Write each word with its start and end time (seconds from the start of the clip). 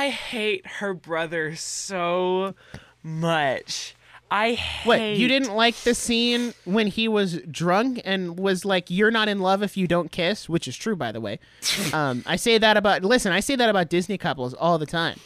I 0.00 0.08
hate 0.08 0.66
her 0.66 0.94
brother 0.94 1.54
so 1.56 2.54
much. 3.02 3.94
I 4.30 4.54
hate. 4.54 4.88
What 4.88 4.98
you 5.02 5.28
didn't 5.28 5.54
like 5.54 5.76
the 5.76 5.94
scene 5.94 6.54
when 6.64 6.86
he 6.86 7.06
was 7.06 7.42
drunk 7.42 8.00
and 8.02 8.38
was 8.38 8.64
like, 8.64 8.88
"You're 8.88 9.10
not 9.10 9.28
in 9.28 9.40
love 9.40 9.62
if 9.62 9.76
you 9.76 9.86
don't 9.86 10.10
kiss," 10.10 10.48
which 10.48 10.66
is 10.66 10.74
true, 10.74 10.96
by 10.96 11.12
the 11.12 11.20
way. 11.20 11.38
um, 11.92 12.22
I 12.24 12.36
say 12.36 12.56
that 12.56 12.78
about 12.78 13.04
listen. 13.04 13.30
I 13.30 13.40
say 13.40 13.56
that 13.56 13.68
about 13.68 13.90
Disney 13.90 14.16
couples 14.16 14.54
all 14.54 14.78
the 14.78 14.86
time. 14.86 15.20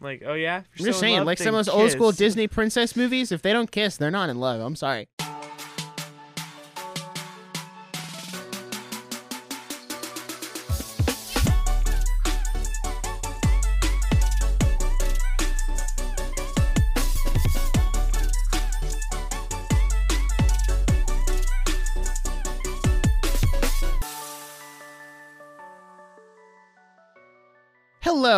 Like, 0.00 0.24
oh 0.26 0.34
yeah. 0.34 0.56
I'm 0.56 0.64
you're 0.74 0.86
just 0.88 0.98
saying, 0.98 1.18
love, 1.18 1.26
like 1.26 1.38
some 1.38 1.54
of 1.54 1.64
those 1.64 1.68
old 1.68 1.92
school. 1.92 2.10
Disney 2.10 2.48
princess 2.48 2.96
movies, 2.96 3.30
if 3.30 3.42
they 3.42 3.52
don't 3.52 3.70
kiss, 3.70 3.96
they're 3.96 4.10
not 4.10 4.28
in 4.28 4.40
love. 4.40 4.60
I'm 4.60 4.74
sorry. 4.74 5.06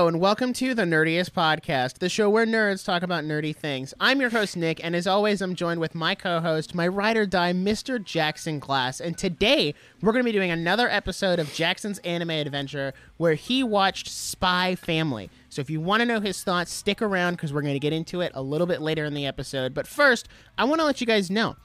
And 0.08 0.20
welcome 0.20 0.54
to 0.54 0.72
the 0.72 0.84
Nerdiest 0.84 1.32
Podcast, 1.32 1.98
the 1.98 2.08
show 2.08 2.30
where 2.30 2.46
nerds 2.46 2.82
talk 2.82 3.02
about 3.02 3.24
nerdy 3.24 3.54
things. 3.54 3.92
I'm 4.00 4.22
your 4.22 4.30
host 4.30 4.56
Nick, 4.56 4.82
and 4.82 4.96
as 4.96 5.06
always, 5.06 5.42
I'm 5.42 5.54
joined 5.54 5.80
with 5.80 5.94
my 5.94 6.14
co-host, 6.14 6.74
my 6.74 6.88
ride 6.88 7.18
or 7.18 7.26
die, 7.26 7.52
Mr. 7.52 8.02
Jackson 8.02 8.58
Glass. 8.58 9.00
And 9.02 9.18
today 9.18 9.74
we're 10.00 10.12
going 10.12 10.24
to 10.24 10.28
be 10.28 10.32
doing 10.32 10.50
another 10.50 10.88
episode 10.88 11.38
of 11.38 11.52
Jackson's 11.52 11.98
anime 11.98 12.30
adventure, 12.30 12.94
where 13.18 13.34
he 13.34 13.62
watched 13.62 14.08
Spy 14.08 14.76
Family. 14.76 15.28
So 15.50 15.60
if 15.60 15.68
you 15.68 15.78
want 15.78 16.00
to 16.00 16.06
know 16.06 16.20
his 16.20 16.42
thoughts, 16.42 16.72
stick 16.72 17.02
around 17.02 17.34
because 17.34 17.52
we're 17.52 17.60
going 17.60 17.74
to 17.74 17.78
get 17.78 17.92
into 17.92 18.22
it 18.22 18.32
a 18.34 18.40
little 18.40 18.66
bit 18.66 18.80
later 18.80 19.04
in 19.04 19.12
the 19.12 19.26
episode. 19.26 19.74
But 19.74 19.86
first, 19.86 20.26
I 20.56 20.64
want 20.64 20.80
to 20.80 20.86
let 20.86 21.02
you 21.02 21.06
guys 21.06 21.30
know 21.30 21.56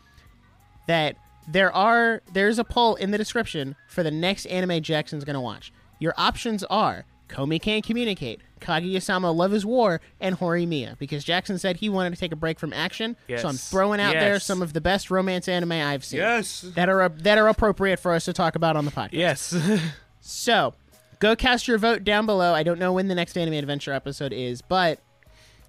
that 0.90 1.16
there 1.48 1.74
are 1.74 2.22
there's 2.34 2.60
a 2.60 2.66
poll 2.66 2.96
in 2.96 3.12
the 3.12 3.18
description 3.18 3.78
for 3.88 4.04
the 4.04 4.12
next 4.12 4.48
anime 4.48 4.84
Jackson's 4.84 5.24
going 5.24 5.36
to 5.36 5.40
watch. 5.40 5.72
Your 6.00 6.14
options 6.18 6.66
are 6.66 7.06
Komi 7.30 7.62
Can't 7.62 7.84
Communicate, 7.84 8.42
Kaguya-sama 8.62 9.32
Love 9.32 9.54
is 9.54 9.66
War, 9.66 10.02
and 10.20 10.38
Horimiya, 10.38 10.98
because 11.00 11.24
Jackson 11.24 11.58
said 11.58 11.78
he 11.78 11.90
wanted 11.90 12.12
to 12.12 12.16
take 12.20 12.32
a 12.32 12.36
break 12.36 12.60
from 12.60 12.74
action. 12.74 13.16
So 13.38 13.48
I'm 13.48 13.56
throwing 13.58 14.00
out 14.00 14.14
there 14.14 14.40
some 14.40 14.62
of 14.62 14.74
the 14.74 14.82
best 14.82 15.10
romance 15.10 15.48
anime 15.48 15.72
I've 15.72 16.06
seen. 16.06 16.20
Yes. 16.20 16.62
That 16.76 16.90
are 16.90 17.10
that 17.10 17.38
are 17.38 17.48
appropriate 17.48 18.00
for 18.00 18.14
us 18.14 18.26
to 18.26 18.34
talk 18.34 18.56
about 18.56 18.76
on 18.76 18.86
the 18.86 18.92
podcast. 18.92 19.10
Yes. 19.14 19.56
So, 20.26 20.74
go 21.20 21.36
cast 21.36 21.68
your 21.68 21.78
vote 21.78 22.06
down 22.06 22.26
below. 22.26 22.54
I 22.54 22.64
don't 22.64 22.80
know 22.80 22.94
when 22.94 23.10
the 23.10 23.16
next 23.16 23.38
anime 23.38 23.56
adventure 23.56 23.92
episode 23.92 24.32
is, 24.32 24.62
but 24.62 25.02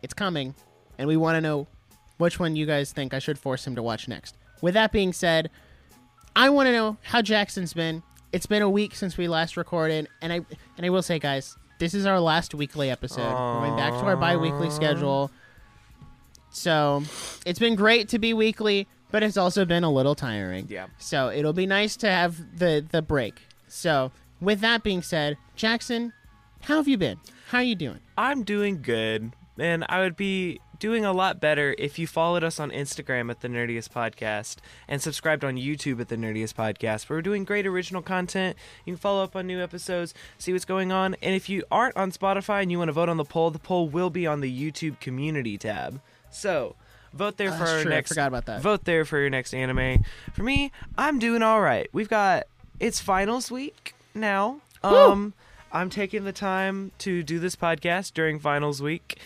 it's 0.01 0.15
coming, 0.15 0.55
and 0.97 1.09
we 1.09 1.17
want 1.17 1.35
to 1.37 1.41
know 1.41 1.67
which 2.19 2.39
one 2.39 2.55
you 2.55 2.65
guys 2.65 2.93
think 2.93 3.13
I 3.13 3.19
should 3.19 3.37
force 3.37 3.67
him 3.67 3.75
to 3.75 3.83
watch 3.83 4.07
next. 4.07 4.37
With 4.63 4.75
that 4.75 4.93
being 4.93 5.13
said, 5.13 5.51
I 6.37 6.51
want 6.51 6.69
to 6.69 6.73
know 6.73 6.99
how 7.03 7.21
Jackson's 7.21 7.75
been. 7.75 8.05
It's 8.35 8.47
been 8.47 8.63
a 8.63 8.69
week 8.69 8.97
since 8.97 9.17
we 9.17 9.29
last 9.29 9.57
recorded, 9.57 10.09
and 10.21 10.33
I 10.33 10.41
and 10.77 10.85
I 10.85 10.91
will 10.91 11.03
say, 11.03 11.21
guys, 11.21 11.57
this 11.79 11.95
is 11.95 12.05
our 12.05 12.19
last 12.19 12.53
weekly 12.53 12.91
episode. 12.91 13.21
We're 13.21 13.69
going 13.69 13.77
back 13.77 13.93
to 13.93 14.01
our 14.01 14.17
bi-weekly 14.17 14.71
schedule. 14.71 15.31
So, 16.51 17.05
it's 17.47 17.61
been 17.61 17.77
great 17.77 18.09
to 18.09 18.19
be 18.19 18.35
weekly, 18.35 18.89
but 19.13 19.23
it's 19.23 19.37
also 19.37 19.65
been 19.65 19.85
a 19.85 19.91
little 19.91 20.17
tiring. 20.17 20.67
Yeah. 20.69 20.87
So 20.99 21.31
it'll 21.31 21.53
be 21.53 21.65
nice 21.65 21.95
to 21.99 22.11
have 22.11 22.59
the 22.59 22.85
the 22.91 23.03
break. 23.03 23.41
So 23.69 24.11
with 24.41 24.59
that 24.63 24.83
being 24.83 25.03
said, 25.03 25.37
Jackson, 25.55 26.13
how 26.63 26.79
have 26.79 26.89
you 26.89 26.99
been? 26.99 27.21
How 27.51 27.59
are 27.59 27.63
you 27.63 27.77
doing? 27.77 28.01
I'm 28.19 28.43
doing 28.43 28.83
good. 28.83 29.31
And 29.61 29.85
I 29.89 30.01
would 30.01 30.17
be 30.17 30.61
doing 30.85 31.03
a 31.07 31.13
lot 31.15 31.41
better 31.41 31.75
if 31.79 31.99
you 31.99 32.07
followed 32.07 32.45
us 32.45 32.61
on 32.61 32.71
Instagram 32.71 33.31
at 33.31 33.41
the 33.41 33.49
Nerdiest 33.49 33.89
Podcast 33.89 34.57
and 34.87 35.01
subscribed 35.01 35.43
on 35.43 35.55
YouTube 35.57 35.99
at 35.99 36.09
the 36.11 36.17
Nerdiest 36.17 36.53
Podcast. 36.53 37.09
We're 37.09 37.23
doing 37.23 37.45
great 37.45 37.67
original 37.67 38.03
content. 38.03 38.55
You 38.85 38.93
can 38.93 38.99
follow 39.01 39.25
up 39.25 39.35
on 39.35 39.47
new 39.47 39.63
episodes, 39.63 40.13
see 40.37 40.53
what's 40.53 40.67
going 40.67 40.93
on. 40.93 41.17
And 41.23 41.35
if 41.35 41.49
you 41.49 41.65
aren't 41.71 41.97
on 41.97 42.13
Spotify 42.13 42.61
and 42.61 42.71
you 42.71 42.77
want 42.77 42.91
to 42.91 42.93
vote 42.93 43.09
on 43.09 43.17
the 43.17 43.25
poll, 43.25 43.51
the 43.51 43.59
poll 43.59 43.89
will 43.89 44.11
be 44.11 44.27
on 44.27 44.43
the 44.43 44.53
YouTube 44.71 45.01
community 45.01 45.57
tab. 45.57 46.03
So 46.31 46.77
vote 47.15 47.39
there 47.39 47.49
Oh, 47.49 47.53
for 47.53 47.59
that's 47.61 47.71
our 47.71 47.83
true. 47.83 47.91
I 47.91 47.95
next 47.95 48.11
forgot 48.11 48.29
about 48.29 48.45
that. 48.45 48.61
vote 48.61 48.85
there 48.85 49.07
for 49.07 49.19
your 49.19 49.31
next 49.31 49.55
anime. 49.55 50.05
For 50.35 50.43
me, 50.43 50.71
I'm 50.99 51.19
doing 51.19 51.43
all 51.43 51.63
right. 51.63 51.89
We've 51.95 52.11
got 52.11 52.45
it's 52.79 53.01
finals 53.01 53.51
week 53.51 53.95
now. 54.15 54.61
Um 54.83 55.33
I'm 55.73 55.89
taking 55.89 56.25
the 56.25 56.33
time 56.33 56.93
to 56.99 57.23
do 57.23 57.39
this 57.39 57.57
podcast 57.57 58.13
during 58.13 58.39
finals 58.39 58.83
week. 58.83 59.19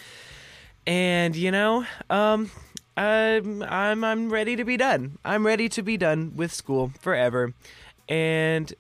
And 0.89 1.37
you 1.37 1.53
know, 1.53 1.87
um 2.11 2.51
I'm 2.97 3.63
I'm 3.63 4.03
I'm 4.03 4.31
ready 4.31 4.57
to 4.57 4.65
be 4.65 4.77
done. 4.77 5.19
I'm 5.25 5.47
ready 5.47 5.69
to 5.69 5.83
be 5.83 5.97
done 5.97 6.33
with 6.35 6.53
school 6.53 6.91
forever. 7.01 7.55
And 8.09 8.75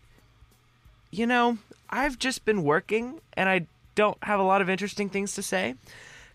you 1.10 1.26
know, 1.26 1.58
I've 1.90 2.18
just 2.18 2.44
been 2.44 2.64
working 2.64 3.20
and 3.34 3.48
I 3.48 3.66
don't 3.94 4.18
have 4.24 4.40
a 4.40 4.42
lot 4.42 4.62
of 4.62 4.70
interesting 4.70 5.08
things 5.08 5.34
to 5.34 5.42
say 5.42 5.74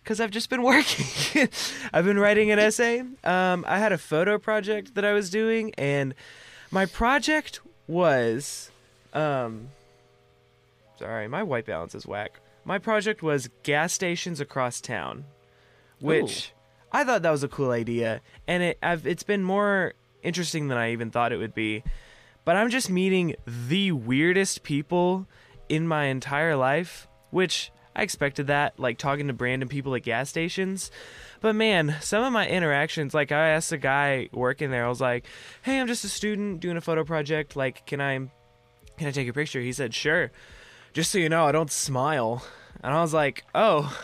because 0.02 0.20
I've 0.20 0.30
just 0.30 0.48
been 0.48 0.62
working. 0.74 1.48
I've 1.92 2.04
been 2.04 2.18
writing 2.18 2.50
an 2.50 2.58
essay. 2.58 3.00
Um, 3.24 3.64
I 3.66 3.78
had 3.78 3.90
a 3.90 3.98
photo 3.98 4.38
project 4.38 4.94
that 4.94 5.04
I 5.04 5.12
was 5.12 5.30
doing, 5.30 5.74
and 5.76 6.14
my 6.70 6.86
project 6.86 7.60
was. 7.88 8.70
Um, 9.12 9.68
sorry, 10.98 11.26
my 11.26 11.42
white 11.42 11.66
balance 11.66 11.94
is 11.94 12.06
whack. 12.06 12.40
My 12.64 12.78
project 12.78 13.22
was 13.22 13.48
gas 13.62 13.92
stations 13.92 14.40
across 14.40 14.80
town, 14.80 15.24
which 16.04 16.52
I 16.92 17.04
thought 17.04 17.22
that 17.22 17.30
was 17.30 17.42
a 17.42 17.48
cool 17.48 17.70
idea, 17.70 18.20
and 18.46 18.62
it 18.62 18.78
I've, 18.82 19.06
it's 19.06 19.22
been 19.22 19.42
more 19.42 19.94
interesting 20.22 20.68
than 20.68 20.78
I 20.78 20.92
even 20.92 21.10
thought 21.10 21.32
it 21.32 21.38
would 21.38 21.54
be. 21.54 21.82
But 22.44 22.56
I'm 22.56 22.70
just 22.70 22.90
meeting 22.90 23.36
the 23.46 23.92
weirdest 23.92 24.62
people 24.62 25.26
in 25.68 25.88
my 25.88 26.04
entire 26.04 26.56
life, 26.56 27.08
which 27.30 27.72
I 27.96 28.02
expected 28.02 28.48
that, 28.48 28.78
like 28.78 28.98
talking 28.98 29.28
to 29.28 29.34
random 29.34 29.68
people 29.68 29.94
at 29.94 30.02
gas 30.02 30.28
stations. 30.28 30.90
But 31.40 31.54
man, 31.54 31.96
some 32.00 32.22
of 32.22 32.32
my 32.32 32.46
interactions, 32.46 33.14
like 33.14 33.32
I 33.32 33.48
asked 33.50 33.72
a 33.72 33.78
guy 33.78 34.28
working 34.32 34.70
there, 34.70 34.84
I 34.84 34.88
was 34.88 35.00
like, 35.00 35.26
"Hey, 35.62 35.80
I'm 35.80 35.86
just 35.86 36.04
a 36.04 36.08
student 36.08 36.60
doing 36.60 36.76
a 36.76 36.80
photo 36.80 37.04
project. 37.04 37.56
Like, 37.56 37.86
can 37.86 38.00
I, 38.00 38.18
can 38.98 39.08
I 39.08 39.10
take 39.10 39.28
a 39.28 39.32
picture?" 39.32 39.60
He 39.60 39.72
said, 39.72 39.94
"Sure." 39.94 40.30
Just 40.92 41.10
so 41.10 41.18
you 41.18 41.28
know, 41.28 41.46
I 41.46 41.52
don't 41.52 41.72
smile, 41.72 42.44
and 42.82 42.94
I 42.94 43.00
was 43.00 43.14
like, 43.14 43.44
"Oh." 43.54 43.96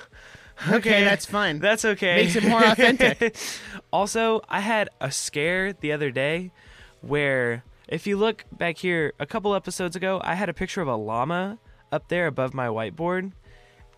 Okay, 0.69 1.05
that's 1.05 1.27
fine. 1.27 1.59
That's 1.59 1.85
okay. 1.85 2.17
Makes 2.17 2.37
it 2.37 2.45
more 2.45 2.65
authentic. 2.65 3.37
also, 3.93 4.43
I 4.49 4.61
had 4.61 4.89
a 5.01 5.11
scare 5.11 5.73
the 5.73 5.93
other 5.93 6.11
day 6.11 6.53
where 7.01 7.65
if 7.89 8.07
you 8.07 8.17
look 8.17 8.45
back 8.53 8.79
here 8.79 9.13
a 9.19 9.27
couple 9.27 9.55
episodes 9.55 9.97
ago, 9.97 10.21
I 10.23 10.35
had 10.35 10.49
a 10.49 10.55
picture 10.55 10.81
of 10.83 10.89
a 10.89 10.97
llama 10.97 11.59
up 11.91 12.09
there 12.09 12.27
above 12.27 12.55
my 12.55 12.67
whiteboard. 12.67 13.33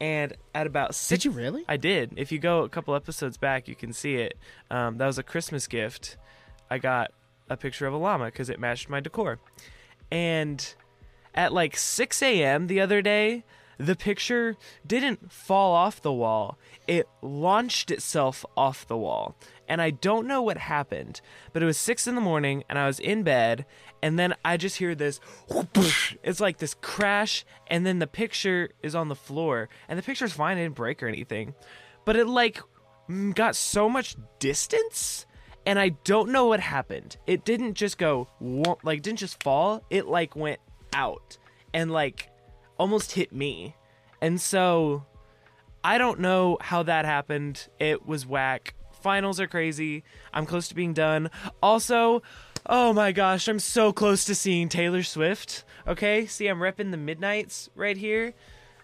And 0.00 0.32
at 0.54 0.66
about 0.66 0.94
six, 0.94 1.22
Did 1.22 1.24
you 1.26 1.30
really? 1.30 1.64
I 1.68 1.76
did. 1.76 2.14
If 2.16 2.32
you 2.32 2.38
go 2.38 2.64
a 2.64 2.68
couple 2.68 2.94
episodes 2.94 3.36
back, 3.36 3.68
you 3.68 3.76
can 3.76 3.92
see 3.92 4.16
it. 4.16 4.36
Um, 4.70 4.98
that 4.98 5.06
was 5.06 5.18
a 5.18 5.22
Christmas 5.22 5.68
gift. 5.68 6.16
I 6.70 6.78
got 6.78 7.12
a 7.48 7.56
picture 7.56 7.86
of 7.86 7.94
a 7.94 7.96
llama 7.96 8.26
because 8.26 8.50
it 8.50 8.58
matched 8.58 8.88
my 8.88 8.98
decor. 8.98 9.38
And 10.10 10.74
at 11.34 11.52
like 11.52 11.76
6 11.76 12.22
a.m. 12.22 12.66
the 12.66 12.80
other 12.80 13.00
day, 13.00 13.44
the 13.86 13.96
picture 13.96 14.56
didn't 14.86 15.32
fall 15.32 15.72
off 15.72 16.00
the 16.00 16.12
wall. 16.12 16.58
It 16.86 17.08
launched 17.20 17.90
itself 17.90 18.44
off 18.56 18.86
the 18.86 18.96
wall. 18.96 19.36
And 19.68 19.82
I 19.82 19.90
don't 19.90 20.26
know 20.26 20.42
what 20.42 20.58
happened, 20.58 21.20
but 21.52 21.62
it 21.62 21.66
was 21.66 21.78
6 21.78 22.06
in 22.06 22.14
the 22.14 22.20
morning 22.20 22.64
and 22.68 22.78
I 22.78 22.86
was 22.86 23.00
in 23.00 23.22
bed. 23.22 23.66
And 24.02 24.18
then 24.18 24.34
I 24.44 24.56
just 24.56 24.76
hear 24.76 24.94
this 24.94 25.20
whoosh. 25.48 26.16
it's 26.22 26.40
like 26.40 26.58
this 26.58 26.74
crash. 26.74 27.44
And 27.66 27.84
then 27.84 27.98
the 27.98 28.06
picture 28.06 28.70
is 28.82 28.94
on 28.94 29.08
the 29.08 29.14
floor. 29.14 29.68
And 29.88 29.98
the 29.98 30.02
picture's 30.02 30.32
fine, 30.32 30.58
it 30.58 30.62
didn't 30.62 30.76
break 30.76 31.02
or 31.02 31.08
anything. 31.08 31.54
But 32.04 32.16
it 32.16 32.26
like 32.26 32.60
got 33.34 33.56
so 33.56 33.88
much 33.88 34.16
distance 34.38 35.26
and 35.66 35.78
I 35.78 35.90
don't 36.04 36.30
know 36.30 36.46
what 36.46 36.60
happened. 36.60 37.16
It 37.26 37.44
didn't 37.44 37.74
just 37.74 37.98
go 37.98 38.28
like 38.82 39.02
didn't 39.02 39.18
just 39.18 39.42
fall. 39.42 39.82
It 39.90 40.06
like 40.06 40.36
went 40.36 40.60
out 40.92 41.38
and 41.72 41.90
like 41.90 42.30
almost 42.78 43.12
hit 43.12 43.32
me. 43.32 43.76
And 44.22 44.40
so 44.40 45.04
I 45.84 45.98
don't 45.98 46.20
know 46.20 46.56
how 46.60 46.84
that 46.84 47.04
happened. 47.04 47.68
It 47.80 48.06
was 48.06 48.24
whack. 48.24 48.74
Finals 49.02 49.40
are 49.40 49.48
crazy. 49.48 50.04
I'm 50.32 50.46
close 50.46 50.68
to 50.68 50.76
being 50.76 50.94
done. 50.94 51.28
Also, 51.60 52.22
oh 52.66 52.92
my 52.92 53.10
gosh, 53.10 53.48
I'm 53.48 53.58
so 53.58 53.92
close 53.92 54.24
to 54.26 54.34
seeing 54.36 54.68
Taylor 54.68 55.02
Swift. 55.02 55.64
Okay? 55.88 56.26
See, 56.26 56.46
I'm 56.46 56.60
repping 56.60 56.92
the 56.92 56.96
Midnights 56.96 57.68
right 57.74 57.96
here. 57.96 58.32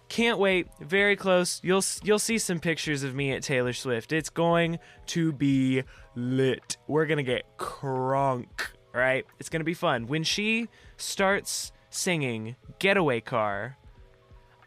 Can't 0.08 0.40
wait. 0.40 0.66
Very 0.80 1.14
close. 1.14 1.60
You'll 1.62 1.84
you'll 2.02 2.18
see 2.18 2.38
some 2.38 2.58
pictures 2.58 3.04
of 3.04 3.14
me 3.14 3.30
at 3.30 3.42
Taylor 3.42 3.74
Swift. 3.74 4.10
It's 4.12 4.30
going 4.30 4.80
to 5.06 5.32
be 5.32 5.84
lit. 6.16 6.78
We're 6.88 7.06
to 7.18 7.22
get 7.22 7.44
crunk, 7.58 8.48
right? 8.92 9.24
It's 9.38 9.50
to 9.60 9.64
be 9.64 9.74
fun. 9.74 10.08
When 10.08 10.24
she 10.24 10.68
starts 10.96 11.70
singing 11.90 12.56
Getaway 12.78 13.20
Car, 13.20 13.76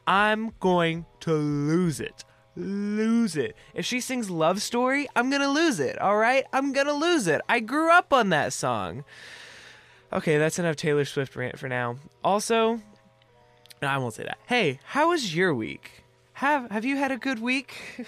I'm 0.08 0.54
going 0.60 1.06
to 1.22 1.34
lose 1.34 2.00
it. 2.00 2.24
lose 2.56 3.38
it. 3.38 3.56
If 3.74 3.86
she 3.86 4.00
sings 4.02 4.30
Love 4.30 4.62
Story, 4.62 5.08
I'm 5.16 5.30
gonna 5.30 5.48
lose 5.50 5.80
it, 5.80 6.00
alright? 6.02 6.46
I'm 6.52 6.74
gonna 6.74 6.94
lose 6.94 7.28
it. 7.28 7.42
I 7.48 7.60
grew 7.60 7.92
up 7.92 8.12
on 8.12 8.30
that 8.30 8.54
song. 8.54 9.04
Okay, 10.14 10.38
that's 10.38 10.60
enough 10.60 10.76
Taylor 10.76 11.06
Swift 11.06 11.36
rant 11.36 11.58
for 11.58 11.70
now. 11.70 11.96
Also, 12.24 12.82
no, 13.82 13.88
I 13.88 13.98
won't 13.98 14.14
say 14.14 14.24
that. 14.24 14.38
Hey, 14.48 14.80
how 14.84 15.10
was 15.10 15.34
your 15.36 15.56
week? 15.56 16.04
Have 16.34 16.70
have 16.72 16.84
you 16.86 16.98
had 16.98 17.12
a 17.12 17.18
good 17.18 17.40
week? 17.40 18.06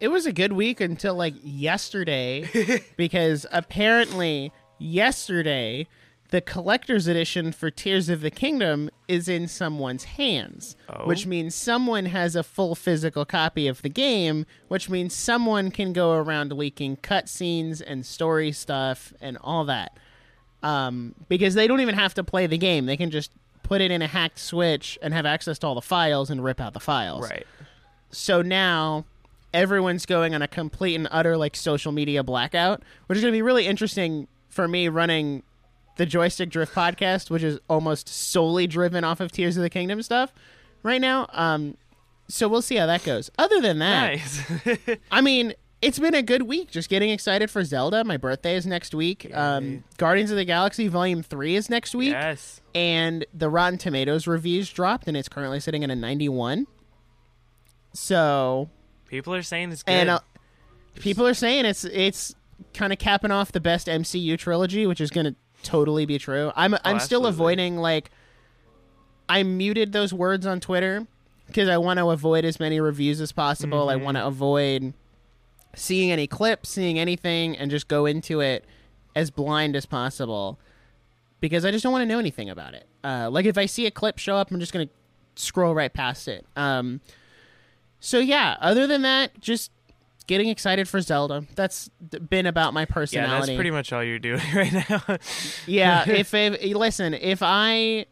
It 0.00 0.08
was 0.08 0.26
a 0.26 0.32
good 0.32 0.52
week 0.52 0.80
until 0.80 1.14
like 1.14 1.34
yesterday, 1.44 2.82
because 2.96 3.46
apparently 3.52 4.50
yesterday 4.80 5.86
the 6.32 6.40
collector's 6.40 7.06
edition 7.06 7.52
for 7.52 7.70
Tears 7.70 8.08
of 8.08 8.20
the 8.20 8.30
Kingdom 8.30 8.90
is 9.06 9.28
in 9.28 9.46
someone's 9.46 10.04
hands, 10.04 10.76
Oh. 10.88 11.06
which 11.06 11.26
means 11.26 11.54
someone 11.54 12.06
has 12.06 12.34
a 12.34 12.42
full 12.42 12.74
physical 12.74 13.24
copy 13.24 13.68
of 13.68 13.80
the 13.82 13.88
game, 13.88 14.44
which 14.68 14.90
means 14.90 15.14
someone 15.14 15.70
can 15.70 15.92
go 15.92 16.12
around 16.12 16.52
leaking 16.52 16.96
cutscenes 16.96 17.80
and 17.86 18.04
story 18.04 18.50
stuff 18.50 19.12
and 19.20 19.38
all 19.42 19.64
that. 19.66 19.96
Um, 20.62 21.14
because 21.28 21.54
they 21.54 21.66
don't 21.66 21.80
even 21.80 21.94
have 21.96 22.14
to 22.14 22.24
play 22.24 22.46
the 22.46 22.58
game; 22.58 22.86
they 22.86 22.96
can 22.96 23.10
just 23.10 23.30
put 23.62 23.80
it 23.80 23.90
in 23.90 24.00
a 24.02 24.06
hacked 24.06 24.38
switch 24.38 24.98
and 25.02 25.12
have 25.14 25.26
access 25.26 25.58
to 25.60 25.66
all 25.66 25.74
the 25.74 25.80
files 25.82 26.30
and 26.30 26.42
rip 26.44 26.60
out 26.60 26.72
the 26.74 26.80
files 26.80 27.22
right. 27.30 27.46
so 28.10 28.42
now 28.42 29.04
everyone's 29.54 30.04
going 30.04 30.34
on 30.34 30.42
a 30.42 30.48
complete 30.48 30.94
and 30.96 31.06
utter 31.10 31.36
like 31.36 31.54
social 31.54 31.92
media 31.92 32.22
blackout 32.24 32.82
which 33.06 33.16
is 33.16 33.22
going 33.22 33.32
to 33.32 33.36
be 33.36 33.40
really 33.42 33.66
interesting 33.66 34.26
for 34.48 34.66
me 34.66 34.88
running 34.88 35.42
the 35.96 36.06
joystick 36.06 36.48
drift 36.50 36.74
podcast 36.74 37.30
which 37.30 37.42
is 37.42 37.58
almost 37.68 38.08
solely 38.08 38.66
driven 38.66 39.04
off 39.04 39.20
of 39.20 39.30
tears 39.32 39.56
of 39.56 39.62
the 39.62 39.70
kingdom 39.70 40.02
stuff 40.02 40.32
right 40.82 41.00
now 41.00 41.26
um 41.32 41.76
so 42.28 42.48
we'll 42.48 42.62
see 42.62 42.76
how 42.76 42.86
that 42.86 43.04
goes 43.04 43.30
other 43.38 43.60
than 43.60 43.78
that 43.78 44.16
Nice. 44.16 44.98
i 45.10 45.20
mean 45.20 45.52
it's 45.82 45.98
been 45.98 46.14
a 46.14 46.22
good 46.22 46.42
week 46.42 46.70
just 46.70 46.88
getting 46.88 47.10
excited 47.10 47.50
for 47.50 47.62
zelda 47.64 48.04
my 48.04 48.16
birthday 48.16 48.54
is 48.56 48.66
next 48.66 48.94
week 48.94 49.28
um 49.34 49.82
guardians 49.98 50.30
of 50.30 50.36
the 50.36 50.44
galaxy 50.44 50.88
volume 50.88 51.22
3 51.22 51.56
is 51.56 51.68
next 51.68 51.94
week 51.94 52.12
yes. 52.12 52.60
and 52.74 53.26
the 53.34 53.48
Rotten 53.50 53.78
Tomatoes 53.78 54.26
reviews 54.26 54.70
dropped, 54.70 55.06
and 55.08 55.16
it's 55.16 55.28
currently 55.28 55.60
sitting 55.60 55.84
at 55.84 55.90
a 55.90 55.94
91. 55.94 56.66
So, 57.92 58.70
People 59.06 59.34
are 59.34 59.42
saying 59.42 59.72
it's 59.72 59.82
good. 59.82 59.92
and 59.92 60.10
uh, 60.10 60.20
people 60.94 61.26
are 61.26 61.34
saying 61.34 61.66
it's 61.66 61.84
it's 61.84 62.34
kind 62.72 62.92
of 62.92 62.98
capping 62.98 63.30
off 63.30 63.52
the 63.52 63.60
best 63.60 63.86
MCU 63.88 64.38
trilogy, 64.38 64.86
which 64.86 65.00
is 65.00 65.10
going 65.10 65.26
to 65.26 65.34
totally 65.62 66.06
be 66.06 66.18
true. 66.18 66.52
I'm 66.56 66.74
I'm 66.84 66.98
still 67.00 67.26
absolutely. 67.26 67.28
avoiding 67.28 67.76
like 67.78 68.10
I 69.28 69.42
muted 69.42 69.92
those 69.92 70.12
words 70.12 70.46
on 70.46 70.60
Twitter 70.60 71.06
because 71.46 71.68
I 71.68 71.78
want 71.78 71.98
to 71.98 72.08
avoid 72.08 72.44
as 72.44 72.60
many 72.60 72.80
reviews 72.80 73.20
as 73.20 73.32
possible. 73.32 73.88
I 73.88 73.96
want 73.96 74.16
to 74.16 74.26
avoid 74.26 74.94
seeing 75.74 76.10
any 76.10 76.26
clips, 76.26 76.70
seeing 76.70 76.98
anything, 76.98 77.56
and 77.56 77.70
just 77.70 77.88
go 77.88 78.06
into 78.06 78.40
it 78.40 78.64
as 79.14 79.30
blind 79.30 79.76
as 79.76 79.86
possible 79.86 80.58
because 81.40 81.64
I 81.64 81.70
just 81.70 81.82
don't 81.82 81.92
want 81.92 82.02
to 82.02 82.06
know 82.06 82.18
anything 82.18 82.50
about 82.50 82.74
it. 82.74 82.86
Uh, 83.04 83.28
like 83.30 83.46
if 83.46 83.58
I 83.58 83.66
see 83.66 83.86
a 83.86 83.90
clip 83.90 84.18
show 84.18 84.36
up, 84.36 84.50
I'm 84.50 84.60
just 84.60 84.72
gonna 84.72 84.88
scroll 85.34 85.74
right 85.74 85.92
past 85.92 86.28
it. 86.28 86.46
Um, 86.56 87.00
so 88.00 88.18
yeah, 88.18 88.56
other 88.60 88.86
than 88.86 89.02
that, 89.02 89.40
just 89.40 89.70
getting 90.32 90.48
excited 90.48 90.88
for 90.88 91.00
Zelda. 91.02 91.44
That's 91.54 91.90
been 92.30 92.46
about 92.46 92.72
my 92.72 92.86
personality. 92.86 93.32
yeah, 93.32 93.40
that's 93.40 93.54
pretty 93.54 93.70
much 93.70 93.92
all 93.92 94.02
you're 94.02 94.18
doing 94.18 94.40
right 94.54 94.72
now. 94.72 95.18
Yeah, 95.66 96.04
if, 96.08 96.32
if 96.32 96.74
listen, 96.74 97.12
if 97.12 97.40
I 97.42 98.06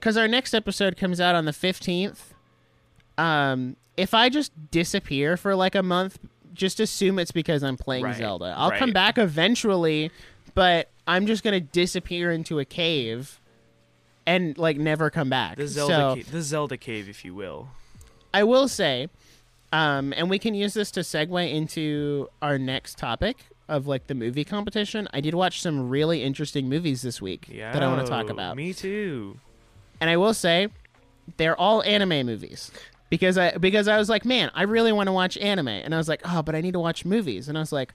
cuz 0.00 0.16
our 0.16 0.26
next 0.28 0.54
episode 0.54 0.96
comes 0.96 1.20
out 1.20 1.34
on 1.34 1.44
the 1.44 1.52
15th, 1.52 2.32
um 3.18 3.76
if 3.98 4.14
I 4.14 4.28
just 4.28 4.52
disappear 4.70 5.36
for 5.36 5.54
like 5.54 5.74
a 5.74 5.82
month, 5.82 6.18
just 6.54 6.80
assume 6.80 7.18
it's 7.18 7.32
because 7.32 7.62
I'm 7.62 7.76
playing 7.76 8.04
Right, 8.04 8.16
Zelda. 8.16 8.54
I'll 8.56 8.70
come 8.70 8.92
back 8.92 9.18
eventually, 9.18 10.10
but 10.54 10.88
I'm 11.06 11.26
just 11.26 11.42
going 11.42 11.54
to 11.54 11.60
disappear 11.60 12.30
into 12.30 12.58
a 12.60 12.64
cave 12.64 13.40
and 14.26 14.56
like 14.56 14.76
never 14.78 15.10
come 15.10 15.28
back. 15.30 15.56
the 15.56 15.66
Zelda, 15.66 15.92
so, 15.94 16.14
ca- 16.14 16.30
the 16.30 16.42
Zelda 16.42 16.76
cave, 16.76 17.08
if 17.08 17.24
you 17.24 17.34
will. 17.34 17.68
I 18.32 18.44
will 18.44 18.68
say, 18.68 19.08
um, 19.72 20.12
and 20.16 20.30
we 20.30 20.38
can 20.38 20.54
use 20.54 20.74
this 20.74 20.90
to 20.92 21.00
segue 21.00 21.52
into 21.52 22.28
our 22.42 22.58
next 22.58 22.98
topic 22.98 23.36
of 23.68 23.86
like 23.86 24.06
the 24.06 24.14
movie 24.14 24.44
competition. 24.44 25.08
I 25.12 25.20
did 25.20 25.34
watch 25.34 25.60
some 25.60 25.88
really 25.90 26.22
interesting 26.22 26.68
movies 26.68 27.02
this 27.02 27.20
week 27.20 27.48
Yeah. 27.50 27.72
that 27.72 27.82
I 27.82 27.88
want 27.88 28.00
to 28.04 28.10
talk 28.10 28.30
about. 28.30 28.56
Me 28.56 28.72
too. 28.72 29.38
and 30.00 30.08
I 30.08 30.16
will 30.16 30.32
say, 30.34 30.68
they're 31.36 31.56
all 31.58 31.82
anime 31.82 32.24
movies 32.26 32.70
because 33.10 33.36
I 33.36 33.56
because 33.58 33.86
I 33.88 33.98
was 33.98 34.08
like, 34.08 34.24
man, 34.24 34.50
I 34.54 34.62
really 34.62 34.92
want 34.92 35.08
to 35.08 35.12
watch 35.12 35.36
anime, 35.36 35.68
and 35.68 35.94
I 35.94 35.98
was 35.98 36.08
like, 36.08 36.22
oh, 36.24 36.42
but 36.42 36.54
I 36.54 36.60
need 36.62 36.72
to 36.72 36.80
watch 36.80 37.04
movies, 37.04 37.48
and 37.48 37.58
I 37.58 37.60
was 37.60 37.72
like, 37.72 37.92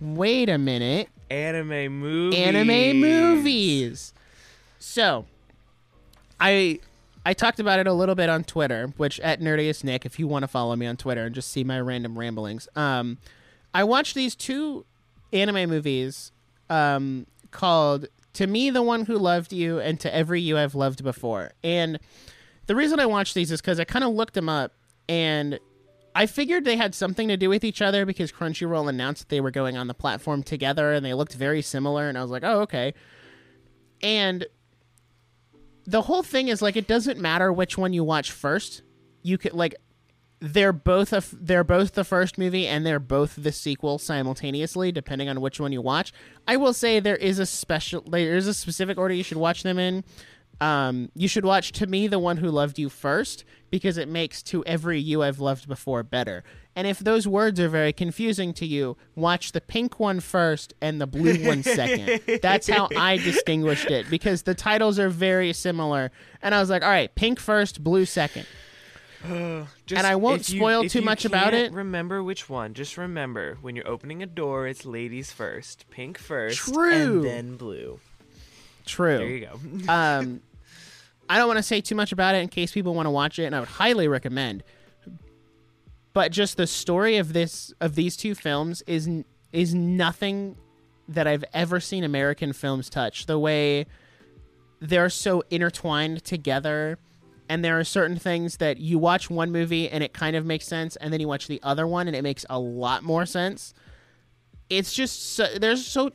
wait 0.00 0.48
a 0.48 0.58
minute, 0.58 1.08
Anime 1.30 2.00
movies. 2.00 2.40
anime 2.40 3.00
movies. 3.00 4.12
So, 4.80 5.26
I 6.40 6.80
I 7.24 7.34
talked 7.34 7.60
about 7.60 7.78
it 7.78 7.86
a 7.86 7.92
little 7.92 8.14
bit 8.14 8.28
on 8.28 8.44
Twitter, 8.44 8.92
which 8.96 9.20
at 9.20 9.40
Nerdiest 9.40 9.84
Nick, 9.84 10.06
if 10.06 10.18
you 10.18 10.26
want 10.26 10.42
to 10.42 10.48
follow 10.48 10.74
me 10.76 10.86
on 10.86 10.96
Twitter 10.96 11.24
and 11.24 11.34
just 11.34 11.50
see 11.50 11.64
my 11.64 11.78
random 11.80 12.18
ramblings. 12.18 12.68
Um, 12.74 13.18
I 13.74 13.84
watched 13.84 14.14
these 14.14 14.34
two 14.34 14.86
anime 15.32 15.68
movies 15.68 16.32
um, 16.68 17.26
called 17.50 18.06
"To 18.34 18.46
Me, 18.46 18.70
the 18.70 18.82
One 18.82 19.04
Who 19.04 19.18
Loved 19.18 19.52
You" 19.52 19.78
and 19.80 20.00
"To 20.00 20.14
Every 20.14 20.40
You 20.40 20.56
I've 20.56 20.74
Loved 20.74 21.04
Before." 21.04 21.52
And 21.62 21.98
the 22.66 22.74
reason 22.74 23.00
I 23.00 23.06
watched 23.06 23.34
these 23.34 23.50
is 23.50 23.60
because 23.60 23.78
I 23.78 23.84
kind 23.84 24.04
of 24.04 24.12
looked 24.12 24.34
them 24.34 24.48
up 24.48 24.72
and 25.08 25.58
I 26.14 26.26
figured 26.26 26.64
they 26.64 26.76
had 26.76 26.94
something 26.94 27.28
to 27.28 27.36
do 27.36 27.48
with 27.48 27.64
each 27.64 27.82
other 27.82 28.06
because 28.06 28.32
Crunchyroll 28.32 28.88
announced 28.88 29.22
that 29.22 29.28
they 29.28 29.40
were 29.40 29.50
going 29.50 29.76
on 29.76 29.86
the 29.86 29.94
platform 29.94 30.42
together 30.42 30.92
and 30.92 31.04
they 31.04 31.14
looked 31.14 31.34
very 31.34 31.62
similar. 31.62 32.08
And 32.08 32.18
I 32.18 32.22
was 32.22 32.30
like, 32.30 32.44
oh, 32.44 32.60
okay. 32.60 32.94
And 34.02 34.46
the 35.90 36.02
whole 36.02 36.22
thing 36.22 36.48
is 36.48 36.62
like, 36.62 36.76
it 36.76 36.86
doesn't 36.86 37.18
matter 37.18 37.52
which 37.52 37.76
one 37.76 37.92
you 37.92 38.04
watch 38.04 38.30
first. 38.30 38.82
You 39.22 39.38
could, 39.38 39.52
like, 39.52 39.74
they're 40.40 40.72
both 40.72 41.12
a 41.12 41.22
they're 41.32 41.64
both 41.64 41.92
the 41.92 42.04
first 42.04 42.38
movie 42.38 42.66
and 42.66 42.86
they're 42.86 42.98
both 42.98 43.34
the 43.36 43.52
sequel 43.52 43.98
simultaneously 43.98 44.90
depending 44.90 45.28
on 45.28 45.42
which 45.42 45.60
one 45.60 45.70
you 45.70 45.82
watch. 45.82 46.14
I 46.48 46.56
will 46.56 46.72
say 46.72 46.98
there 46.98 47.16
is 47.16 47.38
a 47.38 47.44
special 47.44 48.00
there 48.00 48.36
is 48.36 48.46
a 48.46 48.54
specific 48.54 48.96
order 48.96 49.12
you 49.12 49.22
should 49.22 49.36
watch 49.36 49.62
them 49.62 49.78
in. 49.78 50.02
Um, 50.60 51.10
you 51.14 51.26
should 51.28 51.44
watch 51.44 51.72
To 51.72 51.86
Me 51.86 52.06
the 52.06 52.18
One 52.18 52.36
Who 52.36 52.50
Loved 52.50 52.78
You 52.78 52.88
first 52.90 53.44
because 53.70 53.96
it 53.96 54.08
makes 54.08 54.42
To 54.44 54.64
Every 54.64 55.00
You 55.00 55.22
I've 55.22 55.40
Loved 55.40 55.66
Before 55.68 56.02
better. 56.02 56.44
And 56.76 56.86
if 56.86 56.98
those 56.98 57.26
words 57.26 57.58
are 57.60 57.68
very 57.68 57.92
confusing 57.92 58.52
to 58.54 58.66
you, 58.66 58.96
watch 59.14 59.52
the 59.52 59.60
pink 59.60 59.98
one 59.98 60.20
first 60.20 60.74
and 60.80 61.00
the 61.00 61.06
blue 61.06 61.46
one 61.46 61.62
second. 61.62 62.20
That's 62.42 62.68
how 62.68 62.88
I 62.96 63.16
distinguished 63.16 63.90
it 63.90 64.08
because 64.10 64.42
the 64.42 64.54
titles 64.54 64.98
are 64.98 65.08
very 65.08 65.52
similar. 65.52 66.10
And 66.42 66.54
I 66.54 66.60
was 66.60 66.68
like, 66.70 66.82
all 66.82 66.90
right, 66.90 67.12
pink 67.14 67.40
first, 67.40 67.82
blue 67.82 68.04
second. 68.04 68.46
Just, 69.26 69.98
And 69.98 70.06
I 70.06 70.16
won't 70.16 70.48
you- 70.48 70.58
spoil 70.58 70.84
too 70.88 71.02
much 71.02 71.24
about 71.24 71.52
it. 71.54 71.72
Remember 71.72 72.22
which 72.22 72.48
one. 72.48 72.74
Just 72.74 72.96
remember 72.96 73.58
when 73.60 73.76
you're 73.76 73.88
opening 73.88 74.22
a 74.22 74.26
door, 74.26 74.66
it's 74.66 74.84
ladies 74.86 75.30
first, 75.32 75.86
pink 75.90 76.18
first, 76.18 76.58
True. 76.58 77.16
and 77.16 77.24
then 77.24 77.56
blue. 77.56 78.00
True. 78.86 79.18
There 79.18 79.28
you 79.28 79.46
go. 79.86 79.92
um, 79.92 80.40
I 81.30 81.38
don't 81.38 81.46
want 81.46 81.58
to 81.58 81.62
say 81.62 81.80
too 81.80 81.94
much 81.94 82.10
about 82.10 82.34
it 82.34 82.38
in 82.38 82.48
case 82.48 82.72
people 82.72 82.92
want 82.92 83.06
to 83.06 83.10
watch 83.10 83.38
it, 83.38 83.44
and 83.44 83.54
I 83.54 83.60
would 83.60 83.68
highly 83.68 84.08
recommend. 84.08 84.64
But 86.12 86.32
just 86.32 86.56
the 86.56 86.66
story 86.66 87.18
of 87.18 87.32
this 87.32 87.72
of 87.80 87.94
these 87.94 88.16
two 88.16 88.34
films 88.34 88.82
is 88.88 89.08
is 89.52 89.72
nothing 89.72 90.56
that 91.06 91.28
I've 91.28 91.44
ever 91.54 91.78
seen 91.78 92.02
American 92.02 92.52
films 92.52 92.90
touch. 92.90 93.26
The 93.26 93.38
way 93.38 93.86
they're 94.80 95.08
so 95.08 95.44
intertwined 95.50 96.24
together, 96.24 96.98
and 97.48 97.64
there 97.64 97.78
are 97.78 97.84
certain 97.84 98.18
things 98.18 98.56
that 98.56 98.78
you 98.78 98.98
watch 98.98 99.30
one 99.30 99.52
movie 99.52 99.88
and 99.88 100.02
it 100.02 100.12
kind 100.12 100.34
of 100.34 100.44
makes 100.44 100.66
sense, 100.66 100.96
and 100.96 101.12
then 101.12 101.20
you 101.20 101.28
watch 101.28 101.46
the 101.46 101.60
other 101.62 101.86
one 101.86 102.08
and 102.08 102.16
it 102.16 102.22
makes 102.22 102.44
a 102.50 102.58
lot 102.58 103.04
more 103.04 103.24
sense. 103.24 103.72
It's 104.68 104.92
just 104.92 105.34
so, 105.36 105.46
there's 105.46 105.86
so 105.86 106.10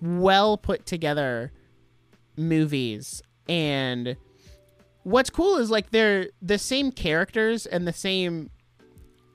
well 0.00 0.56
put 0.56 0.86
together 0.86 1.52
movies 2.38 3.22
and 3.48 4.16
what's 5.06 5.30
cool 5.30 5.56
is 5.58 5.70
like 5.70 5.90
they're 5.92 6.30
the 6.42 6.58
same 6.58 6.90
characters 6.90 7.64
and 7.64 7.86
the 7.86 7.92
same 7.92 8.50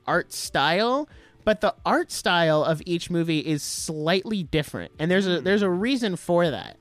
art 0.06 0.34
style 0.34 1.08
but 1.46 1.62
the 1.62 1.74
art 1.86 2.12
style 2.12 2.62
of 2.62 2.82
each 2.86 3.10
movie 3.10 3.40
is 3.40 3.64
slightly 3.64 4.44
different. 4.44 4.92
And 5.00 5.10
there's 5.10 5.26
a 5.26 5.40
there's 5.40 5.62
a 5.62 5.70
reason 5.70 6.18
for 6.18 6.52
that. 6.52 6.78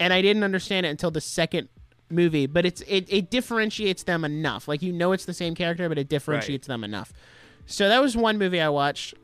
And 0.00 0.12
i 0.12 0.20
didn't 0.20 0.42
understand 0.42 0.84
it 0.84 0.88
until 0.88 1.12
the 1.12 1.20
second 1.20 1.68
movie 2.10 2.46
but 2.46 2.66
it's 2.66 2.80
it, 2.88 3.06
it 3.08 3.30
differentiates 3.30 4.02
them 4.02 4.24
enough. 4.24 4.66
Like 4.66 4.82
you 4.82 4.92
know 4.92 5.12
it's 5.12 5.24
the 5.24 5.32
same 5.32 5.54
character 5.54 5.88
but 5.88 5.96
it 5.96 6.08
differentiates 6.08 6.66
them 6.66 6.82
enough. 6.82 7.12
So 7.66 7.88
that 7.88 8.02
was 8.02 8.16
one 8.16 8.36
movie 8.36 8.60
i 8.60 8.68
watched. 8.68 9.14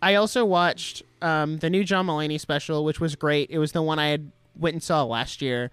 I 0.00 0.14
also 0.14 0.46
watched 0.46 1.02
um, 1.20 1.58
the 1.58 1.68
new 1.68 1.84
john 1.84 2.06
mulaney 2.06 2.40
special 2.40 2.82
which 2.82 2.98
was 2.98 3.14
great. 3.14 3.50
It 3.50 3.58
was 3.58 3.72
the 3.72 3.82
one 3.82 3.98
i 3.98 4.08
had 4.08 4.32
went 4.58 4.72
and 4.72 4.82
saw 4.82 5.04
last 5.04 5.42
year 5.42 5.70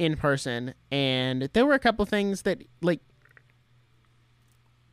in 0.00 0.16
person 0.16 0.72
and 0.90 1.42
there 1.52 1.66
were 1.66 1.74
a 1.74 1.78
couple 1.78 2.04
things 2.06 2.42
that 2.42 2.62
like 2.80 3.00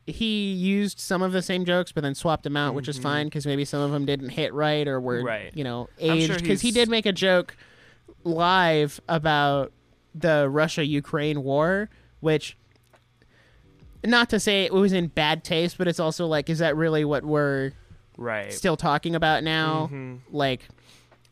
he 0.06 0.52
used 0.52 0.98
some 1.00 1.20
of 1.22 1.32
the 1.32 1.42
same 1.42 1.64
jokes, 1.64 1.92
but 1.92 2.02
then 2.02 2.14
swapped 2.14 2.44
them 2.44 2.56
out, 2.56 2.74
which 2.74 2.88
is 2.88 2.98
fine 2.98 3.26
because 3.26 3.46
maybe 3.46 3.64
some 3.64 3.80
of 3.82 3.90
them 3.90 4.06
didn't 4.06 4.30
hit 4.30 4.54
right 4.54 4.86
or 4.88 5.00
were, 5.00 5.18
Mm-hmm. 5.18 5.26
Right. 5.26 5.50
you 5.54 5.64
know, 5.64 5.88
aged. 5.98 6.26
sure 6.28 6.36
Because 6.38 6.60
he 6.62 6.70
did 6.70 6.88
make 6.88 7.04
a 7.06 7.12
joke 7.12 7.56
live 8.24 9.00
about 9.08 9.72
the 10.14 10.48
Russia 10.48 10.84
Ukraine 10.84 11.42
war, 11.42 11.90
which, 12.20 12.56
not 14.04 14.30
to 14.30 14.40
say 14.40 14.64
it 14.64 14.72
was 14.72 14.92
in 14.94 15.08
bad 15.08 15.44
taste, 15.44 15.76
but 15.76 15.86
it's 15.86 16.00
also 16.00 16.26
like, 16.26 16.48
is 16.48 16.58
that 16.60 16.74
really 16.76 17.04
what 17.04 17.22
we're 17.24 17.72
Right. 18.16 18.50
still 18.52 18.76
talking 18.78 19.14
about 19.14 19.44
now? 19.44 19.90
Mhm. 19.92 20.20
Like, 20.30 20.68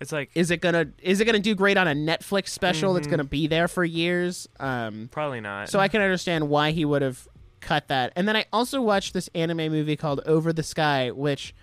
It's 0.01 0.13
like 0.13 0.31
is 0.35 0.51
it 0.51 0.61
gonna 0.61 0.87
is 1.03 1.21
it 1.21 1.25
gonna 1.25 1.39
do 1.39 1.55
great 1.55 1.77
on 1.77 1.89
a 1.89 1.95
Netflix 1.95 2.49
special 2.49 2.93
that's 2.95 3.07
Mhm. 3.07 3.11
gonna 3.13 3.25
be 3.25 3.47
there 3.47 3.67
for 3.69 3.85
years? 3.85 4.47
Um, 4.61 5.09
probably 5.11 5.41
not. 5.41 5.69
so 5.71 5.79
I 5.81 5.89
can 5.89 6.03
understand 6.03 6.49
why 6.51 6.71
he 6.73 6.85
would 6.85 7.03
have 7.03 7.27
cut 7.61 7.89
that. 7.89 8.13
And 8.15 8.29
then 8.29 8.37
I 8.37 8.45
also 8.53 8.81
watched 8.83 9.15
this 9.15 9.29
anime 9.35 9.73
movie 9.73 9.97
called 9.97 10.21
Over 10.27 10.53
the 10.53 10.63
Sky, 10.63 11.11
which 11.11 11.55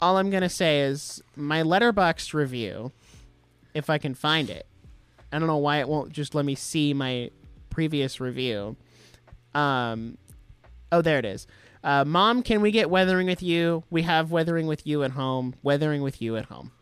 all 0.00 0.18
I'm 0.18 0.28
gonna 0.30 0.48
say 0.50 0.82
is 0.82 1.22
my 1.34 1.62
Letterboxd 1.62 2.34
review, 2.34 2.92
if 3.74 3.88
I 3.88 3.96
can 3.98 4.14
find 4.14 4.50
it. 4.50 4.66
I 5.32 5.38
don't 5.38 5.48
know 5.48 5.56
why 5.56 5.78
it 5.80 5.88
won't 5.88 6.12
just 6.12 6.34
let 6.34 6.44
me 6.44 6.54
see 6.54 6.92
my 6.94 7.30
previous 7.70 8.20
review. 8.20 8.76
Um, 9.54 10.18
oh, 10.92 11.00
there 11.02 11.18
it 11.18 11.24
is. 11.24 11.46
Uh, 11.82 12.04
Mom, 12.04 12.42
can 12.42 12.60
we 12.60 12.70
get 12.70 12.90
Weathering 12.90 13.26
with 13.26 13.42
You? 13.42 13.84
We 13.90 14.02
have 14.02 14.30
Weathering 14.30 14.66
with 14.66 14.86
You 14.86 15.02
at 15.02 15.12
home. 15.12 15.54
Weathering 15.62 16.02
with 16.02 16.20
You 16.20 16.36
at 16.36 16.46
home. 16.46 16.72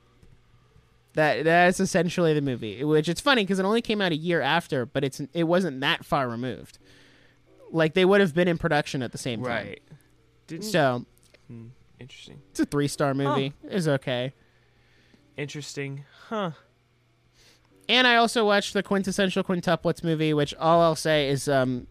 That 1.14 1.44
that's 1.44 1.80
essentially 1.80 2.34
the 2.34 2.40
movie. 2.42 2.82
Which 2.84 3.08
it's 3.08 3.20
funny 3.20 3.42
because 3.44 3.58
it 3.58 3.64
only 3.64 3.82
came 3.82 4.00
out 4.00 4.12
a 4.12 4.16
year 4.16 4.40
after, 4.40 4.84
but 4.86 5.04
it's 5.04 5.20
it 5.32 5.44
wasn't 5.44 5.80
that 5.80 6.04
far 6.04 6.28
removed. 6.28 6.78
Like 7.70 7.94
they 7.94 8.04
would 8.04 8.20
have 8.20 8.34
been 8.34 8.48
in 8.48 8.58
production 8.58 9.02
at 9.02 9.12
the 9.12 9.18
same 9.18 9.42
time. 9.42 9.52
right. 9.66 9.82
Didn't 10.46 10.64
So 10.64 11.04
Hmm, 11.48 11.66
interesting. 12.00 12.40
it's 12.50 12.60
a 12.60 12.64
three 12.66 12.88
star 12.88 13.14
movie. 13.14 13.52
It's 13.64 13.86
okay. 13.88 14.32
Interesting. 15.36 16.04
Huh. 16.28 16.52
And 17.88 18.06
I 18.06 18.16
also 18.16 18.44
watched 18.46 18.72
the 18.72 18.82
quintessential 18.82 19.42
quintuplets 19.44 20.02
movie, 20.02 20.32
which 20.32 20.54
all 20.54 20.80
I'll 20.80 20.94
say 20.96 21.28
is 21.28 21.48
um, 21.48 21.86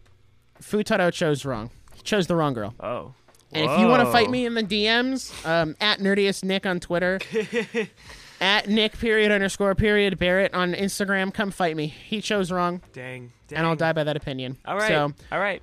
Futaro 0.60 1.12
chose 1.12 1.44
wrong. 1.44 1.70
He 1.94 2.02
chose 2.02 2.26
the 2.26 2.34
wrong 2.36 2.52
girl. 2.54 2.74
Oh. 2.80 3.14
And 3.52 3.70
if 3.70 3.78
you 3.78 3.86
want 3.86 4.02
to 4.04 4.10
fight 4.10 4.28
me 4.30 4.44
in 4.46 4.54
the 4.54 4.64
DMs, 4.64 5.30
um, 5.46 5.76
at 5.80 6.00
nerdiest 6.00 6.42
Nick 6.42 6.66
on 6.66 6.80
Twitter, 6.80 7.20
at 8.40 8.68
Nick 8.68 8.98
period 8.98 9.30
underscore 9.32 9.74
period 9.74 10.18
Barrett 10.18 10.54
on 10.54 10.74
Instagram, 10.74 11.32
come 11.32 11.50
fight 11.50 11.76
me. 11.76 11.86
He 11.86 12.20
chose 12.20 12.50
wrong, 12.50 12.80
Dang. 12.92 13.32
Dang. 13.48 13.58
and 13.58 13.66
I'll 13.66 13.76
die 13.76 13.92
by 13.92 14.04
that 14.04 14.16
opinion. 14.16 14.56
All 14.64 14.76
right. 14.76 14.88
So 14.88 15.12
All 15.32 15.38
right. 15.40 15.62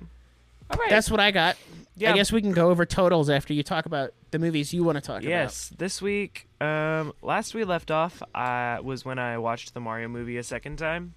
All 0.70 0.78
right. 0.78 0.90
that's 0.90 1.10
what 1.10 1.20
I 1.20 1.30
got. 1.30 1.56
Yeah. 1.96 2.12
I 2.12 2.14
guess 2.16 2.32
we 2.32 2.40
can 2.40 2.52
go 2.52 2.70
over 2.70 2.86
totals 2.86 3.28
after 3.28 3.52
you 3.52 3.62
talk 3.62 3.84
about 3.84 4.14
the 4.30 4.38
movies 4.38 4.72
you 4.72 4.82
want 4.82 4.96
to 4.96 5.02
talk 5.02 5.20
about. 5.20 5.28
Yes, 5.28 5.70
this 5.76 6.00
week, 6.00 6.48
um, 6.60 7.12
last 7.20 7.54
we 7.54 7.64
left 7.64 7.90
off, 7.90 8.22
uh, 8.34 8.78
was 8.82 9.04
when 9.04 9.18
I 9.18 9.36
watched 9.36 9.74
the 9.74 9.80
Mario 9.80 10.08
movie 10.08 10.38
a 10.38 10.42
second 10.42 10.78
time. 10.78 11.12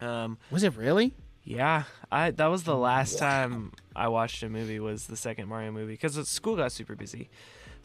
Um, 0.00 0.36
Was 0.50 0.62
it 0.62 0.76
really? 0.76 1.14
yeah, 1.42 1.84
I 2.12 2.30
that 2.32 2.46
was 2.48 2.64
the 2.64 2.76
last 2.76 3.18
time 3.18 3.72
I 3.96 4.08
watched 4.08 4.42
a 4.42 4.50
movie 4.50 4.78
was 4.78 5.06
the 5.06 5.16
second 5.16 5.48
Mario 5.48 5.72
movie 5.72 5.94
because 5.94 6.28
school 6.28 6.56
got 6.56 6.70
super 6.72 6.94
busy. 6.94 7.30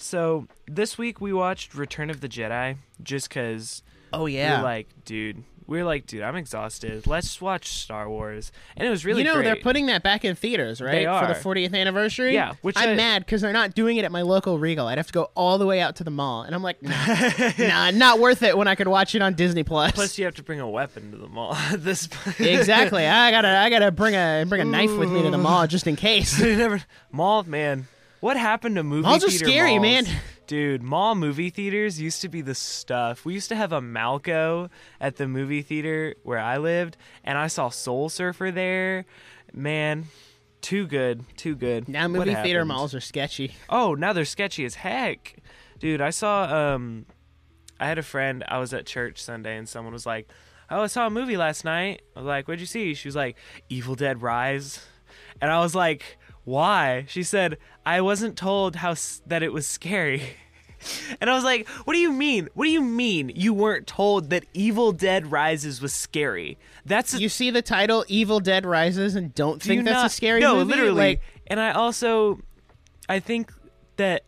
So 0.04 0.48
this 0.68 0.98
week 0.98 1.22
we 1.22 1.32
watched 1.32 1.74
Return 1.74 2.10
of 2.10 2.20
the 2.22 2.28
Jedi 2.28 2.76
just 3.02 3.30
because 3.30 3.84
Oh 4.12 4.26
yeah. 4.26 4.58
we're 4.58 4.64
like, 4.64 4.88
dude, 5.06 5.44
we 5.66 5.80
are 5.80 5.86
like, 5.86 6.06
dude, 6.06 6.24
I'm 6.24 6.36
exhausted. 6.36 7.08
Let's 7.08 7.40
watch 7.40 7.70
Star 7.70 8.10
Wars, 8.10 8.52
and 8.76 8.86
it 8.86 8.92
was 8.92 9.06
really 9.06 9.22
you 9.22 9.28
know 9.28 9.36
great. 9.36 9.46
they're 9.46 9.56
putting 9.56 9.86
that 9.86 10.04
back 10.04 10.26
in 10.26 10.36
theaters, 10.36 10.82
right? 10.82 10.92
They 10.92 11.06
are. 11.06 11.34
For 11.34 11.54
the 11.54 11.62
40th 11.62 11.74
anniversary. 11.74 12.34
Yeah, 12.34 12.54
which 12.62 12.76
I'm 12.78 12.90
I- 12.90 12.96
mad 12.96 13.26
because 13.26 13.42
they're 13.42 13.54
not 13.54 13.76
doing 13.76 13.96
it 13.96 14.04
at 14.04 14.12
my 14.12 14.24
local 14.24 14.60
Regal. 14.60 14.88
I'd 14.88 14.98
have 14.98 15.08
to 15.08 15.14
go 15.14 15.32
all 15.36 15.58
the 15.58 15.66
way 15.66 15.80
out 15.80 15.96
to 15.96 16.04
the 16.04 16.12
mall, 16.12 16.44
and 16.44 16.54
I'm 16.54 16.62
like, 16.62 16.84
nah, 16.84 17.52
nah, 17.58 17.92
not 17.92 18.20
worth 18.20 18.44
it 18.44 18.58
when 18.58 18.68
I 18.68 18.76
could 18.76 18.90
watch 18.90 19.16
it 19.16 19.22
on 19.22 19.36
Disney 19.36 19.64
Plus. 19.64 19.94
Plus, 19.94 20.18
you 20.18 20.26
have 20.26 20.36
to 20.36 20.44
bring 20.44 20.60
a 20.60 20.70
weapon 20.70 21.12
to 21.12 21.18
the 21.18 21.30
mall. 21.30 21.56
at 21.72 21.82
this 21.82 22.10
exactly. 22.40 23.08
I 23.08 23.32
gotta, 23.32 23.58
I 23.58 23.70
gotta 23.70 23.92
bring 23.92 24.16
a 24.16 24.46
bring 24.48 24.62
a 24.62 24.66
knife 24.66 24.96
with 24.98 25.10
me 25.12 25.22
to 25.24 25.32
the 25.32 25.38
mall 25.38 25.66
just 25.66 25.88
in 25.88 25.96
case. 25.96 26.40
Never 26.42 26.84
mall 27.12 27.44
man. 27.44 27.88
What 28.24 28.38
happened 28.38 28.78
to 28.78 28.84
movie 28.84 29.02
Malls 29.02 29.26
are 29.26 29.30
theater 29.30 29.46
scary, 29.46 29.72
malls? 29.80 29.82
man. 29.82 30.06
Dude, 30.48 30.82
mall 30.82 31.14
movie 31.14 31.50
theaters 31.50 32.00
used 32.00 32.22
to 32.22 32.30
be 32.30 32.40
the 32.40 32.56
stuff. 32.56 33.26
We 33.26 33.34
used 33.34 33.50
to 33.50 33.56
have 33.58 33.74
a 33.74 33.82
Malco 33.82 34.70
at 35.02 35.18
the 35.18 35.28
movie 35.28 35.62
theater 35.62 36.16
where 36.24 36.40
I 36.40 36.56
lived, 36.58 36.96
and 37.26 37.38
I 37.38 37.48
saw 37.48 37.68
Soul 37.68 38.08
Surfer 38.08 38.50
there. 38.50 39.04
Man, 39.52 40.06
too 40.62 40.88
good, 40.88 41.26
too 41.36 41.54
good. 41.54 41.90
Now 41.90 42.04
What 42.04 42.12
movie 42.12 42.34
theater 42.36 42.60
happened? 42.60 42.68
malls 42.70 42.96
are 42.96 43.02
sketchy. 43.02 43.56
Oh, 43.70 43.94
now 43.94 44.14
they're 44.14 44.24
sketchy 44.24 44.64
as 44.64 44.76
heck. 44.76 45.36
Dude, 45.80 46.00
I 46.00 46.12
saw 46.12 46.44
um 46.76 47.06
I 47.78 47.88
had 47.88 47.98
a 47.98 48.04
friend, 48.04 48.46
I 48.48 48.58
was 48.60 48.74
at 48.74 48.86
church 48.86 49.22
Sunday 49.22 49.58
and 49.58 49.68
someone 49.68 49.92
was 49.92 50.06
like, 50.06 50.30
"Oh, 50.70 50.84
I 50.84 50.88
saw 50.88 51.08
a 51.08 51.10
movie 51.10 51.36
last 51.36 51.66
night." 51.66 52.04
I 52.16 52.20
was 52.22 52.28
like, 52.28 52.48
"What'd 52.48 52.62
you 52.62 52.68
see?" 52.68 52.94
She 52.94 53.10
was 53.10 53.18
like, 53.18 53.36
"Evil 53.68 53.96
Dead 53.96 54.22
Rise." 54.22 54.80
And 55.42 55.52
I 55.52 55.60
was 55.60 55.76
like, 55.76 56.18
"Why?" 56.46 57.06
She 57.08 57.24
said, 57.24 57.58
"I 57.86 58.02
wasn't 58.02 58.38
told 58.38 58.78
how 58.78 58.92
s- 58.92 59.22
that 59.28 59.44
it 59.44 59.54
was 59.54 59.66
scary." 59.68 60.22
And 61.22 61.30
I 61.30 61.34
was 61.36 61.46
like, 61.46 61.66
"What 61.86 61.94
do 61.94 62.00
you 62.00 62.12
mean? 62.12 62.50
What 62.56 62.66
do 62.66 62.70
you 62.70 62.82
mean 62.82 63.32
you 63.36 63.54
weren't 63.54 63.88
told 63.88 64.30
that 64.32 64.44
Evil 64.54 64.92
Dead 64.92 65.32
Rises 65.32 65.82
was 65.82 65.94
scary?" 65.94 66.58
That's 66.86 67.14
a 67.14 67.22
You 67.22 67.30
see 67.30 67.52
the 67.52 67.62
title 67.62 68.04
"Evil 68.10 68.42
Dead 68.42 68.66
Rises" 68.66 69.16
and 69.16 69.34
don't 69.34 69.62
do 69.62 69.68
think 69.70 69.86
that's 69.86 69.96
not- 69.96 70.06
a 70.08 70.10
scary 70.10 70.42
no, 70.42 70.56
movie? 70.58 70.72
literally. 70.72 70.96
Like, 71.12 71.22
and 71.48 71.58
I 71.62 71.72
also, 71.72 72.42
I 73.08 73.22
think 73.22 73.54
that 73.96 74.24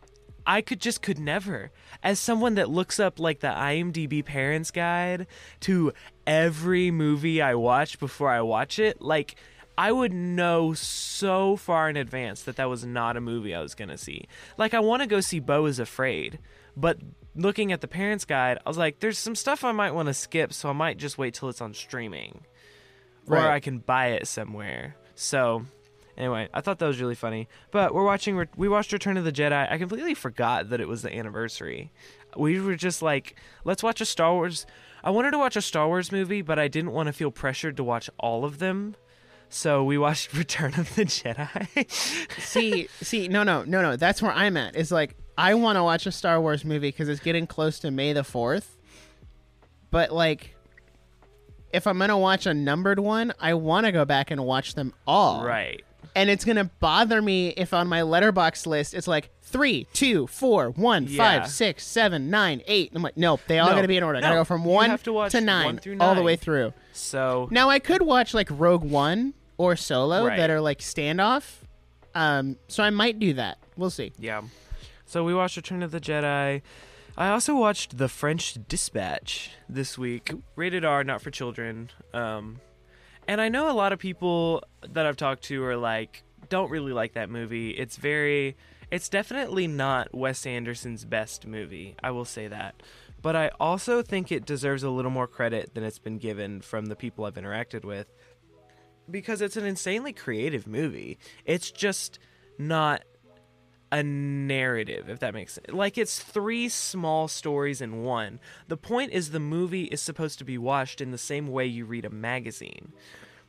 I 0.46 0.62
could 0.62 0.80
just 0.80 1.02
could 1.02 1.18
never, 1.18 1.72
as 2.02 2.18
someone 2.18 2.54
that 2.54 2.70
looks 2.70 2.98
up 2.98 3.20
like 3.20 3.40
the 3.40 3.48
IMDb 3.48 4.24
Parents 4.24 4.70
Guide 4.70 5.26
to 5.60 5.92
every 6.26 6.90
movie 6.90 7.42
I 7.42 7.54
watch 7.54 7.98
before 7.98 8.30
I 8.30 8.40
watch 8.40 8.78
it, 8.78 9.02
like. 9.02 9.36
I 9.78 9.92
would 9.92 10.12
know 10.12 10.72
so 10.74 11.56
far 11.56 11.90
in 11.90 11.96
advance 11.96 12.42
that 12.42 12.56
that 12.56 12.68
was 12.68 12.84
not 12.84 13.16
a 13.16 13.20
movie 13.20 13.54
I 13.54 13.60
was 13.60 13.74
going 13.74 13.90
to 13.90 13.98
see. 13.98 14.26
Like, 14.56 14.72
I 14.72 14.80
want 14.80 15.02
to 15.02 15.08
go 15.08 15.20
see 15.20 15.38
Beau 15.38 15.66
is 15.66 15.78
Afraid, 15.78 16.38
but 16.76 16.98
looking 17.34 17.72
at 17.72 17.82
the 17.82 17.88
Parents 17.88 18.24
Guide, 18.24 18.58
I 18.64 18.70
was 18.70 18.78
like, 18.78 19.00
there's 19.00 19.18
some 19.18 19.34
stuff 19.34 19.64
I 19.64 19.72
might 19.72 19.92
want 19.92 20.08
to 20.08 20.14
skip, 20.14 20.52
so 20.52 20.70
I 20.70 20.72
might 20.72 20.96
just 20.96 21.18
wait 21.18 21.34
till 21.34 21.48
it's 21.48 21.60
on 21.60 21.74
streaming 21.74 22.44
or 23.28 23.38
I 23.38 23.60
can 23.60 23.78
buy 23.78 24.08
it 24.08 24.26
somewhere. 24.26 24.96
So, 25.14 25.66
anyway, 26.16 26.48
I 26.52 26.60
thought 26.60 26.78
that 26.78 26.86
was 26.86 27.00
really 27.00 27.14
funny. 27.14 27.48
But 27.70 27.94
we're 27.94 28.04
watching. 28.04 28.46
We 28.56 28.68
watched 28.68 28.92
Return 28.92 29.16
of 29.16 29.24
the 29.24 29.32
Jedi. 29.32 29.70
I 29.70 29.78
completely 29.78 30.14
forgot 30.14 30.70
that 30.70 30.80
it 30.80 30.88
was 30.88 31.02
the 31.02 31.14
anniversary. 31.14 31.92
We 32.36 32.60
were 32.60 32.76
just 32.76 33.02
like, 33.02 33.36
let's 33.64 33.82
watch 33.82 34.00
a 34.00 34.04
Star 34.04 34.32
Wars. 34.32 34.66
I 35.02 35.10
wanted 35.10 35.30
to 35.32 35.38
watch 35.38 35.56
a 35.56 35.62
Star 35.62 35.86
Wars 35.86 36.12
movie, 36.12 36.42
but 36.42 36.58
I 36.58 36.68
didn't 36.68 36.92
want 36.92 37.06
to 37.06 37.12
feel 37.12 37.30
pressured 37.30 37.76
to 37.76 37.84
watch 37.84 38.10
all 38.18 38.44
of 38.44 38.58
them. 38.58 38.96
So 39.48 39.84
we 39.84 39.98
watched 39.98 40.32
Return 40.34 40.74
of 40.74 40.94
the 40.94 41.04
Jedi. 41.04 41.90
see, 42.40 42.88
see, 43.00 43.28
no, 43.28 43.42
no, 43.42 43.64
no, 43.64 43.82
no. 43.82 43.96
That's 43.96 44.20
where 44.20 44.32
I'm 44.32 44.56
at. 44.56 44.76
Is 44.76 44.90
like 44.92 45.16
I 45.38 45.54
want 45.54 45.76
to 45.76 45.82
watch 45.84 46.06
a 46.06 46.12
Star 46.12 46.40
Wars 46.40 46.64
movie 46.64 46.88
because 46.88 47.08
it's 47.08 47.20
getting 47.20 47.46
close 47.46 47.78
to 47.80 47.90
May 47.90 48.12
the 48.12 48.24
Fourth. 48.24 48.76
But 49.90 50.12
like, 50.12 50.56
if 51.72 51.86
I'm 51.86 51.98
gonna 51.98 52.18
watch 52.18 52.46
a 52.46 52.54
numbered 52.54 52.98
one, 52.98 53.32
I 53.40 53.54
want 53.54 53.86
to 53.86 53.92
go 53.92 54.04
back 54.04 54.30
and 54.30 54.44
watch 54.44 54.74
them 54.74 54.94
all. 55.06 55.44
right. 55.44 55.84
And 56.16 56.28
it's 56.30 56.44
gonna 56.44 56.64
bother 56.80 57.20
me 57.22 57.48
if 57.50 57.72
on 57.74 57.86
my 57.86 58.02
letterbox 58.02 58.66
list 58.66 58.94
it's 58.94 59.06
like 59.06 59.30
three, 59.42 59.86
two, 59.92 60.26
four, 60.26 60.70
one, 60.70 61.06
Yeah. 61.08 61.40
five, 61.42 61.50
six, 61.50 61.84
seven, 61.86 62.30
nine, 62.30 62.62
eight. 62.66 62.90
I'm 62.94 63.02
like, 63.02 63.16
nope, 63.16 63.40
they 63.46 63.58
all 63.60 63.68
No, 63.68 63.74
gotta 63.76 63.86
be 63.86 63.96
in 63.98 64.02
order. 64.02 64.18
I 64.18 64.22
gotta 64.22 64.34
go 64.36 64.44
from 64.44 64.64
one 64.64 64.96
to 64.98 65.12
watch 65.12 65.32
to 65.32 65.40
nine, 65.40 65.78
all 66.00 66.14
the 66.14 66.22
way 66.22 66.34
through. 66.36 66.72
So 66.92 67.46
Now 67.52 67.68
I 67.70 67.78
could 67.78 68.02
watch 68.02 68.32
like 68.34 68.48
Rogue 68.50 68.82
One 68.82 69.34
or 69.58 69.76
Solo 69.76 70.26
Right. 70.26 70.36
that 70.38 70.50
are 70.50 70.60
like 70.60 70.78
standoff. 70.80 71.62
Um, 72.14 72.56
so 72.66 72.82
I 72.82 72.90
might 72.90 73.18
do 73.18 73.34
that. 73.34 73.58
We'll 73.76 73.90
see. 73.90 74.12
Yeah. 74.18 74.42
So 75.04 75.22
we 75.22 75.34
watched 75.34 75.56
Return 75.56 75.82
of 75.82 75.90
the 75.90 76.00
Jedi. 76.00 76.62
I 77.18 77.28
also 77.28 77.54
watched 77.54 77.98
The 77.98 78.08
French 78.08 78.56
Dispatch 78.68 79.50
this 79.68 79.96
week. 79.98 80.32
Rated 80.56 80.84
R, 80.84 81.04
not 81.04 81.20
for 81.22 81.30
children. 81.30 81.90
Um, 82.12 82.60
and 83.28 83.40
I 83.40 83.48
know 83.48 83.70
a 83.70 83.72
lot 83.72 83.92
of 83.92 83.98
people 83.98 84.62
that 84.88 85.06
I've 85.06 85.16
talked 85.16 85.44
to 85.44 85.64
are 85.64 85.76
like, 85.76 86.22
don't 86.48 86.70
really 86.70 86.92
like 86.92 87.14
that 87.14 87.30
movie. 87.30 87.70
It's 87.70 87.96
very. 87.96 88.56
It's 88.90 89.08
definitely 89.08 89.66
not 89.66 90.14
Wes 90.14 90.46
Anderson's 90.46 91.04
best 91.04 91.44
movie. 91.46 91.96
I 92.02 92.12
will 92.12 92.24
say 92.24 92.46
that. 92.46 92.82
But 93.20 93.34
I 93.34 93.50
also 93.58 94.00
think 94.02 94.30
it 94.30 94.46
deserves 94.46 94.84
a 94.84 94.90
little 94.90 95.10
more 95.10 95.26
credit 95.26 95.74
than 95.74 95.82
it's 95.82 95.98
been 95.98 96.18
given 96.18 96.60
from 96.60 96.86
the 96.86 96.94
people 96.94 97.24
I've 97.24 97.34
interacted 97.34 97.84
with 97.84 98.06
because 99.10 99.40
it's 99.40 99.56
an 99.56 99.64
insanely 99.64 100.12
creative 100.12 100.66
movie. 100.66 101.18
It's 101.44 101.70
just 101.70 102.18
not 102.58 103.02
a 103.92 104.02
narrative, 104.02 105.08
if 105.08 105.20
that 105.20 105.32
makes 105.34 105.54
sense. 105.54 105.66
Like 105.70 105.96
it's 105.96 106.18
three 106.20 106.68
small 106.68 107.28
stories 107.28 107.80
in 107.80 108.02
one. 108.02 108.40
The 108.68 108.76
point 108.76 109.12
is 109.12 109.30
the 109.30 109.40
movie 109.40 109.84
is 109.84 110.00
supposed 110.00 110.38
to 110.40 110.44
be 110.44 110.58
watched 110.58 111.00
in 111.00 111.12
the 111.12 111.18
same 111.18 111.46
way 111.48 111.66
you 111.66 111.84
read 111.84 112.04
a 112.04 112.10
magazine. 112.10 112.92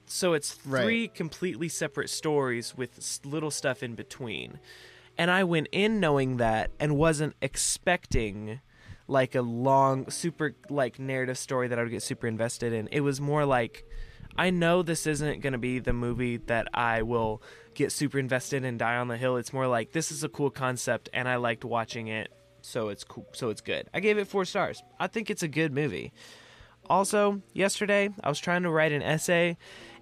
So 0.05 0.33
it's 0.33 0.57
Right. 0.65 0.83
three 0.83 1.07
completely 1.07 1.67
separate 1.69 2.09
stories 2.09 2.75
with 2.77 3.19
little 3.25 3.51
stuff 3.51 3.81
in 3.83 3.95
between. 3.95 4.59
And 5.17 5.31
I 5.31 5.43
went 5.43 5.67
in 5.71 5.99
knowing 5.99 6.37
that 6.37 6.71
and 6.79 6.95
wasn't 6.95 7.35
expecting 7.41 8.61
like 9.07 9.35
a 9.35 9.41
long 9.41 10.09
super 10.11 10.55
like 10.69 10.99
narrative 10.99 11.37
story 11.37 11.67
that 11.67 11.79
I 11.79 11.81
would 11.81 11.91
get 11.91 12.03
super 12.03 12.27
invested 12.27 12.73
in. 12.73 12.87
It 12.91 13.01
was 13.01 13.19
more 13.19 13.45
like 13.45 13.85
I 14.37 14.51
know 14.51 14.83
this 14.83 15.07
isn't 15.07 15.41
going 15.41 15.53
to 15.53 15.57
be 15.59 15.79
the 15.79 15.93
movie 15.93 16.37
that 16.37 16.67
I 16.73 17.01
will 17.01 17.41
get 17.77 17.91
super 17.91 18.19
invested 18.19 18.65
and 18.65 18.79
die 18.79 18.97
on 18.97 19.07
the 19.07 19.17
hill. 19.17 19.37
It's 19.37 19.53
more 19.53 19.67
like 19.67 19.91
this 19.91 20.11
is 20.11 20.23
a 20.23 20.29
cool 20.29 20.49
concept 20.49 21.09
and 21.13 21.29
I 21.29 21.35
liked 21.35 21.63
watching 21.63 22.07
it, 22.07 22.29
so 22.61 22.89
it's 22.89 23.03
cool, 23.03 23.27
so 23.33 23.49
it's 23.49 23.61
good. 23.61 23.87
I 23.93 23.99
gave 23.99 24.17
it 24.17 24.27
4 24.27 24.45
stars. 24.45 24.81
I 24.99 25.07
think 25.07 25.29
it's 25.29 25.43
a 25.43 25.47
good 25.47 25.71
movie. 25.71 26.11
Also, 26.89 27.41
yesterday 27.53 28.09
I 28.23 28.29
was 28.29 28.39
trying 28.39 28.63
to 28.63 28.71
write 28.71 28.91
an 28.91 29.03
essay 29.03 29.57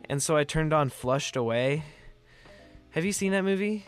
and 0.10 0.24
so 0.24 0.38
I 0.38 0.46
turned 0.46 0.74
on 0.74 0.90
Flushed 0.90 1.36
Away. 1.36 1.84
Have 2.92 3.04
you 3.04 3.12
seen 3.12 3.34
that 3.34 3.44
movie? 3.44 3.86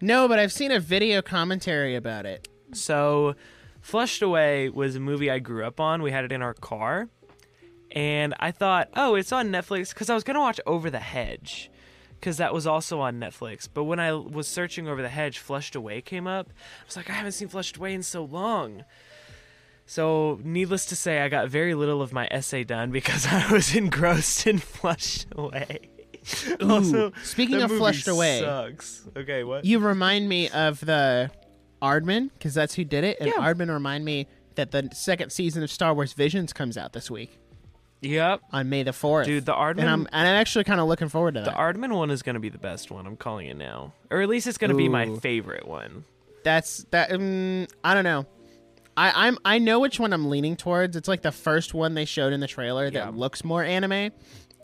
No, 0.00 0.28
but 0.28 0.38
I've 0.38 0.52
seen 0.52 0.70
a 0.70 0.80
video 0.80 1.20
commentary 1.22 1.96
about 1.96 2.24
it. 2.24 2.48
So, 2.72 3.34
Flushed 3.82 4.22
Away 4.22 4.68
was 4.68 4.94
a 4.94 5.00
movie 5.00 5.30
I 5.30 5.40
grew 5.40 5.64
up 5.64 5.80
on. 5.80 6.02
We 6.02 6.12
had 6.12 6.24
it 6.24 6.32
in 6.32 6.40
our 6.40 6.54
car. 6.54 7.08
And 7.90 8.34
I 8.38 8.52
thought, 8.52 8.88
oh, 8.94 9.16
it's 9.16 9.32
on 9.32 9.48
Netflix 9.48 9.88
because 9.88 10.08
I 10.08 10.14
was 10.14 10.22
going 10.22 10.36
to 10.36 10.40
watch 10.40 10.60
Over 10.64 10.90
the 10.90 11.00
Hedge 11.00 11.70
because 12.20 12.36
that 12.36 12.52
was 12.52 12.66
also 12.66 13.00
on 13.00 13.18
Netflix. 13.18 13.66
But 13.72 13.84
when 13.84 13.98
I 13.98 14.12
was 14.12 14.46
searching 14.46 14.86
Over 14.86 15.00
the 15.00 15.08
Hedge, 15.08 15.38
Flushed 15.38 15.74
Away 15.74 16.02
came 16.02 16.26
up. 16.26 16.48
I 16.50 16.84
was 16.86 16.96
like, 16.96 17.08
I 17.08 17.14
haven't 17.14 17.32
seen 17.32 17.48
Flushed 17.48 17.78
Away 17.78 17.94
in 17.94 18.02
so 18.02 18.22
long. 18.24 18.84
So, 19.86 20.38
needless 20.44 20.86
to 20.86 20.96
say, 20.96 21.20
I 21.20 21.28
got 21.28 21.48
very 21.48 21.74
little 21.74 22.00
of 22.00 22.12
my 22.12 22.28
essay 22.30 22.62
done 22.62 22.90
because 22.92 23.26
I 23.30 23.50
was 23.50 23.74
engrossed 23.74 24.46
in 24.46 24.58
Flushed 24.58 25.26
Away. 25.34 25.88
also, 26.60 27.12
speaking 27.24 27.62
of 27.62 27.70
Flushed 27.70 28.06
Away, 28.06 28.40
sucks. 28.40 29.08
Okay, 29.16 29.42
what? 29.42 29.64
you 29.64 29.78
remind 29.78 30.28
me 30.28 30.50
of 30.50 30.78
the 30.80 31.30
Aardman 31.82 32.30
because 32.34 32.54
that's 32.54 32.74
who 32.74 32.84
did 32.84 33.02
it, 33.04 33.16
and 33.18 33.28
Yeah. 33.28 33.36
Aardman 33.36 33.72
remind 33.72 34.04
me 34.04 34.28
that 34.56 34.70
the 34.70 34.90
second 34.92 35.30
season 35.30 35.62
of 35.62 35.70
Star 35.70 35.94
Wars 35.94 36.12
Visions 36.12 36.52
comes 36.52 36.76
out 36.76 36.92
this 36.92 37.10
week 37.10 37.38
Yep. 38.02 38.40
on 38.52 38.68
May 38.68 38.82
the 38.82 38.92
fourth. 38.92 39.26
Dude, 39.26 39.44
the 39.46 39.52
Aardman 39.52 39.80
and 39.80 39.90
I'm 39.90 40.00
and 40.12 40.28
I'm 40.28 40.34
actually 40.40 40.64
kind 40.64 40.80
of 40.80 40.88
looking 40.88 41.08
forward 41.08 41.34
to 41.34 41.40
that. 41.40 41.44
The 41.44 41.50
that. 41.50 41.58
Aardman 41.58 41.94
one 41.96 42.10
is 42.10 42.22
going 42.22 42.34
to 42.34 42.40
be 42.40 42.48
the 42.48 42.58
best 42.58 42.90
one. 42.90 43.06
I'm 43.06 43.16
calling 43.16 43.46
it 43.48 43.56
now, 43.56 43.92
or 44.10 44.22
at 44.22 44.28
least 44.28 44.46
it's 44.46 44.58
going 44.58 44.70
to 44.70 44.76
be 44.76 44.88
my 44.88 45.06
Ooh. 45.06 45.16
favorite 45.20 45.66
one. 45.68 46.04
That's 46.44 46.84
that. 46.90 47.12
Um, 47.12 47.66
I 47.84 47.92
don't 47.94 48.04
know. 48.04 48.26
I, 48.96 49.26
I'm 49.28 49.38
I 49.44 49.58
know 49.58 49.80
which 49.80 50.00
one 50.00 50.12
I'm 50.12 50.28
leaning 50.30 50.56
towards. 50.56 50.96
It's 50.96 51.08
like 51.08 51.22
the 51.22 51.32
first 51.32 51.74
one 51.74 51.94
they 51.94 52.04
showed 52.06 52.32
in 52.32 52.40
the 52.40 52.46
trailer 52.46 52.90
that 52.90 52.94
Yeah. 52.94 53.10
looks 53.14 53.44
more 53.44 53.62
anime. 53.62 54.10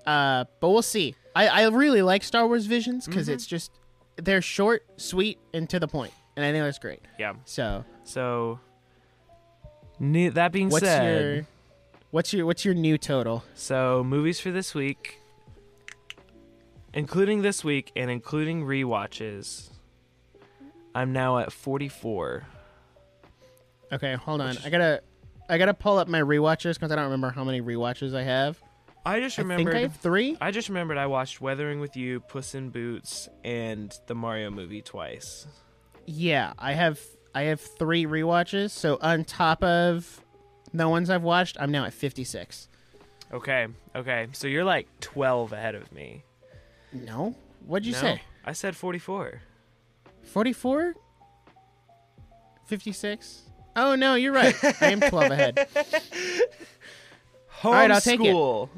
Uh, 0.06 0.44
but 0.60 0.70
we'll 0.70 0.82
see. 0.82 1.14
I, 1.34 1.48
I 1.48 1.68
really 1.68 2.00
like 2.02 2.22
Star 2.22 2.46
Wars 2.46 2.64
Visions 2.66 3.02
Mm-hmm. 3.04 3.10
because 3.10 3.28
it's 3.28 3.46
just 3.46 3.70
they're 4.16 4.40
short, 4.40 4.84
sweet, 4.96 5.38
and 5.52 5.68
to 5.68 5.78
the 5.78 5.88
point, 5.88 6.12
and 6.36 6.44
I 6.44 6.52
think 6.52 6.64
that's 6.64 6.78
great. 6.78 7.00
Yeah. 7.18 7.34
So 7.44 7.84
So, 8.04 8.58
ne- 9.98 10.28
that 10.30 10.52
being 10.52 10.68
what's 10.70 10.84
said, 10.84 11.34
your 11.36 11.46
what's 12.16 12.32
your 12.32 12.46
what's 12.46 12.64
your 12.64 12.72
new 12.72 12.96
total? 12.96 13.44
so 13.54 14.02
movies 14.02 14.40
for 14.40 14.50
this 14.50 14.74
week, 14.74 15.20
including 16.94 17.42
this 17.42 17.62
week 17.62 17.92
and 17.94 18.10
including 18.10 18.64
rewatches, 18.64 19.68
I'm 20.94 21.12
now 21.12 21.36
at 21.38 21.52
44. 21.52 22.46
Okay, 23.92 24.14
hold 24.14 24.40
on. 24.40 24.56
I 24.64 24.70
gotta 24.70 25.02
I 25.50 25.58
gotta 25.58 25.74
pull 25.74 25.98
up 25.98 26.08
my 26.08 26.22
rewatches 26.22 26.74
because 26.74 26.90
I 26.90 26.96
don't 26.96 27.04
remember 27.04 27.28
how 27.28 27.44
many 27.44 27.60
rewatches 27.60 28.16
I 28.16 28.22
have. 28.22 28.58
I 29.04 29.20
just 29.20 29.38
I 29.38 29.42
think 29.42 29.50
remembered. 29.50 29.76
I 29.76 29.80
have 29.80 29.96
three. 29.96 30.38
I 30.40 30.50
just 30.52 30.70
remembered 30.70 30.96
I 30.96 31.08
watched 31.08 31.42
Weathering 31.42 31.80
with 31.80 31.98
You, 31.98 32.20
Puss 32.20 32.54
in 32.54 32.70
Boots, 32.70 33.28
and 33.44 33.94
the 34.06 34.14
Mario 34.14 34.50
movie 34.50 34.80
twice. 34.80 35.46
Yeah, 36.06 36.54
I 36.58 36.72
have 36.72 36.98
I 37.34 37.42
have 37.42 37.60
three 37.60 38.06
rewatches. 38.06 38.70
So 38.70 38.96
on 39.02 39.24
top 39.24 39.62
of 39.62 40.24
the 40.76 40.88
ones 40.88 41.10
I've 41.10 41.22
watched, 41.22 41.56
I'm 41.60 41.70
now 41.70 41.84
at 41.84 41.92
56. 41.92 42.68
Okay, 43.32 43.66
okay. 43.94 44.28
So 44.32 44.46
you're 44.48 44.64
like 44.64 44.88
12 45.00 45.52
ahead 45.52 45.74
of 45.74 45.90
me. 45.92 46.22
No, 46.92 47.34
what'd 47.66 47.86
you 47.86 47.92
No? 47.92 47.98
say? 48.00 48.22
I 48.44 48.52
said 48.52 48.76
44. 48.76 49.40
44? 50.22 50.94
56? 52.66 53.42
Oh 53.76 53.94
no, 53.94 54.14
you're 54.14 54.32
right. 54.32 54.54
I 54.80 54.90
am 54.92 55.00
12 55.00 55.30
ahead. 55.30 55.56
Homeschool. 57.60 57.72
right, 57.72 57.90
I'll 57.90 58.00
take 58.00 58.20
it. 58.20 58.32
All 58.34 58.68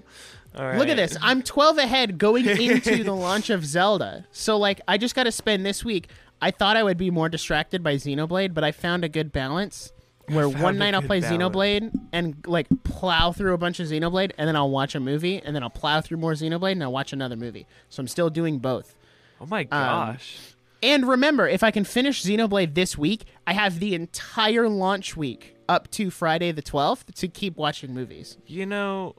right. 0.56 0.78
Look 0.78 0.88
at 0.88 0.96
this. 0.96 1.16
I'm 1.20 1.42
12 1.42 1.78
ahead 1.78 2.18
going 2.18 2.46
into 2.48 3.04
the 3.04 3.14
launch 3.14 3.50
of 3.50 3.64
Zelda. 3.64 4.26
So 4.32 4.56
like 4.56 4.80
I 4.88 4.98
just 4.98 5.14
got 5.14 5.24
to 5.24 5.32
spend 5.32 5.64
this 5.64 5.84
week. 5.84 6.08
I 6.40 6.50
thought 6.50 6.76
I 6.76 6.82
would 6.82 6.96
be 6.98 7.10
more 7.10 7.28
distracted 7.28 7.82
by 7.82 7.94
Xenoblade, 7.96 8.54
but 8.54 8.62
I 8.64 8.70
found 8.72 9.04
a 9.04 9.08
good 9.08 9.32
balance 9.32 9.92
where 10.28 10.48
one 10.48 10.78
night 10.78 10.94
I'll 10.94 11.02
play 11.02 11.20
balance. 11.20 11.42
Xenoblade 11.42 11.92
and 12.12 12.36
like 12.46 12.66
plow 12.84 13.32
through 13.32 13.54
a 13.54 13.58
bunch 13.58 13.80
of 13.80 13.86
Xenoblade 13.86 14.32
and 14.38 14.48
then 14.48 14.56
I'll 14.56 14.70
watch 14.70 14.94
a 14.94 15.00
movie 15.00 15.40
and 15.42 15.54
then 15.54 15.62
I'll 15.62 15.70
plow 15.70 16.00
through 16.00 16.18
more 16.18 16.32
Xenoblade 16.32 16.72
and 16.72 16.82
I'll 16.82 16.92
watch 16.92 17.12
another 17.12 17.36
movie. 17.36 17.66
So 17.88 18.00
I'm 18.00 18.08
still 18.08 18.30
doing 18.30 18.58
both. 18.58 18.94
Oh 19.40 19.46
my 19.46 19.62
um, 19.62 19.68
gosh. 19.70 20.38
And 20.82 21.08
remember, 21.08 21.48
if 21.48 21.62
I 21.62 21.70
can 21.70 21.84
finish 21.84 22.22
Xenoblade 22.22 22.74
this 22.74 22.96
week, 22.96 23.24
I 23.46 23.52
have 23.52 23.80
the 23.80 23.94
entire 23.94 24.68
launch 24.68 25.16
week 25.16 25.56
up 25.68 25.90
to 25.92 26.10
Friday 26.10 26.52
the 26.52 26.62
12th 26.62 27.12
to 27.14 27.28
keep 27.28 27.56
watching 27.56 27.94
movies. 27.94 28.38
you 28.46 28.64
know, 28.64 29.16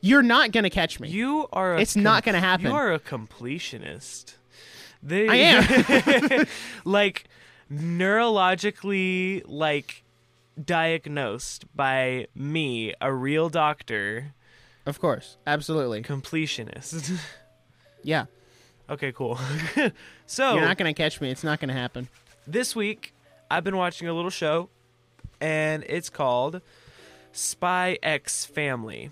You're 0.00 0.22
not 0.22 0.52
going 0.52 0.64
to 0.64 0.70
catch 0.70 1.00
me. 1.00 1.08
you 1.08 1.46
are. 1.52 1.76
A 1.76 1.80
It's 1.80 1.96
not 1.96 2.24
gonna 2.24 2.40
happen. 2.40 2.66
You 2.66 2.72
are 2.72 2.92
a 2.92 2.98
completionist. 2.98 4.34
They, 5.02 5.28
I 5.28 5.34
am. 5.34 6.46
like 6.84 7.24
neurologically 7.70 9.42
like 9.46 10.02
diagnosed 10.62 11.64
by 11.74 12.26
me, 12.34 12.94
a 13.00 13.12
real 13.12 13.48
doctor, 13.48 14.32
of 14.86 15.00
course. 15.00 15.36
Absolutely. 15.46 16.02
completionist. 16.02 17.18
Yeah. 18.04 18.26
okay, 18.88 19.10
cool. 19.10 19.38
so 20.26 20.54
You're 20.54 20.64
not 20.64 20.78
going 20.78 20.94
to 20.94 20.96
catch 20.96 21.20
me. 21.20 21.30
It's 21.32 21.42
not 21.42 21.58
going 21.58 21.68
to 21.68 21.74
happen. 21.74 22.08
this 22.46 22.76
week 22.76 23.12
I've 23.50 23.64
been 23.64 23.76
watching 23.76 24.06
a 24.08 24.14
little 24.14 24.30
show, 24.30 24.70
and 25.40 25.84
it's 25.88 26.08
called 26.08 26.62
Spy 27.32 27.98
X 28.04 28.44
Family. 28.44 29.10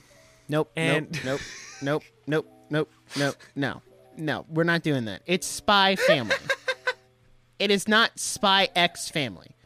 Nope. 0.48 0.70
And- 0.76 1.20
nope. 1.24 1.40
Nope. 1.82 2.04
Nope. 2.28 2.48
Nope. 2.70 2.90
Nope. 3.18 3.36
No. 3.56 3.82
No. 4.16 4.46
We're 4.48 4.62
not 4.64 4.82
doing 4.82 5.04
that. 5.06 5.22
It's 5.26 5.46
Spy 5.48 5.96
Family. 5.96 6.36
It 7.58 7.70
is 7.70 7.86
not 7.88 8.18
Spy 8.18 8.68
X 8.74 9.08
Family. 9.08 9.56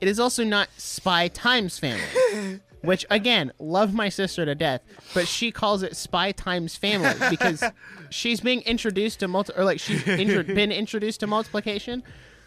It 0.00 0.08
is 0.08 0.18
also 0.18 0.44
not 0.44 0.68
Spy 0.76 1.28
Times 1.28 1.78
Family. 1.78 2.60
Which 2.82 3.06
again, 3.10 3.52
love 3.60 3.94
my 3.94 4.08
sister 4.08 4.44
to 4.44 4.56
death, 4.56 4.82
but 5.14 5.28
she 5.28 5.52
calls 5.52 5.84
it 5.84 5.94
Spy 5.96 6.32
Times 6.32 6.74
Family 6.74 7.14
because 7.30 7.62
she's 8.10 8.40
being 8.40 8.60
introduced 8.62 9.20
to 9.20 9.28
multi 9.28 9.52
or 9.56 9.62
like 9.64 9.78
she's 9.78 10.06
intro- 10.08 10.42
been 10.54 10.72
introduced 10.72 11.20
to 11.20 11.28
multiplication. 11.28 12.02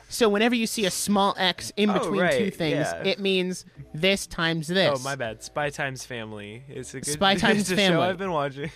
So 0.10 0.27
whenever 0.27 0.53
you 0.53 0.67
see 0.67 0.86
a 0.86 0.91
small 0.91 1.34
X 1.38 1.71
in 1.77 1.89
Oh, 1.89 1.93
between 1.93 2.29
two 2.38 2.51
things, 2.51 2.86
yeah. 2.86 3.03
it 3.05 3.19
means 3.19 3.63
this 3.93 4.27
times 4.27 4.67
this. 4.67 4.99
Oh 4.99 5.01
my 5.03 5.15
bad. 5.15 5.41
Spy 5.41 5.69
Times 5.69 6.05
Family. 6.05 6.63
It's 6.67 6.93
a 6.93 6.99
good 6.99 7.08
Spy 7.13 7.36
Times 7.36 7.62
it's 7.62 7.71
a 7.71 7.75
Family. 7.77 7.97
show 7.97 8.01
I've 8.01 8.17
been 8.17 8.31
watching. 8.34 8.69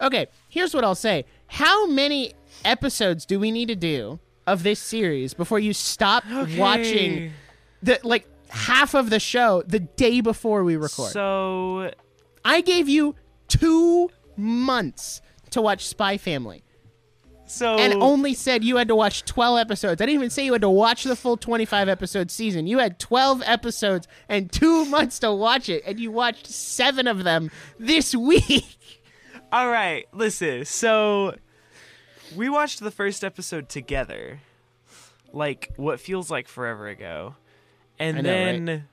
Okay, 0.00 0.26
here's 0.48 0.74
what 0.74 0.82
I'll 0.82 0.94
say. 0.94 1.24
How 1.46 1.86
many 1.86 2.32
episodes 2.64 3.24
do 3.26 3.38
we 3.38 3.50
need 3.50 3.68
to 3.68 3.76
do 3.76 4.18
of 4.46 4.62
this 4.62 4.78
series 4.78 5.34
before 5.34 5.58
you 5.58 5.72
stop 5.72 6.24
watching 6.56 7.32
the 7.82 7.98
like 8.02 8.26
half 8.48 8.94
of 8.94 9.10
the 9.10 9.20
show 9.20 9.62
the 9.66 9.80
day 9.80 10.20
before 10.20 10.64
we 10.64 10.76
record? 10.76 11.12
So 11.12 11.92
I 12.44 12.60
gave 12.60 12.88
you 12.88 13.14
2 13.48 14.10
months 14.36 15.20
to 15.50 15.62
watch 15.62 15.86
Spy 15.86 16.16
Family 16.18 16.64
so 17.46 17.76
and 17.76 17.94
only 18.02 18.34
said 18.34 18.64
you 18.64 18.76
had 18.76 18.88
to 18.88 18.94
watch 18.96 19.24
12 19.24 19.58
episodes. 19.58 20.00
I 20.00 20.06
didn't 20.06 20.16
even 20.16 20.30
say 20.30 20.44
you 20.44 20.52
had 20.52 20.62
to 20.62 20.70
watch 20.70 21.04
the 21.04 21.16
full 21.16 21.36
25 21.36 21.88
episode 21.88 22.30
season. 22.30 22.66
You 22.66 22.78
had 22.78 22.98
12 22.98 23.42
episodes 23.44 24.08
and 24.28 24.50
2 24.50 24.84
months 24.86 25.18
to 25.20 25.32
watch 25.32 25.68
it 25.68 25.82
and 25.86 26.00
you 26.00 26.10
watched 26.10 26.46
7 26.46 27.06
of 27.06 27.24
them 27.24 27.50
this 27.78 28.14
week. 28.14 28.98
all 29.52 29.68
right. 29.68 30.06
Listen. 30.12 30.64
So 30.64 31.36
we 32.36 32.48
watched 32.48 32.80
the 32.80 32.90
first 32.90 33.22
episode 33.24 33.68
together, 33.68 34.40
like 35.32 35.72
what 35.76 36.00
feels 36.00 36.30
like 36.30 36.48
forever 36.48 36.88
ago, 36.88 37.36
and 37.98 38.18
I 38.18 38.20
know, 38.20 38.30
right? 38.30 38.66
then 38.66 38.84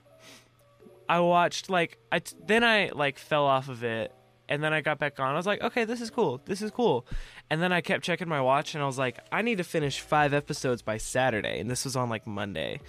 I 1.10 1.20
watched 1.20 1.70
like 1.70 1.98
I 2.12 2.20
t- 2.20 2.36
then 2.46 2.64
I 2.64 2.92
like 2.94 3.18
fell 3.20 3.46
off 3.46 3.70
of 3.70 3.84
it. 3.84 4.14
And 4.50 4.62
then 4.62 4.74
I 4.74 4.82
got 4.82 5.00
back 5.00 5.18
on. 5.18 5.34
I 5.34 5.38
was 5.38 5.46
like, 5.46 5.62
okay, 5.62 5.86
this 5.86 6.02
is 6.02 6.10
cool. 6.10 6.42
This 6.44 6.62
is 6.62 6.72
cool. 6.72 7.06
And 7.50 7.62
then 7.62 7.72
I 7.72 7.80
kept 7.80 8.04
checking 8.04 8.28
my 8.28 8.42
watch 8.42 8.74
and 8.76 8.84
I 8.84 8.86
was 8.86 8.98
like, 8.98 9.18
I 9.32 9.42
need 9.42 9.60
to 9.60 9.64
finish 9.64 10.02
five 10.02 10.34
episodes 10.34 10.82
by 10.82 10.98
Saturday. 10.98 11.58
And 11.62 11.72
this 11.72 11.86
was 11.86 11.96
on 11.96 12.10
like 12.10 12.28
Monday. 12.28 12.82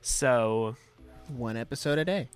So 0.00 0.76
One 1.26 1.56
episode 1.56 1.98
a 1.98 2.04
day. 2.04 2.28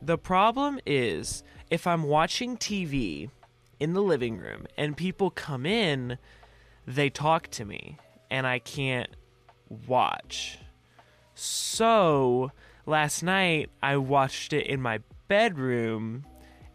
The 0.00 0.16
problem 0.18 0.78
is 0.86 1.42
if 1.68 1.84
I'm 1.84 2.04
watching 2.04 2.56
TV 2.56 3.28
in 3.80 3.92
the 3.92 4.02
living 4.02 4.38
room 4.38 4.68
and 4.76 4.96
people 4.96 5.30
come 5.30 5.66
in, 5.66 6.16
they 6.88 7.10
talk 7.10 7.48
to 7.48 7.64
me 7.66 7.98
and 8.30 8.46
I 8.46 8.58
can't 8.58 9.10
watch. 9.86 10.58
So 11.34 12.50
last 12.86 13.22
night 13.22 13.70
I 13.82 13.98
watched 13.98 14.52
it 14.52 14.66
in 14.66 14.80
my 14.80 15.00
bedroom 15.28 16.24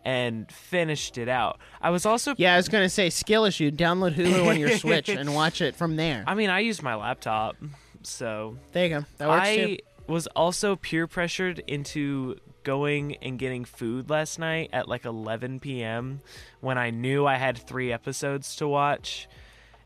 and 0.06 0.52
finished 0.52 1.17
it 1.17 1.28
out. 1.28 1.60
I 1.82 1.89
was 1.89 2.06
also 2.06 2.36
Yeah, 2.38 2.54
I 2.54 2.58
was 2.58 2.69
gonna 2.69 2.89
say 2.89 3.10
skill 3.10 3.45
issue. 3.45 3.71
Download 3.71 4.13
Hulu 4.13 4.47
on 4.47 4.60
your 4.60 4.78
Switch 4.78 5.10
and 5.10 5.34
watch 5.36 5.62
it 5.62 5.76
from 5.76 5.95
there. 5.95 6.23
I 6.28 6.36
mean 6.36 6.49
I 6.49 6.60
used 6.60 6.84
my 6.84 6.95
laptop. 6.95 7.56
So 8.04 8.58
There 8.71 8.86
you 8.86 8.99
go. 8.99 9.06
That 9.17 9.30
works 9.30 9.47
I 9.47 9.56
too. 9.56 9.78
was 10.08 10.28
also 10.28 10.76
peer 10.76 11.08
pressured 11.08 11.60
into 11.65 12.36
going 12.63 13.15
and 13.17 13.39
getting 13.39 13.65
food 13.65 14.10
last 14.10 14.38
night 14.39 14.69
at 14.73 14.88
like 14.88 15.06
11 15.06 15.60
p.m. 15.60 16.21
when 16.62 16.78
I 16.78 16.91
knew 16.91 17.26
I 17.26 17.36
had 17.36 17.58
three 17.58 17.91
episodes 17.91 18.56
to 18.58 18.67
watch. 18.67 19.28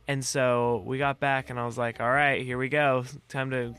And 0.08 0.24
so 0.24 0.84
we 0.86 0.98
got 0.98 1.20
back 1.20 1.50
and 1.50 1.60
I 1.60 1.66
was 1.66 1.78
like, 1.78 2.00
"All 2.00 2.10
right, 2.10 2.42
here 2.42 2.58
we 2.58 2.70
go. 2.70 3.06
Time 3.28 3.50
to 3.52 3.76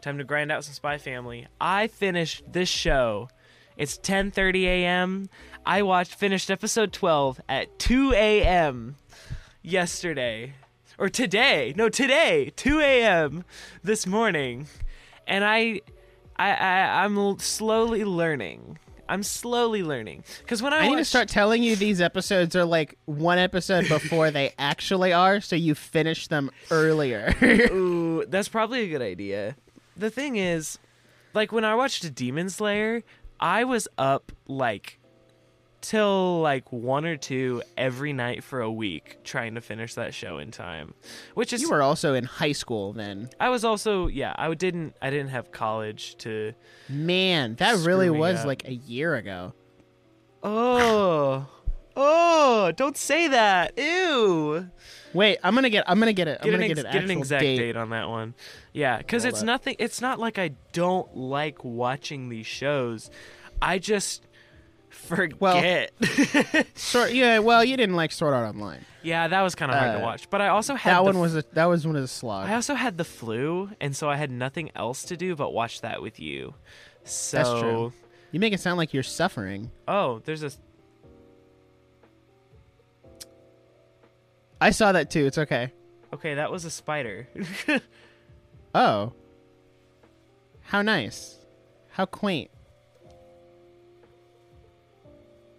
time 0.00 0.18
to 0.18 0.24
grind 0.24 0.52
out 0.52 0.64
some 0.64 0.74
Spy 0.74 0.98
Family." 0.98 1.46
I 1.60 1.88
finished 1.88 2.44
this 2.50 2.68
show. 2.68 3.28
It's 3.76 3.98
10:30 3.98 4.64
a.m. 4.66 5.28
I 5.66 5.82
watched 5.82 6.14
finished 6.14 6.50
episode 6.50 6.92
12 6.92 7.40
at 7.48 7.78
2 7.78 8.12
a.m. 8.12 8.96
yesterday 9.62 10.54
or 10.98 11.08
today. 11.08 11.72
No, 11.76 11.88
today, 11.88 12.52
2 12.54 12.80
a.m. 12.80 13.44
this 13.82 14.06
morning, 14.06 14.68
and 15.26 15.44
I, 15.44 15.80
I, 16.36 16.52
I 16.52 17.04
I'm 17.04 17.38
slowly 17.38 18.04
learning. 18.04 18.78
I'm 19.12 19.22
slowly 19.22 19.82
learning 19.82 20.24
because 20.40 20.62
when 20.62 20.72
I, 20.72 20.78
I 20.78 20.88
need 20.88 20.96
to 20.96 21.04
start 21.04 21.28
telling 21.28 21.62
you 21.62 21.76
these 21.76 22.00
episodes 22.00 22.56
are 22.56 22.64
like 22.64 22.96
one 23.04 23.36
episode 23.36 23.86
before 23.86 24.30
they 24.30 24.54
actually 24.58 25.12
are, 25.12 25.42
so 25.42 25.54
you 25.54 25.74
finish 25.74 26.28
them 26.28 26.50
earlier. 26.70 27.34
Ooh, 27.42 28.24
that's 28.26 28.48
probably 28.48 28.84
a 28.84 28.88
good 28.88 29.02
idea. 29.02 29.54
The 29.98 30.08
thing 30.08 30.36
is, 30.36 30.78
like 31.34 31.52
when 31.52 31.62
I 31.62 31.74
watched 31.74 32.14
Demon 32.14 32.48
Slayer, 32.48 33.02
I 33.38 33.64
was 33.64 33.86
up 33.98 34.32
like 34.48 34.98
till 35.82 36.40
like 36.40 36.72
one 36.72 37.04
or 37.04 37.16
two 37.18 37.62
every 37.76 38.12
night 38.14 38.42
for 38.42 38.60
a 38.62 38.70
week 38.72 39.18
trying 39.24 39.56
to 39.56 39.60
finish 39.60 39.94
that 39.94 40.14
show 40.14 40.38
in 40.38 40.50
time. 40.50 40.94
Which 41.34 41.52
is 41.52 41.60
you 41.60 41.68
were 41.68 41.82
also 41.82 42.14
in 42.14 42.24
high 42.24 42.52
school 42.52 42.92
then. 42.94 43.28
I 43.38 43.50
was 43.50 43.64
also 43.64 44.06
yeah, 44.06 44.32
I 44.38 44.54
didn't 44.54 44.94
I 45.02 45.10
didn't 45.10 45.28
have 45.30 45.52
college 45.52 46.16
to 46.18 46.54
Man, 46.88 47.56
that 47.56 47.84
really 47.84 48.08
was 48.08 48.38
up. 48.40 48.46
like 48.46 48.66
a 48.66 48.72
year 48.74 49.14
ago. 49.16 49.52
Oh. 50.42 51.46
Oh, 51.94 52.72
don't 52.74 52.96
say 52.96 53.28
that. 53.28 53.76
Ew. 53.78 54.70
Wait, 55.12 55.38
I'm 55.44 55.54
gonna 55.54 55.68
get 55.68 55.84
I'm 55.86 55.98
gonna 55.98 56.14
get 56.14 56.26
it. 56.26 56.38
I'm 56.40 56.46
Get 56.46 56.54
an, 56.54 56.60
gonna 56.60 56.70
ex- 56.70 56.82
get 56.82 56.86
an 56.86 56.92
get 56.92 57.04
an 57.04 57.10
exact 57.18 57.42
date. 57.42 57.58
date. 57.58 57.76
on 57.76 57.90
that 57.90 58.08
one. 58.08 58.34
Yeah, 58.72 58.96
because 58.96 59.26
it's 59.26 59.40
up. 59.40 59.46
nothing. 59.46 59.76
It's 59.78 60.00
not 60.00 60.18
like 60.18 60.38
I 60.38 60.52
don't 60.72 61.14
like 61.14 61.62
watching 61.64 62.30
these 62.30 62.46
shows. 62.46 63.10
I 63.60 63.78
just 63.78 64.26
forget. 64.92 65.92
Sort 66.78 67.12
yeah, 67.12 67.38
well, 67.40 67.64
you 67.64 67.76
didn't 67.76 67.96
like 67.96 68.12
Sword 68.12 68.34
Art 68.34 68.48
Online. 68.54 68.84
yeah, 69.02 69.26
that 69.28 69.40
was 69.42 69.54
kind 69.54 69.70
of 69.72 69.78
hard 69.78 69.90
Uh, 69.90 69.98
to 69.98 70.04
watch. 70.04 70.30
But 70.30 70.40
I 70.40 70.48
also 70.48 70.74
had 70.74 70.92
That 70.94 71.04
one 71.04 71.18
was 71.18 71.34
a 71.36 71.44
that 71.54 71.64
was 71.66 71.86
one 71.86 71.96
of 71.96 72.02
the 72.02 72.08
slog. 72.08 72.48
I 72.48 72.54
also 72.54 72.74
had 72.74 72.96
the 72.98 73.04
flu, 73.04 73.70
and 73.80 73.96
so 73.96 74.08
I 74.08 74.16
had 74.16 74.30
nothing 74.30 74.70
else 74.76 75.02
to 75.04 75.16
do 75.16 75.34
but 75.34 75.52
watch 75.52 75.80
that 75.80 76.00
with 76.02 76.20
you. 76.20 76.54
So, 77.04 77.36
That's 77.36 77.50
true. 77.60 77.92
You 78.30 78.40
make 78.40 78.52
it 78.52 78.60
sound 78.60 78.78
like 78.78 78.94
you're 78.94 79.02
suffering. 79.02 79.70
oh, 79.88 80.20
there's 80.24 80.42
a 80.42 80.50
I 84.60 84.70
saw 84.70 84.92
that 84.92 85.10
too. 85.10 85.26
It's 85.26 85.38
okay. 85.38 85.72
okay. 86.14 86.34
That 86.34 86.50
was 86.52 86.64
a 86.64 86.70
spider. 86.70 87.28
Oh. 88.74 89.12
How 90.62 90.80
nice. 90.80 91.36
How 91.90 92.06
quaint. 92.06 92.50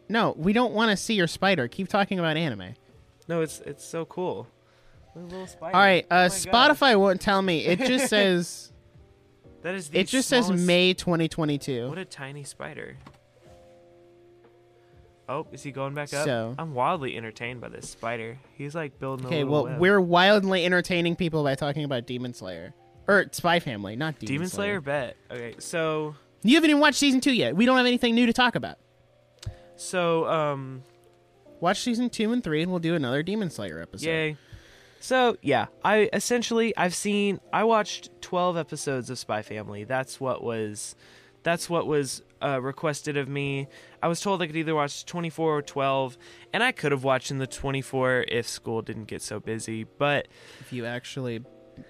No, 0.10 0.34
we 0.38 0.54
don't 0.54 0.74
want 0.74 0.92
to 0.92 0.98
see 0.98 1.14
your 1.16 1.28
spider. 1.28 1.68
Keep 1.68 1.88
talking 1.88 2.20
about 2.20 2.38
anime. 2.38 2.74
no, 3.28 3.42
it's 3.42 3.60
it's 3.62 3.84
so 3.86 4.06
cool. 4.06 4.48
All 5.16 5.72
right, 5.74 6.06
Oh 6.10 6.16
uh, 6.16 6.28
God. 6.30 6.32
Spotify 6.32 7.00
won't 7.00 7.22
tell 7.22 7.42
me. 7.42 7.66
It 7.66 7.80
just 7.80 8.08
says 8.10 8.72
That 9.62 9.76
is 9.76 9.90
the 9.90 10.00
it 10.00 10.08
just 10.08 10.28
says 10.28 10.50
May 10.52 10.94
2022. 10.94 11.88
What 11.90 11.98
a 12.00 12.06
tiny 12.06 12.44
spider. 12.44 12.98
Oh, 15.30 15.48
is 15.52 15.64
he 15.64 15.72
going 15.72 15.94
back 15.94 16.14
up? 16.14 16.26
So- 16.26 16.56
I'm 16.58 16.74
wildly 16.74 17.16
entertained 17.16 17.62
by 17.62 17.70
this 17.70 17.90
spider. 17.90 18.38
He's 18.58 18.76
like 18.76 19.00
building 19.00 19.26
a 19.26 19.30
Okay, 19.30 19.44
well, 19.44 19.66
web. 19.66 19.80
we're 19.80 20.02
wildly 20.02 20.66
entertaining 20.66 21.16
people 21.16 21.44
by 21.44 21.56
talking 21.56 21.84
about 21.86 22.06
Demon 22.06 22.34
Slayer 22.34 22.74
or 23.08 23.26
Spy 23.32 23.60
Family, 23.60 23.96
not 23.96 24.20
Demon, 24.20 24.34
Demon 24.34 24.50
Slayer 24.50 24.82
bet. 24.82 25.16
Okay, 25.32 25.56
so 25.60 26.16
You 26.44 26.56
haven't 26.56 26.72
even 26.72 26.82
watched 26.82 26.98
season 26.98 27.22
two 27.22 27.34
yet. 27.34 27.56
We 27.56 27.66
don't 27.66 27.78
have 27.78 27.86
anything 27.86 28.16
new 28.16 28.26
to 28.26 28.34
talk 28.34 28.56
about. 28.56 28.78
So 29.76 30.26
um 30.28 30.84
Watch 31.64 31.80
season 31.80 32.10
two 32.10 32.34
and 32.34 32.44
three, 32.44 32.62
and 32.62 32.72
we'll 32.72 32.82
do 32.82 32.94
another 32.94 33.24
Demon 33.24 33.50
Slayer 33.50 33.82
episode. 33.82 34.06
yay. 34.06 34.38
So 35.00 35.38
yeah, 35.42 35.68
I 35.82 36.10
essentially 36.12 36.76
I've 36.76 36.94
seen 36.94 37.40
I 37.54 37.64
watched 37.64 38.10
12 38.20 38.58
episodes 38.58 39.10
of 39.10 39.18
Spy 39.18 39.42
Family. 39.42 39.86
That's 39.86 40.20
what 40.20 40.44
was 40.44 40.98
that's 41.42 41.70
what 41.70 41.88
was 41.88 42.22
uh, 42.42 42.60
requested 42.62 43.16
of 43.16 43.30
me. 43.30 43.70
I 44.02 44.10
was 44.10 44.20
told 44.20 44.42
I 44.42 44.48
could 44.48 44.58
either 44.58 44.76
watch 44.76 45.06
24 45.06 45.58
or 45.58 45.62
12, 45.62 46.18
and 46.52 46.62
I 46.62 46.74
could 46.74 46.92
have 46.92 47.06
watched 47.06 47.32
in 47.32 47.38
the 47.38 47.48
24 47.48 48.26
if 48.28 48.46
school 48.46 48.82
didn't 48.82 49.06
get 49.06 49.22
so 49.22 49.40
busy, 49.40 49.86
but 49.86 50.28
If 50.60 50.74
you 50.74 50.86
actually 50.86 51.44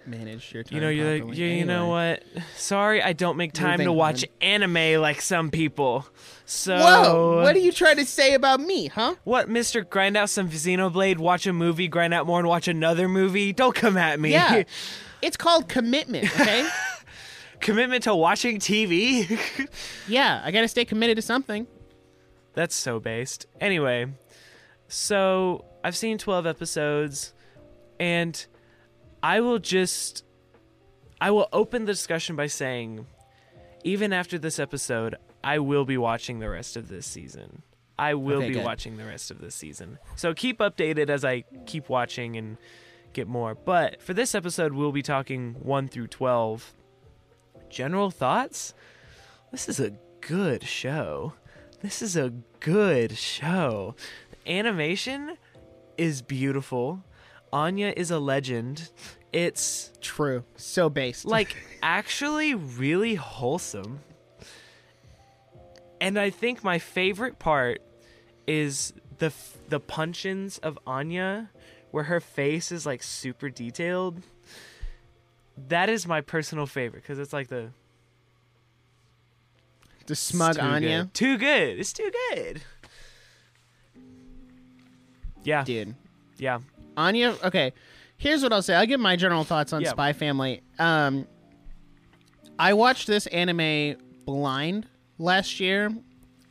manage 0.06 0.54
your 0.54 0.64
time, 0.64 0.76
You 0.76 0.82
know, 0.82 0.90
you're 0.90 1.12
like, 1.14 1.22
properly. 1.24 1.42
yeah, 1.50 1.56
you 1.60 1.66
know 1.66 1.88
what? 1.88 2.24
Sorry, 2.56 3.02
I 3.02 3.14
don't 3.14 3.38
make 3.38 3.54
time 3.54 3.80
to 3.80 3.92
watch 3.92 4.24
on. 4.24 4.30
anime 4.42 5.02
like 5.02 5.22
some 5.22 5.50
people. 5.52 6.06
So 6.46 6.78
Whoa! 6.78 7.42
What 7.42 7.56
are 7.56 7.60
you 7.60 7.72
trying 7.72 7.98
to 7.98 8.06
say 8.06 8.34
about 8.34 8.60
me, 8.60 8.88
huh? 8.88 9.16
What, 9.24 9.50
Mister? 9.50 9.82
Grind 9.84 10.18
out 10.18 10.30
some 10.30 10.50
Xenoblade, 10.50 11.18
watch 11.18 11.48
a 11.48 11.54
movie, 11.54 11.88
grind 11.88 12.14
out 12.14 12.26
more, 12.28 12.40
and 12.40 12.48
watch 12.48 12.68
another 12.68 13.08
movie. 13.08 13.54
Don't 13.54 13.76
come 13.76 13.98
at 13.98 14.20
me. 14.20 14.32
Yeah. 14.32 14.64
It's 15.22 15.38
called 15.38 15.70
commitment, 15.70 16.26
okay? 16.38 16.68
Commitment 17.62 18.04
to 18.04 18.14
watching 18.14 18.60
TV. 18.60 19.40
yeah, 20.10 20.42
I 20.44 20.52
gotta 20.52 20.68
stay 20.68 20.84
committed 20.84 21.16
to 21.16 21.22
something. 21.22 21.66
That's 22.56 22.76
so 22.76 23.00
based. 23.00 23.46
Anyway, 23.62 24.08
so 24.90 25.64
I've 25.82 25.96
seen 25.96 26.18
12 26.18 26.46
episodes, 26.46 27.34
and 28.02 28.46
I 29.24 29.40
will 29.40 29.58
just. 29.60 30.24
I 31.22 31.32
will 31.32 31.48
open 31.54 31.86
the 31.86 31.94
discussion 31.94 32.36
by 32.36 32.48
saying, 32.48 33.06
even 33.86 34.12
after 34.12 34.38
this 34.38 34.60
episode, 34.60 35.16
I 35.44 35.60
will 35.60 35.86
be 35.86 35.98
watching 35.98 36.40
the 36.40 36.50
rest 36.50 36.76
of 36.76 36.90
this 36.90 37.06
season. 37.08 37.62
I 37.98 38.16
will 38.16 38.40
Okay, 38.40 38.50
be 38.50 38.54
good. 38.56 38.66
watching 38.66 38.98
the 38.98 39.06
rest 39.06 39.32
of 39.32 39.40
this 39.40 39.56
season. 39.56 40.00
So 40.18 40.34
keep 40.34 40.60
updated 40.60 41.10
as 41.10 41.24
I 41.24 41.46
keep 41.66 41.88
watching 41.88 42.36
and 42.36 42.58
get 43.14 43.28
more. 43.28 43.56
But 43.56 44.02
for 44.02 44.14
this 44.14 44.36
episode, 44.36 44.74
we'll 44.74 44.92
be 44.92 45.02
talking 45.04 45.56
1 45.62 45.88
through 45.88 46.08
12. 46.08 46.74
General 47.70 48.12
thoughts? 48.12 48.74
This 49.52 49.70
is 49.70 49.80
a 49.80 49.94
good 50.22 50.64
show. 50.64 51.34
This 51.82 52.02
is 52.02 52.18
a 52.18 52.34
good 52.60 53.18
show. 53.18 53.96
Animation 54.46 55.38
is 55.98 56.22
beautiful. 56.22 57.04
Anya 57.54 57.94
is 57.96 58.10
a 58.12 58.18
legend. 58.20 58.90
It's 59.32 59.92
True. 60.02 60.44
So 60.58 60.90
based. 60.90 61.24
like 61.26 61.56
actually 61.84 62.54
really 62.56 63.16
wholesome. 63.16 64.00
And 66.02 66.20
I 66.20 66.32
think 66.32 66.64
my 66.64 66.80
favorite 66.80 67.40
part 67.40 67.82
is 68.48 68.92
the 69.20 69.28
f- 69.28 69.58
the 69.70 69.80
punch-ins 69.80 70.58
of 70.58 70.78
Anya 70.86 71.50
where 71.92 72.06
her 72.06 72.20
face 72.20 72.72
is 72.72 72.86
like 72.86 73.02
super 73.04 73.50
detailed. 73.50 74.22
That 75.70 75.88
is 75.90 76.08
my 76.08 76.22
personal 76.22 76.66
favorite 76.66 77.06
cuz 77.06 77.20
it's 77.20 77.32
like 77.34 77.48
the 77.48 77.70
the 80.08 80.16
smug 80.16 80.56
too 80.56 80.62
Anya. 80.62 81.04
good. 81.04 81.14
Too 81.14 81.38
good. 81.38 81.80
It's 81.80 81.94
too 81.94 82.12
good. 82.32 82.62
Yeah. 85.44 85.64
Dude. 85.64 85.96
Yeah. 86.38 86.60
Anya, 86.98 87.36
okay. 87.44 87.74
Here's 88.18 88.44
what 88.44 88.54
I'll 88.54 88.62
say. 88.62 88.76
I'll 88.76 88.86
give 88.86 89.00
my 89.00 89.16
general 89.16 89.44
thoughts 89.44 89.74
on 89.74 89.82
Yeah. 89.82 89.90
Spy 89.92 90.14
Family. 90.14 90.62
Um, 90.80 91.28
I 92.60 92.74
watched 92.74 93.08
this 93.08 93.26
anime 93.28 93.96
blind 94.26 94.88
last 95.18 95.60
year. 95.60 95.92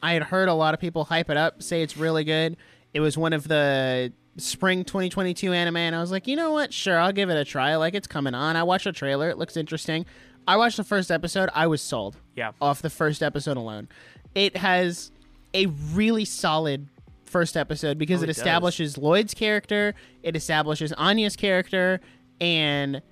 I 0.03 0.13
had 0.15 0.25
heard 0.25 0.49
a 0.49 0.55
lot 0.55 0.75
of 0.75 0.81
people 0.81 1.05
hype 1.05 1.31
it 1.31 1.37
up, 1.37 1.63
say 1.63 1.83
it's 1.83 1.97
really 1.97 2.25
good. 2.25 2.57
It 2.93 3.01
was 3.01 3.17
one 3.17 3.33
of 3.33 3.47
the 3.47 4.13
spring 4.37 4.85
2022 4.85 5.53
anime, 5.53 5.77
and 5.77 5.95
I 5.95 6.01
was 6.01 6.11
like, 6.11 6.27
you 6.27 6.35
know 6.37 6.51
what? 6.53 6.73
Sure, 6.73 6.99
I'll 6.99 7.13
give 7.13 7.31
it 7.31 7.37
a 7.37 7.45
try. 7.45 7.77
Like, 7.77 7.95
it's 7.95 8.09
coming 8.09 8.35
on. 8.35 8.57
I 8.57 8.65
watched 8.65 8.85
the 8.85 8.93
trailer. 8.93 9.31
It 9.31 9.39
looks 9.39 9.57
interesting. 9.57 10.05
I 10.47 10.57
watched 10.57 10.77
the 10.77 10.85
first 10.85 11.11
episode. 11.11 11.49
I 11.55 11.69
was 11.69 11.81
sold 11.81 12.17
Yeah. 12.35 12.51
off 12.61 12.83
the 12.83 12.91
first 12.91 13.23
episode 13.23 13.57
alone. 13.57 13.89
It 14.35 14.57
has 14.57 15.13
a 15.55 15.67
really 15.67 16.25
solid 16.25 16.89
first 17.33 17.57
episode 17.57 17.99
because 17.99 18.21
Oh, 18.21 18.25
it 18.25 18.29
it 18.29 18.37
establishes 18.37 18.97
Lloyd's 18.99 19.35
character, 19.35 19.95
it 20.23 20.37
establishes 20.37 20.93
Anya's 20.93 21.35
character, 21.37 22.01
and 22.41 23.03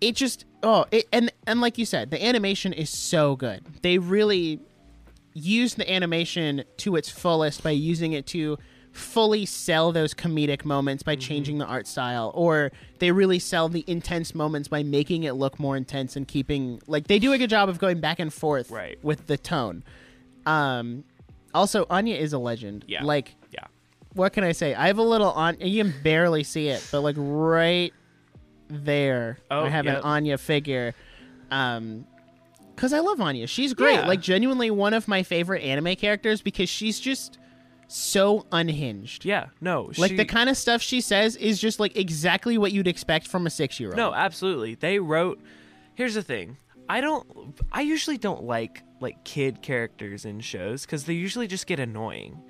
it 0.00 0.16
just 0.16 0.44
oh 0.62 0.84
it, 0.90 1.06
and 1.12 1.32
and 1.46 1.60
like 1.60 1.78
you 1.78 1.86
said, 1.86 2.10
the 2.10 2.22
animation 2.24 2.72
is 2.72 2.90
so 2.90 3.36
good. 3.36 3.64
They 3.82 3.98
really 3.98 4.60
use 5.32 5.74
the 5.76 5.90
animation 5.90 6.64
to 6.78 6.96
its 6.96 7.08
fullest 7.08 7.62
by 7.62 7.70
using 7.70 8.12
it 8.12 8.26
to 8.26 8.58
fully 8.92 9.46
sell 9.46 9.92
those 9.92 10.12
comedic 10.12 10.64
moments 10.64 11.04
Mm-hmm. 11.04 11.10
by 11.12 11.14
changing 11.14 11.58
the 11.58 11.64
art 11.66 11.86
style 11.86 12.32
or 12.34 12.72
they 12.98 13.12
really 13.12 13.38
sell 13.38 13.68
the 13.68 13.84
intense 13.86 14.34
moments 14.34 14.66
by 14.66 14.82
making 14.82 15.22
it 15.22 15.34
look 15.34 15.60
more 15.60 15.76
intense 15.76 16.16
and 16.16 16.26
keeping 16.26 16.82
like 16.88 17.06
they 17.06 17.20
do 17.20 17.32
a 17.32 17.38
good 17.38 17.48
job 17.50 17.68
of 17.68 17.78
going 17.78 18.00
back 18.00 18.18
and 18.18 18.32
forth 18.34 18.68
Right. 18.68 18.98
with 19.04 19.28
the 19.28 19.38
tone 19.38 19.84
um 20.44 21.04
also 21.54 21.86
anya 21.90 22.16
is 22.16 22.32
a 22.32 22.38
legend 22.38 22.84
Yeah. 22.88 23.04
like 23.04 23.34
Yeah. 23.52 23.64
what 24.14 24.32
can 24.32 24.44
i 24.44 24.52
say 24.52 24.74
i 24.74 24.86
have 24.86 24.98
a 24.98 25.02
little 25.02 25.30
on 25.32 25.56
you 25.60 25.82
can 25.82 25.92
barely 26.02 26.44
see 26.44 26.68
it 26.68 26.86
but 26.92 27.00
like 27.00 27.16
right 27.18 27.92
there 28.68 29.38
Oh, 29.50 29.64
i 29.64 29.68
have 29.68 29.84
yep. 29.84 29.98
an 29.98 30.02
anya 30.04 30.38
figure 30.38 30.94
um 31.50 32.06
because 32.74 32.92
i 32.92 33.00
love 33.00 33.20
anya 33.20 33.46
she's 33.46 33.74
great 33.74 33.94
Yeah. 33.94 34.06
like 34.06 34.20
genuinely 34.20 34.70
one 34.70 34.94
of 34.94 35.08
my 35.08 35.22
favorite 35.22 35.62
anime 35.62 35.96
characters 35.96 36.40
because 36.42 36.68
she's 36.68 37.00
just 37.00 37.38
so 37.88 38.46
unhinged 38.52 39.24
Yeah. 39.24 39.46
No. 39.60 39.90
like 39.98 40.12
she- 40.12 40.16
the 40.16 40.24
kind 40.24 40.48
of 40.48 40.56
stuff 40.56 40.80
she 40.80 41.00
says 41.00 41.34
is 41.34 41.58
just 41.60 41.80
like 41.80 41.96
exactly 41.96 42.56
what 42.56 42.70
you'd 42.70 42.86
expect 42.86 43.26
from 43.26 43.46
a 43.48 43.50
six 43.50 43.80
year 43.80 43.88
old 43.88 43.96
No, 43.96 44.14
absolutely. 44.14 44.76
They 44.76 45.00
wrote. 45.00 45.40
Here's 45.94 46.14
the 46.14 46.22
thing. 46.22 46.56
I 46.88 47.00
don't. 47.00 47.26
I 47.72 47.80
usually 47.80 48.16
don't 48.16 48.44
like 48.44 48.84
like 49.00 49.24
kid 49.24 49.62
characters 49.62 50.24
in 50.24 50.40
shows 50.40 50.84
because 50.86 51.04
they 51.04 51.14
usually 51.14 51.46
just 51.46 51.66
get 51.66 51.80
annoying, 51.80 52.40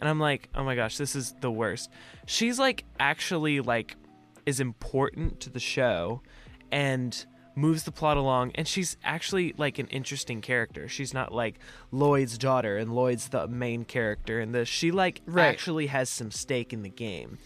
and 0.00 0.08
I'm 0.08 0.20
like, 0.20 0.48
oh 0.54 0.64
my 0.64 0.74
gosh, 0.76 0.96
this 0.96 1.14
is 1.16 1.34
the 1.40 1.50
worst. 1.50 1.90
She's 2.26 2.58
like 2.58 2.84
actually 2.98 3.60
like 3.60 3.96
is 4.46 4.60
important 4.60 5.40
to 5.40 5.50
the 5.50 5.60
show, 5.60 6.22
and 6.70 7.26
moves 7.58 7.84
the 7.84 7.90
plot 7.90 8.18
along 8.18 8.52
and 8.54 8.68
she's 8.68 8.98
actually 9.02 9.54
like 9.56 9.78
an 9.78 9.86
interesting 9.86 10.42
character 10.42 10.88
she's 10.88 11.14
not 11.14 11.32
like 11.32 11.58
lloyd's 11.90 12.36
daughter 12.36 12.76
and 12.76 12.94
lloyd's 12.94 13.30
the 13.30 13.48
main 13.48 13.82
character 13.82 14.38
in 14.38 14.52
this 14.52 14.68
she 14.68 14.90
like 14.90 15.22
Right. 15.24 15.46
actually 15.46 15.86
has 15.86 16.10
some 16.10 16.30
stake 16.30 16.74
in 16.74 16.82
the 16.82 16.90
game 16.90 17.38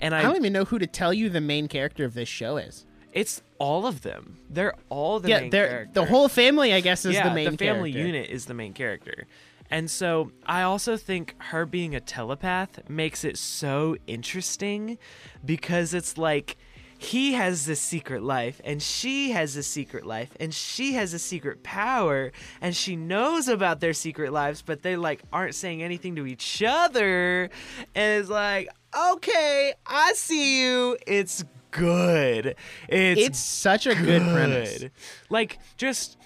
and 0.00 0.16
I 0.16 0.22
don't 0.22 0.34
even 0.34 0.52
know 0.52 0.64
who 0.64 0.80
to 0.80 0.86
tell 0.88 1.14
you 1.14 1.28
the 1.28 1.40
main 1.40 1.68
character 1.68 2.04
of 2.04 2.12
this 2.14 2.28
show 2.28 2.56
is. 2.56 2.84
It's 3.12 3.42
all 3.58 3.86
of 3.86 4.02
them. 4.02 4.38
They're 4.48 4.74
all 4.88 5.20
the 5.20 5.28
yeah, 5.28 5.40
main 5.40 5.50
they're 5.50 5.68
character. 5.68 5.92
the 5.94 6.04
whole 6.06 6.28
family, 6.28 6.72
I 6.72 6.80
guess, 6.80 7.04
is 7.04 7.14
yeah, 7.14 7.28
the 7.28 7.34
main 7.34 7.44
character. 7.44 7.64
the 7.64 7.70
family 7.70 7.92
character. 7.92 8.06
unit 8.06 8.30
is 8.30 8.46
the 8.46 8.54
main 8.54 8.72
character. 8.72 9.26
And 9.70 9.90
so 9.90 10.32
I 10.44 10.62
also 10.62 10.96
think 10.96 11.34
her 11.38 11.64
being 11.64 11.94
a 11.94 12.00
telepath 12.00 12.88
makes 12.90 13.24
it 13.24 13.38
so 13.38 13.96
interesting 14.06 14.98
because 15.44 15.94
it's 15.94 16.18
like 16.18 16.56
he 16.98 17.32
has 17.32 17.66
this 17.66 17.80
secret 17.80 18.22
life 18.22 18.60
and 18.64 18.80
she 18.80 19.32
has 19.32 19.56
a 19.56 19.62
secret 19.62 20.06
life 20.06 20.30
and 20.38 20.54
she 20.54 20.92
has 20.92 21.12
a 21.12 21.18
secret 21.18 21.62
power 21.64 22.30
and 22.60 22.76
she 22.76 22.94
knows 22.94 23.48
about 23.48 23.80
their 23.80 23.92
secret 23.92 24.32
lives 24.32 24.62
but 24.62 24.82
they 24.82 24.94
like 24.94 25.20
aren't 25.32 25.54
saying 25.54 25.82
anything 25.82 26.14
to 26.14 26.26
each 26.26 26.62
other 26.64 27.50
and 27.96 28.20
it's 28.20 28.30
like 28.30 28.68
okay 28.96 29.74
i 29.84 30.12
see 30.12 30.62
you 30.62 30.96
it's 31.04 31.44
good 31.72 32.54
it's 32.88 33.20
It's 33.20 33.38
such 33.40 33.86
a 33.86 33.94
good 33.96 34.22
premise. 34.22 34.84
Like 35.28 35.58
just 35.76 36.16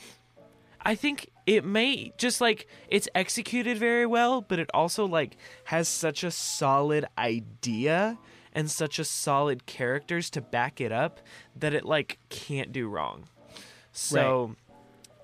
I 0.83 0.95
think 0.95 1.31
it 1.47 1.65
may 1.65 2.13
just 2.19 2.41
like 2.41 2.69
it's 2.89 3.09
executed 3.15 3.79
very 3.79 4.07
well, 4.07 4.41
but 4.43 4.59
it 4.59 4.71
also 4.75 5.07
like 5.07 5.37
has 5.65 5.89
such 5.89 6.23
a 6.23 6.31
solid 6.31 7.07
idea 7.17 8.19
and 8.53 8.71
such 8.71 8.99
a 8.99 9.05
solid 9.05 9.67
characters 9.67 10.31
to 10.31 10.41
back 10.41 10.81
it 10.81 10.93
up 10.93 11.21
that 11.57 11.75
it 11.75 11.85
like 11.85 12.19
can't 12.29 12.73
do 12.73 12.89
wrong. 12.89 13.29
So 13.93 14.55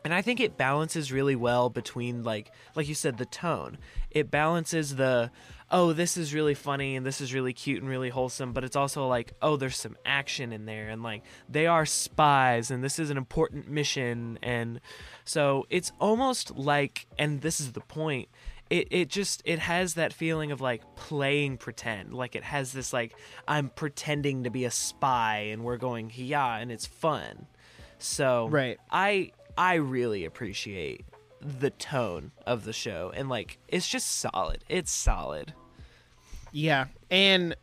and 0.05 0.13
I 0.13 0.23
think 0.23 0.41
it 0.41 0.57
balances 0.57 1.13
really 1.13 1.37
well 1.37 1.71
between 1.71 2.25
like 2.25 2.51
like 2.75 2.89
you 2.89 2.95
said 2.95 3.19
the 3.19 3.27
tone. 3.27 3.79
It 4.11 4.31
balances 4.31 4.97
the 4.97 5.31
oh 5.73 5.93
this 5.93 6.17
is 6.17 6.35
really 6.35 6.55
funny 6.55 6.95
and 6.95 7.05
this 7.05 7.21
is 7.21 7.35
really 7.35 7.53
cute 7.53 7.81
and 7.81 7.91
really 7.91 8.11
wholesome, 8.11 8.53
but 8.53 8.63
it's 8.63 8.77
also 8.77 9.09
like 9.09 9.33
oh 9.43 9.57
there's 9.57 9.77
some 9.77 9.97
action 10.05 10.53
in 10.53 10.67
there 10.67 10.89
and 10.89 11.03
like 11.03 11.23
they 11.49 11.67
are 11.67 11.87
spies 11.87 12.71
and 12.71 12.85
this 12.85 12.99
is 12.99 13.11
an 13.11 13.17
important 13.17 13.69
mission 13.69 14.39
and 14.43 14.81
so 15.25 15.67
it's 15.71 15.93
almost 16.01 16.57
like 16.57 17.07
and 17.19 17.41
this 17.41 17.61
is 17.61 17.73
the 17.73 17.81
point 17.81 18.29
it, 18.71 18.89
it 18.91 19.09
just 19.09 19.43
it 19.45 19.59
has 19.59 19.95
that 19.95 20.13
feeling 20.13 20.53
of 20.53 20.61
like 20.61 20.83
playing 20.95 21.57
pretend 21.57 22.15
like 22.15 22.35
it 22.35 22.45
has 22.45 22.73
this 22.73 22.93
like 22.93 23.15
i'm 23.47 23.69
pretending 23.69 24.45
to 24.45 24.51
be 24.51 24.65
a 24.65 24.71
spy 24.71 25.49
and 25.51 25.63
we're 25.63 25.77
going 25.77 26.11
yeah 26.15 26.57
and 26.57 26.73
it's 26.73 26.87
fun 26.87 27.47
so 28.03 28.49
Right. 28.49 28.79
I 28.91 29.33
I 29.57 29.75
really 29.75 30.25
appreciate 30.25 31.07
the 31.41 31.71
tone 31.71 32.33
of 32.47 32.65
the 32.65 32.73
show 32.73 33.13
and 33.15 33.29
like 33.29 33.59
it's 33.69 33.89
just 33.89 34.21
solid. 34.21 34.65
It's 34.69 34.91
solid. 34.91 35.55
Yeah, 36.53 36.87
and 37.11 37.57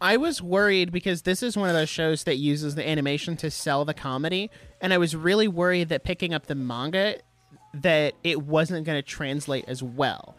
I 0.00 0.16
was 0.16 0.42
worried 0.42 0.90
because 0.90 1.22
this 1.22 1.42
is 1.42 1.56
one 1.56 1.68
of 1.68 1.74
those 1.74 1.88
shows 1.88 2.24
that 2.24 2.36
uses 2.36 2.74
the 2.74 2.86
animation 2.88 3.36
to 3.38 3.50
sell 3.50 3.84
the 3.84 3.94
comedy, 3.94 4.50
and 4.80 4.92
I 4.92 4.98
was 4.98 5.14
really 5.14 5.46
worried 5.48 5.90
that 5.90 6.02
picking 6.02 6.34
up 6.34 6.46
the 6.46 6.54
manga 6.54 7.16
that 7.74 8.14
it 8.24 8.42
wasn't 8.42 8.84
going 8.84 8.98
to 8.98 9.02
translate 9.02 9.64
as 9.68 9.82
well. 9.82 10.34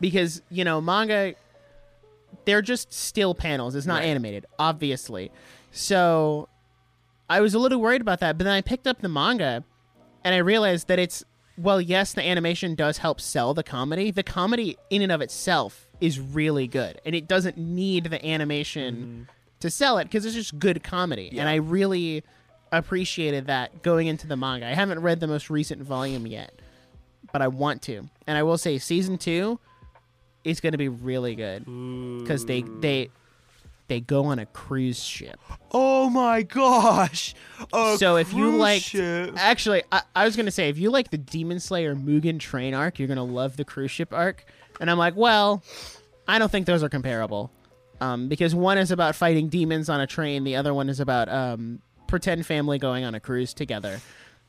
Because, 0.00 0.42
you 0.50 0.64
know, 0.64 0.80
manga 0.80 1.34
they're 2.44 2.62
just 2.62 2.92
still 2.92 3.34
panels. 3.34 3.74
It's 3.74 3.86
not 3.86 4.00
Right. 4.00 4.06
animated, 4.08 4.44
obviously. 4.58 5.30
So 5.70 6.48
I 7.28 7.40
was 7.40 7.54
a 7.54 7.58
little 7.58 7.80
worried 7.80 8.00
about 8.00 8.20
that, 8.20 8.36
but 8.36 8.44
then 8.44 8.52
I 8.52 8.60
picked 8.60 8.86
up 8.86 9.00
the 9.00 9.08
manga 9.08 9.64
and 10.24 10.34
I 10.34 10.38
realized 10.38 10.88
that 10.88 10.98
it's 10.98 11.24
well, 11.56 11.80
yes, 11.80 12.12
the 12.12 12.26
animation 12.26 12.74
does 12.74 12.98
help 12.98 13.20
sell 13.20 13.54
the 13.54 13.62
comedy. 13.62 14.10
The 14.10 14.24
comedy 14.24 14.76
in 14.90 15.02
and 15.02 15.12
of 15.12 15.20
itself 15.20 15.83
is 16.00 16.20
really 16.20 16.66
good, 16.66 17.00
and 17.04 17.14
it 17.14 17.28
doesn't 17.28 17.56
need 17.56 18.04
the 18.04 18.24
animation 18.24 18.94
mm-hmm. 18.94 19.22
to 19.60 19.70
sell 19.70 19.98
it 19.98 20.04
because 20.04 20.24
it's 20.24 20.34
just 20.34 20.58
good 20.58 20.82
comedy. 20.82 21.38
And 21.38 21.48
I 21.48 21.56
really 21.56 22.24
appreciated 22.72 23.46
that 23.46 23.82
going 23.82 24.06
into 24.06 24.26
the 24.26 24.36
manga. 24.36 24.66
I 24.66 24.74
haven't 24.74 25.00
read 25.00 25.20
the 25.20 25.26
most 25.26 25.50
recent 25.50 25.82
volume 25.82 26.26
yet, 26.26 26.60
but 27.32 27.42
I 27.42 27.48
want 27.48 27.82
to. 27.82 28.08
And 28.26 28.36
I 28.38 28.42
will 28.42 28.58
say, 28.58 28.78
season 28.78 29.18
two 29.18 29.58
is 30.42 30.60
going 30.60 30.72
to 30.72 30.78
be 30.78 30.88
really 30.88 31.34
good 31.34 31.64
because 32.22 32.46
they 32.46 32.62
they 32.80 33.10
they 33.88 34.00
go 34.00 34.24
on 34.26 34.38
a 34.38 34.46
cruise 34.46 35.02
ship. 35.02 35.38
Oh 35.72 36.08
my 36.08 36.42
gosh. 36.42 37.34
A 37.72 37.96
so 37.98 38.16
if 38.16 38.32
you 38.32 38.56
like, 38.56 38.94
actually, 38.94 39.82
I, 39.92 40.02
I 40.14 40.24
was 40.24 40.36
gonna 40.36 40.50
say 40.50 40.68
if 40.68 40.78
you 40.78 40.90
like 40.90 41.10
the 41.10 41.18
Demon 41.18 41.60
Slayer 41.60 41.94
Mugen 41.94 42.40
Train 42.40 42.74
arc, 42.74 42.98
you're 42.98 43.08
gonna 43.08 43.24
love 43.24 43.56
the 43.56 43.64
cruise 43.64 43.90
ship 43.90 44.12
arc. 44.12 44.44
And 44.80 44.90
I'm 44.90 44.98
like, 44.98 45.16
well, 45.16 45.62
I 46.28 46.38
don't 46.38 46.50
think 46.50 46.66
those 46.66 46.82
are 46.82 46.88
comparable, 46.88 47.50
um, 48.00 48.28
because 48.28 48.54
one 48.54 48.78
is 48.78 48.90
about 48.90 49.14
fighting 49.14 49.48
demons 49.48 49.88
on 49.88 50.00
a 50.00 50.06
train, 50.06 50.44
the 50.44 50.56
other 50.56 50.74
one 50.74 50.88
is 50.88 51.00
about 51.00 51.28
um, 51.28 51.80
pretend 52.06 52.44
family 52.46 52.78
going 52.78 53.04
on 53.04 53.14
a 53.14 53.20
cruise 53.20 53.54
together. 53.54 54.00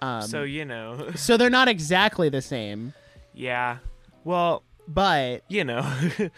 Um, 0.01 0.23
so 0.23 0.43
you 0.43 0.65
know. 0.65 1.11
so 1.15 1.37
they're 1.37 1.49
not 1.49 1.67
exactly 1.67 2.29
the 2.29 2.41
same, 2.41 2.93
Yeah. 3.33 3.77
Well, 4.23 4.63
but 4.87 5.43
you 5.47 5.63
know. 5.63 5.89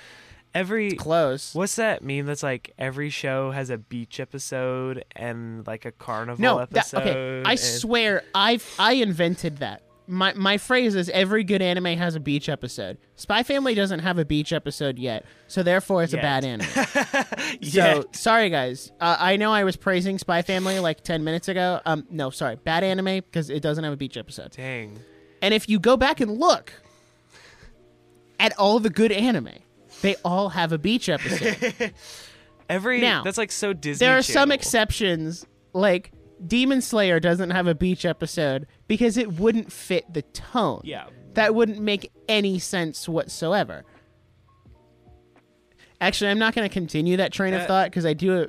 every 0.53 0.91
close. 0.93 1.53
What's 1.53 1.75
that 1.75 2.03
meme 2.03 2.25
that's 2.25 2.41
like 2.43 2.73
every 2.79 3.09
show 3.09 3.51
has 3.51 3.69
a 3.69 3.77
beach 3.77 4.19
episode 4.19 5.05
and 5.15 5.65
like 5.67 5.85
a 5.85 5.91
carnival 5.91 6.41
No, 6.41 6.57
that, 6.57 6.75
episode? 6.75 6.99
okay. 7.07 7.43
I 7.45 7.51
and- 7.51 7.59
swear, 7.59 8.23
I've 8.33 8.65
I 8.79 8.93
invented 8.93 9.57
that. 9.57 9.81
My 10.09 10.33
my 10.33 10.57
phrase 10.57 10.95
is 10.95 11.09
every 11.09 11.43
good 11.43 11.61
anime 11.61 11.97
has 11.97 12.15
a 12.15 12.19
beach 12.19 12.47
episode. 12.47 12.97
Spy 13.15 13.43
Family 13.43 13.75
doesn't 13.75 13.99
have 13.99 14.17
a 14.17 14.23
beach 14.25 14.53
episode 14.53 14.97
yet, 14.97 15.25
so 15.47 15.63
therefore 15.63 16.03
it's 16.03 16.13
Yet. 16.13 16.19
a 16.19 16.21
bad 16.21 16.45
anime. 16.45 17.27
So 17.61 18.05
sorry 18.13 18.49
guys. 18.49 18.91
Uh, 19.01 19.17
I 19.19 19.35
know 19.35 19.51
I 19.51 19.63
was 19.65 19.75
praising 19.75 20.17
Spy 20.17 20.41
Family 20.43 20.79
like 20.79 21.01
ten 21.01 21.23
minutes 21.25 21.49
ago. 21.49 21.81
Um, 21.85 22.05
no, 22.09 22.29
sorry, 22.29 22.55
bad 22.55 22.83
anime 22.85 23.17
because 23.19 23.49
it 23.49 23.61
doesn't 23.61 23.83
have 23.83 23.91
a 23.93 23.97
beach 23.97 24.15
episode. 24.15 24.51
Dang. 24.51 24.97
And 25.41 25.53
if 25.53 25.67
you 25.67 25.77
go 25.79 25.97
back 25.97 26.19
and 26.21 26.31
look 26.39 26.71
at 28.39 28.57
all 28.57 28.79
the 28.79 28.89
good 28.89 29.11
anime, 29.11 29.49
they 30.01 30.15
all 30.23 30.49
have 30.49 30.71
a 30.71 30.77
beach 30.77 31.09
episode. 31.09 31.93
Every 32.69 32.99
Now, 33.01 33.23
that's 33.23 33.37
like 33.37 33.51
so 33.51 33.73
Disney. 33.73 34.05
there 34.05 34.17
are 34.17 34.21
some 34.21 34.51
exceptions, 34.51 35.45
like 35.73 36.11
Demon 36.45 36.81
Slayer 36.81 37.19
doesn't 37.19 37.49
have 37.49 37.67
a 37.67 37.75
beach 37.75 38.05
episode 38.05 38.67
because 38.87 39.17
it 39.17 39.33
wouldn't 39.33 39.71
fit 39.71 40.13
the 40.13 40.21
tone. 40.21 40.81
Yeah. 40.83 41.05
That 41.33 41.55
wouldn't 41.55 41.79
make 41.79 42.11
any 42.27 42.59
sense 42.59 43.07
whatsoever. 43.07 43.83
Actually, 45.99 46.29
I'm 46.29 46.39
not 46.39 46.53
going 46.53 46.67
to 46.67 46.73
continue 46.73 47.17
that 47.17 47.31
train 47.31 47.53
of 47.53 47.61
Uh, 47.61 47.67
thought 47.67 47.89
because 47.89 48.05
I 48.05 48.13
do. 48.13 48.47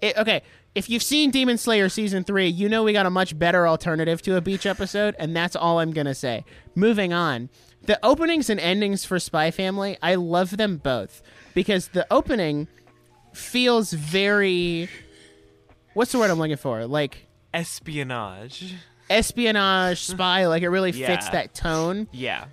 It, 0.00 0.16
okay, 0.16 0.42
if 0.74 0.88
you've 0.88 1.02
seen 1.02 1.30
Demon 1.30 1.58
Slayer 1.58 1.88
season 1.88 2.24
three, 2.24 2.46
you 2.46 2.68
know 2.68 2.82
we 2.84 2.92
got 2.92 3.06
a 3.06 3.10
much 3.10 3.36
better 3.38 3.66
alternative 3.66 4.22
to 4.22 4.36
a 4.36 4.40
beach 4.40 4.66
episode, 4.66 5.16
and 5.18 5.34
that's 5.34 5.56
all 5.56 5.80
I'm 5.80 5.92
gonna 5.92 6.14
say. 6.14 6.44
Moving 6.74 7.12
on, 7.12 7.48
the 7.82 7.98
openings 8.04 8.50
and 8.50 8.60
endings 8.60 9.04
for 9.04 9.18
Spy 9.18 9.50
Family, 9.50 9.96
I 10.02 10.14
love 10.14 10.56
them 10.56 10.76
both 10.76 11.22
because 11.54 11.88
the 11.88 12.06
opening 12.10 12.68
feels 13.32 13.92
very. 13.92 14.88
What's 15.94 16.12
the 16.12 16.18
word 16.18 16.30
I'm 16.30 16.38
looking 16.38 16.56
for? 16.56 16.86
Like 16.86 17.26
Espionage. 17.52 18.74
espionage, 19.08 20.00
spy. 20.02 20.46
Like 20.46 20.62
it 20.62 20.68
really 20.68 20.92
fits 20.92 21.28
that 21.30 21.54
tone. 21.54 22.08
Yeah. 22.12 22.46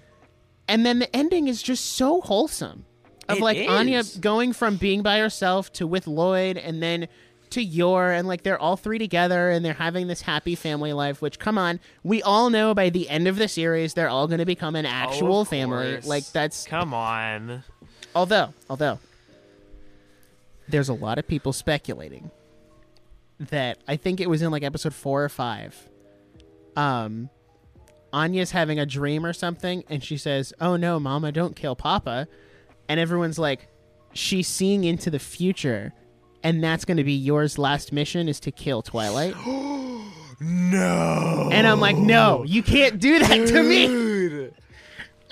And 0.68 0.86
then 0.86 1.00
the 1.00 1.14
ending 1.16 1.48
is 1.48 1.62
just 1.62 1.94
so 1.94 2.22
wholesome. 2.22 2.86
Of 3.28 3.38
It 3.38 3.42
like 3.42 3.70
Anya 3.70 4.04
going 4.20 4.54
from 4.54 4.78
being 4.78 5.02
by 5.04 5.20
herself 5.20 5.72
to 5.74 5.88
with 5.88 6.08
Lloyd 6.08 6.58
and 6.58 6.82
then 6.82 7.08
to 7.52 7.62
Yor 7.62 8.12
and 8.12 8.28
like 8.28 8.44
they're 8.44 8.60
all 8.60 8.78
three 8.78 8.98
together 8.98 9.50
and 9.50 9.64
they're 9.66 9.74
having 9.74 10.08
this 10.08 10.22
happy 10.22 10.56
family 10.56 10.94
life, 10.94 11.22
which 11.22 11.38
come 11.40 11.58
on, 11.58 11.80
we 12.04 12.22
all 12.24 12.50
know 12.50 12.74
by 12.74 12.90
the 12.90 13.10
end 13.10 13.28
of 13.28 13.36
the 13.38 13.48
series 13.48 13.94
they're 13.94 14.10
all 14.10 14.28
gonna 14.28 14.46
become 14.46 14.76
an 14.76 14.86
oh, 14.86 14.90
actual 14.90 15.40
Oh, 15.40 15.44
family. 15.44 16.00
Like 16.02 16.26
that's 16.32 16.66
Come 16.66 16.94
on. 16.94 17.64
although 18.16 18.54
although 18.70 19.00
there's 20.70 20.90
a 20.90 20.94
lot 20.94 21.18
of 21.20 21.28
people 21.28 21.52
speculating 21.54 22.32
that 23.50 23.80
I 23.88 23.96
think 23.96 24.20
it 24.20 24.30
was 24.30 24.42
in 24.42 24.52
like 24.52 24.64
episode 24.64 24.94
four 24.94 25.24
or 25.24 25.30
five. 25.30 25.76
Um, 26.76 27.30
Anya's 28.14 28.52
having 28.52 28.80
a 28.80 28.86
dream 28.86 29.26
or 29.26 29.34
something, 29.34 29.84
and 29.90 30.04
she 30.04 30.18
says, 30.18 30.54
"Oh 30.60 30.76
no, 30.76 31.00
Mama, 31.00 31.32
don't 31.32 31.56
kill 31.56 31.76
Papa," 31.76 32.28
and 32.88 33.00
everyone's 33.00 33.40
like, 33.40 33.68
"She's 34.14 34.48
seeing 34.48 34.84
into 34.84 35.10
the 35.10 35.20
future." 35.20 35.94
And 36.44 36.64
that's 36.64 36.86
going 36.86 36.98
to 36.98 37.04
be 37.04 37.14
yours 37.14 37.60
last 37.60 37.92
mission 37.94 38.28
is 38.28 38.40
to 38.42 38.52
kill 38.52 38.82
Twilight. 38.82 39.36
No. 40.44 41.50
And 41.52 41.68
I'm 41.68 41.80
like, 41.80 41.98
no, 41.98 42.44
you 42.44 42.64
can't 42.64 42.98
do 42.98 43.20
that 43.20 43.48
to 43.50 43.62
me. 43.62 44.50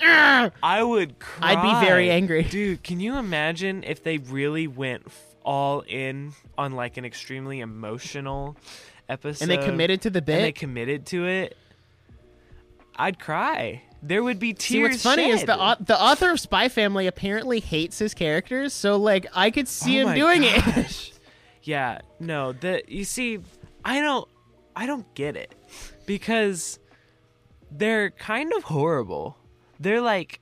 I 0.00 0.82
would 0.84 1.18
cry. 1.18 1.54
I'd 1.54 1.80
be 1.80 1.84
very 1.84 2.10
angry. 2.10 2.44
Dude, 2.44 2.84
can 2.84 3.00
you 3.00 3.16
imagine 3.16 3.82
if 3.82 4.04
they 4.04 4.18
really 4.18 4.68
went 4.68 5.02
f- 5.06 5.29
all 5.50 5.80
in 5.88 6.32
on 6.56 6.72
like 6.72 6.96
an 6.96 7.04
extremely 7.04 7.58
emotional 7.58 8.56
episode? 9.08 9.42
And 9.42 9.50
they 9.50 9.58
committed 9.58 10.02
to 10.02 10.10
the 10.10 10.22
bit. 10.22 10.36
and 10.36 10.44
they 10.44 10.52
committed 10.52 11.06
to 11.06 11.26
it. 11.26 11.56
I'd 12.96 13.18
cry. 13.18 13.82
There 14.02 14.22
would 14.22 14.38
be 14.38 14.52
tears. 14.54 14.62
See, 14.62 14.82
what's 14.82 15.02
funny 15.02 15.28
is 15.30 15.44
the 15.44 15.58
au- 15.60 15.76
the 15.80 16.00
author 16.00 16.30
of 16.30 16.38
Spy 16.40 16.68
Family 16.68 17.06
apparently 17.06 17.60
hates 17.60 17.98
his 17.98 18.14
characters, 18.14 18.72
so 18.72 18.96
like 18.96 19.26
I 19.34 19.50
could 19.50 19.68
see 19.68 20.00
Oh 20.02 20.06
him 20.08 20.14
doing 20.14 20.42
it. 20.44 21.18
yeah, 21.64 21.98
no, 22.18 22.52
the 22.52 22.82
you 22.86 23.04
see, 23.04 23.40
I 23.84 24.00
don't 24.00 24.28
I 24.76 24.86
don't 24.86 25.12
get 25.14 25.36
it. 25.36 25.54
Because 26.06 26.78
they're 27.70 28.10
kind 28.10 28.52
of 28.54 28.64
horrible. 28.64 29.36
They're 29.78 30.00
like 30.00 30.40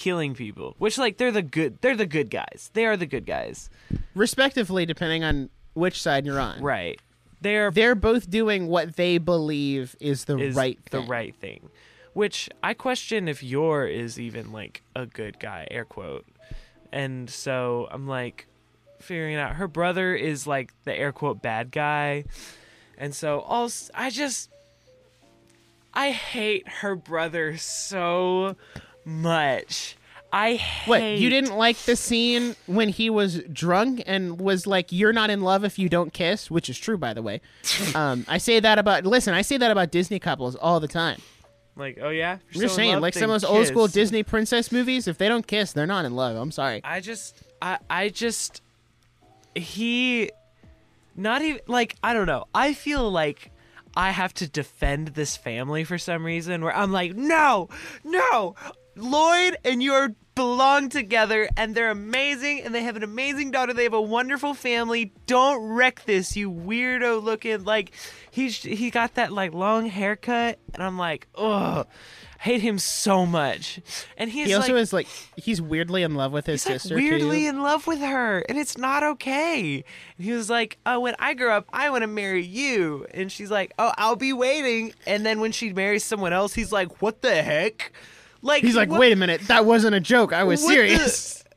killing 0.00 0.34
people. 0.34 0.74
Which 0.78 0.96
like 0.96 1.18
they're 1.18 1.30
the 1.30 1.42
good 1.42 1.78
they're 1.82 1.96
the 1.96 2.06
good 2.06 2.30
guys. 2.30 2.70
They 2.72 2.86
are 2.86 2.96
the 2.96 3.06
good 3.06 3.26
guys. 3.26 3.68
Respectively, 4.14 4.86
depending 4.86 5.22
on 5.22 5.50
which 5.74 6.00
side 6.00 6.24
you're 6.24 6.40
on. 6.40 6.62
Right. 6.62 6.98
They're 7.42 7.70
They're 7.70 7.94
both 7.94 8.28
doing 8.28 8.66
what 8.66 8.96
they 8.96 9.18
believe 9.18 9.94
is 10.00 10.24
the 10.24 10.38
is 10.38 10.56
right 10.56 10.78
the 10.90 11.00
right 11.00 11.36
thing. 11.36 11.68
Which 12.14 12.48
I 12.62 12.74
question 12.74 13.28
if 13.28 13.42
Yor 13.42 13.86
is 13.86 14.18
even 14.18 14.52
like 14.52 14.82
a 14.96 15.06
good 15.06 15.38
guy, 15.38 15.68
air 15.70 15.84
quote. 15.84 16.26
And 16.92 17.30
so 17.30 17.86
I'm 17.90 18.08
like 18.08 18.46
figuring 19.00 19.36
out 19.36 19.56
her 19.56 19.68
brother 19.68 20.14
is 20.14 20.46
like 20.46 20.72
the 20.84 20.94
air 20.94 21.12
quote 21.12 21.42
bad 21.42 21.70
guy. 21.70 22.24
And 22.96 23.14
so 23.14 23.40
all 23.40 23.70
I 23.94 24.08
just 24.10 24.50
I 25.92 26.10
hate 26.10 26.66
her 26.68 26.96
brother 26.96 27.56
so 27.58 28.56
much. 29.04 29.96
I 30.32 30.54
hate 30.54 30.88
What, 30.88 31.02
you 31.02 31.28
didn't 31.28 31.56
like 31.56 31.76
the 31.78 31.96
scene 31.96 32.54
when 32.66 32.88
he 32.88 33.10
was 33.10 33.42
drunk 33.52 34.02
and 34.06 34.40
was 34.40 34.66
like, 34.66 34.92
You're 34.92 35.12
not 35.12 35.28
in 35.28 35.40
love 35.40 35.64
if 35.64 35.78
you 35.78 35.88
don't 35.88 36.12
kiss, 36.12 36.50
which 36.50 36.70
is 36.70 36.78
true, 36.78 36.96
by 36.96 37.14
the 37.14 37.22
way. 37.22 37.40
um, 37.94 38.24
I 38.28 38.38
say 38.38 38.60
that 38.60 38.78
about, 38.78 39.04
listen, 39.04 39.34
I 39.34 39.42
say 39.42 39.56
that 39.56 39.70
about 39.70 39.90
Disney 39.90 40.18
couples 40.18 40.54
all 40.54 40.78
the 40.78 40.88
time. 40.88 41.20
like, 41.76 41.98
oh 42.00 42.10
yeah? 42.10 42.38
I'm 42.54 42.60
just 42.60 42.76
saying, 42.76 43.00
like 43.00 43.14
some 43.14 43.30
of 43.30 43.40
those 43.40 43.44
old 43.44 43.66
school 43.66 43.88
Disney 43.88 44.22
princess 44.22 44.70
movies, 44.70 45.08
if 45.08 45.18
they 45.18 45.28
don't 45.28 45.46
kiss, 45.46 45.72
they're 45.72 45.86
not 45.86 46.04
in 46.04 46.14
love. 46.14 46.36
I'm 46.36 46.52
sorry. 46.52 46.80
I 46.84 47.00
just 47.00 47.42
I 47.60 47.78
I 47.88 48.08
just 48.10 48.62
he 49.54 50.30
not 51.16 51.42
even 51.42 51.60
like 51.66 51.96
I 52.04 52.12
don't 52.12 52.26
know. 52.26 52.44
I 52.54 52.72
feel 52.74 53.10
like 53.10 53.50
I 53.96 54.10
have 54.10 54.32
to 54.34 54.48
defend 54.48 55.08
this 55.08 55.36
family 55.36 55.82
for 55.82 55.98
some 55.98 56.24
reason 56.24 56.62
where 56.62 56.74
I'm 56.74 56.92
like, 56.92 57.16
"No. 57.16 57.68
No. 58.04 58.54
Lloyd 59.00 59.56
and 59.64 59.82
Yor 59.82 60.14
belong 60.34 60.88
together 60.88 61.48
and 61.56 61.74
they're 61.74 61.90
amazing 61.90 62.62
and 62.62 62.74
they 62.74 62.82
have 62.82 62.96
an 62.96 63.02
amazing 63.02 63.50
daughter. 63.50 63.74
They 63.74 63.82
have 63.84 63.92
a 63.92 64.00
wonderful 64.00 64.54
family. 64.54 65.12
Don't 65.26 65.62
wreck 65.74 66.04
this, 66.06 66.36
you 66.36 66.50
weirdo 66.50 67.22
looking 67.22 67.64
like 67.64 67.92
he's 68.30 68.62
he 68.62 68.90
got 68.90 69.14
that 69.16 69.32
like 69.32 69.52
long 69.52 69.86
haircut 69.86 70.58
and 70.74 70.82
I'm 70.82 70.98
like, 70.98 71.26
"Ugh. 71.36 71.86
Hate 72.38 72.62
him 72.62 72.78
so 72.78 73.26
much." 73.26 73.80
And 74.16 74.30
he's 74.30 74.46
He 74.46 74.54
also 74.54 74.72
like, 74.72 74.80
is 74.80 74.92
like, 74.94 75.06
he's 75.36 75.60
weirdly 75.60 76.02
in 76.04 76.14
love 76.14 76.32
with 76.32 76.46
his 76.46 76.64
He's 76.64 76.70
like 76.72 76.80
sister. 76.80 76.94
weirdly 76.94 77.42
too. 77.42 77.48
in 77.50 77.62
love 77.62 77.86
with 77.86 77.98
her, 78.00 78.38
and 78.48 78.56
it's 78.56 78.78
not 78.78 79.02
okay. 79.02 79.84
And 80.16 80.24
he 80.24 80.32
was 80.32 80.48
like, 80.48 80.78
"Oh, 80.86 81.00
when 81.00 81.16
I 81.18 81.34
grow 81.34 81.54
up, 81.54 81.66
I 81.70 81.90
want 81.90 82.00
to 82.00 82.06
marry 82.06 82.42
you." 82.42 83.04
And 83.12 83.30
she's 83.30 83.50
like, 83.50 83.74
"Oh, 83.78 83.92
I'll 83.98 84.16
be 84.16 84.32
waiting." 84.32 84.94
And 85.06 85.26
then 85.26 85.40
when 85.40 85.52
she 85.52 85.70
marries 85.74 86.02
someone 86.02 86.32
else, 86.32 86.54
he's 86.54 86.72
like, 86.72 87.02
"What 87.02 87.20
the 87.20 87.42
heck?" 87.42 87.92
Like 88.42 88.62
He's 88.62 88.76
like, 88.76 88.88
what- 88.90 89.00
wait 89.00 89.12
a 89.12 89.16
minute, 89.16 89.42
that 89.48 89.64
wasn't 89.66 89.94
a 89.94 90.00
joke. 90.00 90.32
I 90.32 90.44
was 90.44 90.62
what 90.62 90.68
the- 90.70 90.74
serious. 90.74 91.44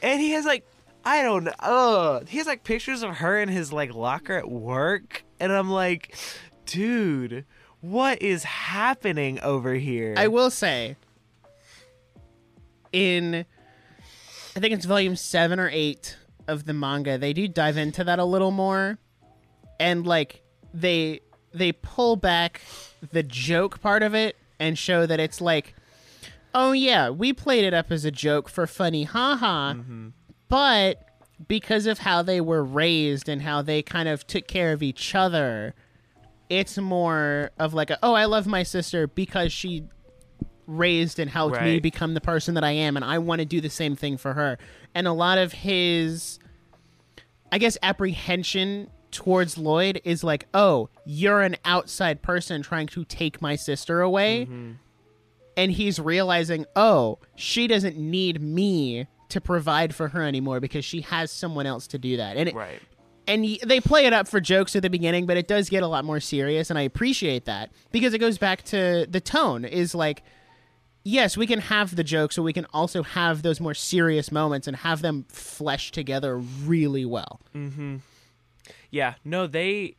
And 0.00 0.20
he 0.20 0.30
has 0.30 0.44
like, 0.44 0.64
I 1.04 1.22
don't 1.22 1.44
know. 1.44 2.22
He 2.28 2.38
has 2.38 2.46
like 2.46 2.62
pictures 2.62 3.02
of 3.02 3.16
her 3.16 3.40
in 3.40 3.48
his 3.48 3.72
like 3.72 3.92
locker 3.94 4.34
at 4.34 4.48
work, 4.48 5.24
and 5.40 5.50
I'm 5.50 5.70
like, 5.70 6.14
dude, 6.66 7.44
what 7.80 8.22
is 8.22 8.44
happening 8.44 9.40
over 9.40 9.74
here? 9.74 10.14
I 10.16 10.28
will 10.28 10.50
say, 10.50 10.94
in 12.92 13.44
I 14.56 14.60
think 14.60 14.74
it's 14.74 14.84
volume 14.84 15.16
seven 15.16 15.58
or 15.60 15.68
eight 15.72 16.16
of 16.46 16.64
the 16.64 16.72
manga, 16.72 17.18
they 17.18 17.32
do 17.32 17.46
dive 17.48 17.76
into 17.76 18.04
that 18.04 18.18
a 18.18 18.24
little 18.24 18.50
more, 18.50 18.98
and 19.78 20.06
like 20.06 20.42
they 20.72 21.20
they 21.52 21.72
pull 21.72 22.16
back 22.16 22.60
the 23.12 23.22
joke 23.22 23.80
part 23.80 24.02
of 24.02 24.14
it 24.14 24.36
and 24.60 24.78
show 24.78 25.06
that 25.06 25.20
it's 25.20 25.40
like, 25.40 25.74
oh 26.54 26.72
yeah, 26.72 27.10
we 27.10 27.32
played 27.32 27.64
it 27.64 27.74
up 27.74 27.90
as 27.90 28.04
a 28.04 28.10
joke 28.10 28.48
for 28.48 28.66
funny, 28.66 29.04
haha, 29.04 29.74
but 30.48 31.04
because 31.46 31.86
of 31.86 31.98
how 32.00 32.22
they 32.22 32.40
were 32.40 32.64
raised 32.64 33.28
and 33.28 33.42
how 33.42 33.62
they 33.62 33.82
kind 33.82 34.08
of 34.08 34.26
took 34.26 34.48
care 34.48 34.72
of 34.72 34.82
each 34.82 35.14
other 35.14 35.74
it's 36.48 36.78
more 36.78 37.50
of 37.58 37.74
like 37.74 37.90
a 37.90 37.98
oh 38.02 38.14
i 38.14 38.24
love 38.24 38.46
my 38.46 38.62
sister 38.62 39.06
because 39.06 39.52
she 39.52 39.84
raised 40.66 41.18
and 41.18 41.30
helped 41.30 41.56
me 41.62 41.78
become 41.80 42.14
the 42.14 42.20
person 42.20 42.54
that 42.54 42.64
i 42.64 42.70
am 42.70 42.96
and 42.96 43.04
i 43.04 43.18
want 43.18 43.38
to 43.38 43.44
do 43.44 43.60
the 43.60 43.70
same 43.70 43.96
thing 43.96 44.16
for 44.16 44.34
her. 44.34 44.58
And 44.94 45.06
a 45.06 45.12
lot 45.12 45.38
of 45.38 45.52
his 45.52 46.38
i 47.52 47.58
guess 47.58 47.78
apprehension 47.82 48.90
towards 49.10 49.56
lloyd 49.56 50.00
is 50.04 50.22
like 50.22 50.46
oh 50.52 50.90
you're 51.06 51.40
an 51.40 51.56
outside 51.64 52.20
person 52.20 52.62
trying 52.62 52.86
to 52.88 53.04
take 53.04 53.40
my 53.40 53.56
sister 53.56 54.02
away 54.02 54.44
mm-hmm. 54.44 54.72
And 55.58 55.72
he's 55.72 55.98
realizing 55.98 56.64
oh 56.76 57.18
she 57.34 57.66
doesn't 57.66 57.98
need 57.98 58.40
me 58.40 59.06
to 59.28 59.40
provide 59.40 59.94
for 59.94 60.08
her 60.08 60.22
anymore 60.22 60.60
because 60.60 60.84
she 60.84 61.02
has 61.02 61.30
someone 61.30 61.66
else 61.66 61.86
to 61.88 61.98
do 61.98 62.16
that 62.16 62.36
and 62.36 62.48
it, 62.48 62.54
right. 62.54 62.80
and 63.26 63.44
they 63.64 63.80
play 63.80 64.06
it 64.06 64.12
up 64.12 64.26
for 64.26 64.40
jokes 64.40 64.74
at 64.74 64.82
the 64.82 64.90
beginning, 64.90 65.26
but 65.26 65.36
it 65.36 65.46
does 65.46 65.68
get 65.68 65.82
a 65.82 65.86
lot 65.86 66.04
more 66.04 66.20
serious, 66.20 66.70
and 66.70 66.78
I 66.78 66.82
appreciate 66.82 67.44
that 67.44 67.70
because 67.92 68.14
it 68.14 68.18
goes 68.18 68.38
back 68.38 68.62
to 68.64 69.06
the 69.08 69.20
tone. 69.20 69.64
Is 69.64 69.94
like, 69.94 70.22
yes, 71.04 71.36
we 71.36 71.46
can 71.46 71.60
have 71.60 71.94
the 71.94 72.04
jokes, 72.04 72.36
so 72.36 72.42
we 72.42 72.54
can 72.54 72.66
also 72.72 73.02
have 73.02 73.42
those 73.42 73.60
more 73.60 73.74
serious 73.74 74.32
moments 74.32 74.66
and 74.66 74.76
have 74.78 75.02
them 75.02 75.26
flesh 75.28 75.92
together 75.92 76.38
really 76.38 77.04
well. 77.04 77.40
Hmm. 77.52 77.96
Yeah, 78.90 79.14
no, 79.24 79.46
they 79.46 79.96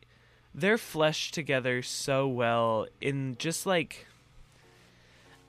they're 0.55 0.79
fleshed 0.79 1.35
together 1.35 1.83
so 1.83 2.27
well 2.27 2.87
in 2.99 3.35
just 3.37 3.67
like 3.67 4.07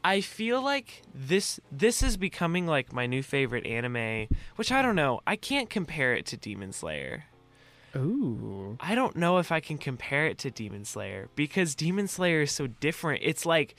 I 0.02 0.20
feel 0.20 0.62
like 0.62 1.02
this 1.14 1.60
this 1.70 2.02
is 2.02 2.16
becoming 2.16 2.66
like 2.66 2.92
my 2.92 3.06
new 3.06 3.22
favorite 3.22 3.66
anime, 3.66 4.28
which 4.56 4.72
I 4.72 4.82
don't 4.82 4.96
know. 4.96 5.20
I 5.26 5.36
can't 5.36 5.68
compare 5.68 6.14
it 6.14 6.26
to 6.26 6.36
Demon 6.36 6.72
Slayer. 6.72 7.24
Ooh, 7.96 8.76
I 8.80 8.94
don't 8.94 9.16
know 9.16 9.38
if 9.38 9.50
I 9.50 9.60
can 9.60 9.76
compare 9.76 10.26
it 10.26 10.38
to 10.38 10.50
Demon 10.50 10.84
Slayer 10.84 11.28
because 11.34 11.74
Demon 11.74 12.08
Slayer 12.08 12.42
is 12.42 12.52
so 12.52 12.66
different. 12.66 13.22
It's 13.24 13.44
like 13.44 13.74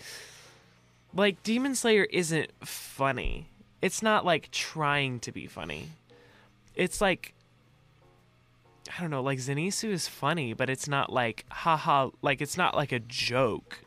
like 1.13 1.41
Demon 1.43 1.75
Slayer 1.75 2.03
isn't 2.03 2.51
funny. 2.65 3.49
It's 3.81 4.03
not 4.03 4.25
like 4.25 4.51
trying 4.51 5.19
to 5.21 5.31
be 5.31 5.47
funny. 5.47 5.89
It's 6.75 7.01
like 7.01 7.33
I 8.95 9.01
don't 9.01 9.09
know, 9.09 9.23
like 9.23 9.39
Zenitsu 9.39 9.89
is 9.89 10.07
funny, 10.07 10.53
but 10.53 10.69
it's 10.69 10.87
not 10.87 11.11
like 11.11 11.45
haha, 11.49 12.09
like 12.21 12.41
it's 12.41 12.57
not 12.57 12.75
like 12.75 12.91
a 12.91 12.99
joke 12.99 13.79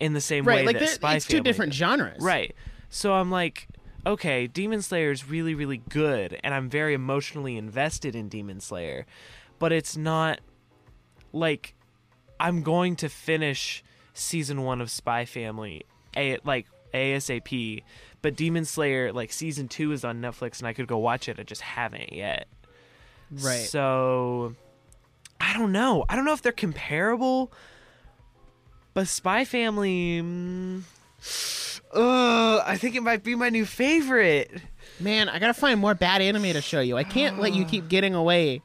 in 0.00 0.14
the 0.14 0.20
same 0.20 0.44
way 0.44 0.64
like 0.64 0.78
that 0.78 0.88
Spy 0.88 1.16
it's 1.16 1.26
two 1.26 1.36
Family 1.36 1.44
different 1.44 1.72
does. 1.72 1.78
genres. 1.78 2.22
Right. 2.22 2.54
So 2.88 3.12
I'm 3.12 3.30
like, 3.30 3.68
okay, 4.06 4.46
Demon 4.46 4.82
Slayer 4.82 5.12
is 5.12 5.28
really, 5.28 5.54
really 5.54 5.82
good, 5.88 6.40
and 6.42 6.52
I'm 6.52 6.68
very 6.68 6.94
emotionally 6.94 7.56
invested 7.56 8.16
in 8.16 8.28
Demon 8.28 8.60
Slayer, 8.60 9.06
but 9.58 9.72
it's 9.72 9.96
not 9.96 10.40
like 11.32 11.74
I'm 12.40 12.62
going 12.62 12.96
to 12.96 13.08
finish 13.08 13.84
season 14.14 14.62
one 14.62 14.80
of 14.80 14.90
Spy 14.90 15.24
Family, 15.24 15.84
a 16.16 16.38
like 16.44 16.66
ASAP. 16.92 17.82
But 18.22 18.36
Demon 18.36 18.64
Slayer, 18.64 19.12
like 19.12 19.32
season 19.32 19.68
two, 19.68 19.92
is 19.92 20.04
on 20.04 20.20
Netflix, 20.20 20.58
and 20.58 20.66
I 20.66 20.72
could 20.72 20.86
go 20.86 20.98
watch 20.98 21.28
it. 21.28 21.38
I 21.38 21.42
just 21.42 21.62
haven't 21.62 22.12
yet. 22.12 22.48
Right. 23.30 23.60
So 23.60 24.56
I 25.40 25.56
don't 25.56 25.72
know. 25.72 26.04
I 26.08 26.16
don't 26.16 26.24
know 26.24 26.32
if 26.32 26.42
they're 26.42 26.52
comparable. 26.52 27.52
But 28.92 29.08
Spy 29.08 29.44
Family, 29.44 30.20
mm, 30.20 30.82
I 31.94 32.76
think 32.76 32.94
it 32.94 33.02
might 33.02 33.22
be 33.22 33.34
my 33.34 33.48
new 33.48 33.64
favorite. 33.64 34.50
Man, 34.98 35.28
I 35.28 35.38
gotta 35.38 35.54
find 35.54 35.80
more 35.80 35.94
bad 35.94 36.20
anime 36.20 36.52
to 36.52 36.60
show 36.60 36.80
you. 36.80 36.96
I 36.96 37.04
can't 37.04 37.38
let 37.38 37.54
you 37.54 37.64
keep 37.64 37.88
getting 37.88 38.14
away 38.14 38.62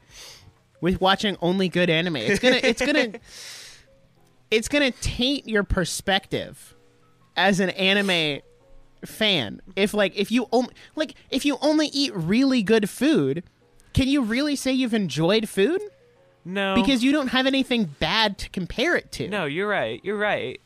with 0.81 0.99
watching 1.01 1.37
only 1.41 1.69
good 1.69 1.89
anime. 1.89 2.17
It's 2.17 2.39
gonna 2.39 2.59
it's 2.61 2.81
gonna 2.85 3.13
it's 4.51 4.67
gonna 4.67 4.91
taint 4.91 5.47
your 5.47 5.63
perspective 5.63 6.75
as 7.35 7.59
an 7.59 7.69
anime 7.71 8.41
fan. 9.05 9.61
If 9.75 9.93
like 9.93 10.15
if 10.15 10.31
you 10.31 10.47
only 10.51 10.73
like 10.95 11.15
if 11.29 11.45
you 11.45 11.57
only 11.61 11.87
eat 11.87 12.13
really 12.15 12.61
good 12.63 12.89
food, 12.89 13.43
can 13.93 14.07
you 14.07 14.21
really 14.21 14.55
say 14.55 14.71
you've 14.71 14.93
enjoyed 14.93 15.47
food? 15.47 15.81
No, 16.45 16.75
Because 16.75 17.03
you 17.03 17.11
don't 17.11 17.29
have 17.29 17.47
anything 17.47 17.85
bad 17.99 18.37
to 18.37 18.49
compare 18.49 18.95
it 18.95 19.11
to. 19.13 19.27
no, 19.27 19.45
you're 19.45 19.67
right. 19.67 19.99
You're 20.03 20.17
right. 20.17 20.61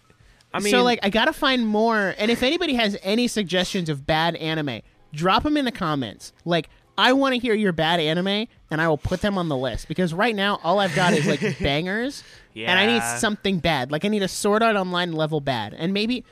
I 0.53 0.59
mean, 0.59 0.71
so 0.71 0.83
like 0.83 0.99
I 1.03 1.09
gotta 1.09 1.31
find 1.33 1.65
more. 1.65 2.15
And 2.17 2.29
if 2.31 2.43
anybody 2.43 2.73
has 2.73 2.97
any 3.03 3.27
suggestions 3.27 3.87
of 3.87 4.05
bad 4.05 4.35
anime, 4.35 4.81
drop 5.13 5.43
them 5.43 5.55
in 5.57 5.65
the 5.65 5.71
comments. 5.71 6.33
Like 6.43 6.69
I 6.97 7.13
want 7.13 7.33
to 7.35 7.39
hear 7.39 7.53
your 7.53 7.71
bad 7.71 7.99
anime, 7.99 8.47
and 8.69 8.81
I 8.81 8.87
will 8.87 8.97
put 8.97 9.21
them 9.21 9.37
on 9.37 9.47
the 9.47 9.55
list 9.55 9.87
because 9.87 10.13
right 10.13 10.35
now 10.35 10.59
all 10.63 10.79
I've 10.79 10.95
got 10.95 11.13
is 11.13 11.27
like 11.27 11.39
bangers, 11.59 12.23
yeah. 12.53 12.71
and 12.71 12.79
I 12.79 12.87
need 12.87 13.03
something 13.19 13.59
bad. 13.59 13.91
Like 13.91 14.03
I 14.03 14.07
need 14.07 14.23
a 14.23 14.27
Sword 14.27 14.63
Art 14.63 14.75
Online 14.75 15.13
level 15.13 15.39
bad, 15.39 15.73
and 15.73 15.93
maybe. 15.93 16.25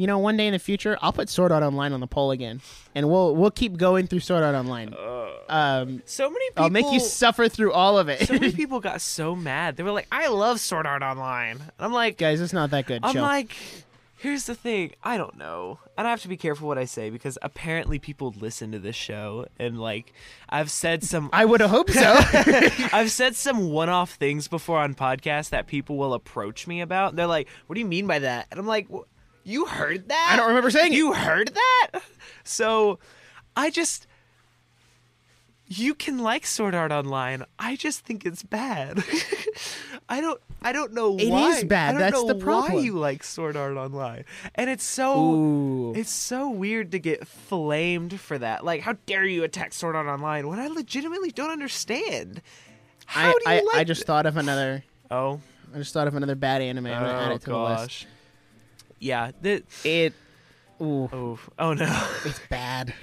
You 0.00 0.06
know, 0.06 0.18
one 0.18 0.38
day 0.38 0.46
in 0.46 0.54
the 0.54 0.58
future, 0.58 0.96
I'll 1.02 1.12
put 1.12 1.28
Sword 1.28 1.52
Art 1.52 1.62
Online 1.62 1.92
on 1.92 2.00
the 2.00 2.06
poll 2.06 2.30
again, 2.30 2.62
and 2.94 3.10
we'll 3.10 3.36
we'll 3.36 3.50
keep 3.50 3.76
going 3.76 4.06
through 4.06 4.20
Sword 4.20 4.42
Art 4.42 4.54
Online. 4.54 4.94
Um, 5.46 6.02
so 6.06 6.30
many 6.30 6.48
people. 6.48 6.64
I'll 6.64 6.70
make 6.70 6.90
you 6.90 7.00
suffer 7.00 7.50
through 7.50 7.74
all 7.74 7.98
of 7.98 8.08
it, 8.08 8.26
so 8.26 8.32
many 8.32 8.50
people 8.54 8.80
got 8.80 9.02
so 9.02 9.36
mad. 9.36 9.76
They 9.76 9.82
were 9.82 9.92
like, 9.92 10.06
"I 10.10 10.28
love 10.28 10.58
Sword 10.58 10.86
Art 10.86 11.02
Online." 11.02 11.58
And 11.58 11.70
I'm 11.78 11.92
like, 11.92 12.16
guys. 12.16 12.40
It's 12.40 12.54
not 12.54 12.70
that 12.70 12.86
good. 12.86 13.00
I'm 13.04 13.12
chill. 13.12 13.20
like, 13.20 13.54
here's 14.16 14.44
the 14.46 14.54
thing. 14.54 14.92
I 15.04 15.18
don't 15.18 15.36
know, 15.36 15.80
and 15.98 16.06
I 16.06 16.10
have 16.10 16.22
to 16.22 16.28
be 16.28 16.38
careful 16.38 16.66
what 16.66 16.78
I 16.78 16.86
say 16.86 17.10
because 17.10 17.36
apparently 17.42 17.98
people 17.98 18.34
listen 18.40 18.72
to 18.72 18.78
this 18.78 18.96
show, 18.96 19.48
and 19.58 19.78
like, 19.78 20.14
I've 20.48 20.70
said 20.70 21.04
some, 21.04 21.28
I 21.30 21.44
would 21.44 21.60
have 21.60 21.68
hoped 21.68 21.92
so. 21.92 22.14
I've 22.90 23.10
said 23.10 23.36
some 23.36 23.70
one-off 23.70 24.14
things 24.14 24.48
before 24.48 24.78
on 24.78 24.94
podcasts 24.94 25.50
that 25.50 25.66
people 25.66 25.98
will 25.98 26.14
approach 26.14 26.66
me 26.66 26.80
about. 26.80 27.16
They're 27.16 27.26
like, 27.26 27.48
"What 27.66 27.74
do 27.74 27.80
you 27.80 27.86
mean 27.86 28.06
by 28.06 28.20
that?" 28.20 28.46
And 28.50 28.58
I'm 28.58 28.66
like, 28.66 28.88
"Wh- 28.88 29.04
"You 29.44 29.66
heard 29.66 30.08
that? 30.08 30.30
I 30.32 30.36
don't 30.36 30.48
remember 30.48 30.70
saying 30.70 30.92
it. 30.92 30.96
You 30.96 31.12
heard 31.12 31.54
that?" 31.54 32.00
So, 32.44 32.98
I 33.56 33.70
just. 33.70 34.06
You 35.72 35.94
can 35.94 36.18
like 36.18 36.46
Sword 36.46 36.74
Art 36.74 36.90
Online. 36.90 37.44
I 37.56 37.76
just 37.76 38.04
think 38.04 38.26
it's 38.26 38.42
bad. 38.42 39.04
I 40.08 40.20
don't. 40.20 40.40
I 40.62 40.72
don't 40.72 40.92
know 40.92 41.16
It 41.16 41.30
why. 41.30 41.50
is 41.50 41.64
bad. 41.64 41.90
I 41.90 41.92
don't 41.92 42.00
That's 42.00 42.12
know 42.14 42.26
the 42.26 42.34
problem. 42.34 42.74
Why 42.74 42.80
you 42.80 42.94
like 42.94 43.22
Sword 43.22 43.56
Art 43.56 43.76
Online? 43.76 44.24
And 44.56 44.68
it's 44.68 44.82
so. 44.82 45.24
Ooh. 45.24 45.94
It's 45.94 46.10
so 46.10 46.50
weird 46.50 46.90
to 46.90 46.98
get 46.98 47.26
flamed 47.26 48.18
for 48.18 48.36
that. 48.36 48.64
Like, 48.64 48.80
how 48.80 48.96
dare 49.06 49.24
you 49.24 49.44
attack 49.44 49.72
Sword 49.72 49.94
Art 49.94 50.08
Online 50.08 50.48
when 50.48 50.58
I 50.58 50.66
legitimately 50.66 51.30
don't 51.30 51.50
understand? 51.50 52.42
How 53.06 53.28
I, 53.28 53.32
do 53.32 53.38
you 53.38 53.44
I, 53.46 53.60
like 53.60 53.76
I 53.76 53.84
just 53.84 54.04
thought 54.04 54.26
of 54.26 54.36
another. 54.36 54.82
Oh, 55.10 55.40
I 55.72 55.78
just 55.78 55.92
thought 55.94 56.08
of 56.08 56.16
another 56.16 56.34
bad 56.34 56.62
anime. 56.62 56.86
I'm 56.86 56.92
gonna 57.02 57.12
add 57.12 57.30
oh 57.30 57.34
it 57.36 57.40
to 57.42 57.50
the 57.50 57.58
list. 57.58 57.78
Oh, 57.80 57.84
gosh. 57.84 58.06
Yeah. 59.00 59.32
The, 59.40 59.64
It. 59.82 60.14
Ooh, 60.80 61.10
oh, 61.12 61.38
oh 61.58 61.72
no. 61.74 62.08
it's 62.24 62.40
bad. 62.48 62.94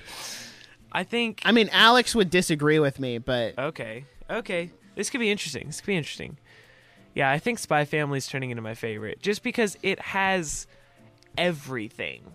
I 0.92 1.04
think. 1.04 1.42
I 1.44 1.52
mean, 1.52 1.70
Alex 1.72 2.16
would 2.16 2.30
disagree 2.30 2.80
with 2.80 3.00
me, 3.00 3.18
but 3.18 3.58
Okay. 3.58 4.06
Okay. 4.30 4.72
This 4.96 5.10
could 5.10 5.20
be 5.20 5.30
interesting. 5.30 5.68
This 5.68 5.82
could 5.82 5.88
be 5.88 5.98
interesting. 5.98 6.38
Yeah, 7.14 7.30
I 7.30 7.40
think 7.40 7.60
Spy 7.60 7.86
Family 7.86 8.18
is 8.20 8.28
turning 8.28 8.52
into 8.52 8.62
my 8.62 8.74
favorite 8.74 9.22
just 9.22 9.44
because 9.44 9.78
it 9.84 10.00
has 10.00 10.68
everything. 11.38 12.34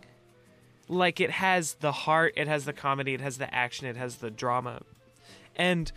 Like 0.89 1.21
it 1.21 1.31
has 1.31 1.75
the 1.75 1.93
heart, 1.93 2.35
it 2.37 2.49
has 2.49 2.65
the 2.65 2.73
comedy, 2.73 3.15
it 3.15 3.21
has 3.21 3.39
the 3.39 3.53
action, 3.53 3.87
it 3.87 3.97
has 3.97 4.17
the 4.17 4.31
drama. 4.31 4.83
And 5.57 5.91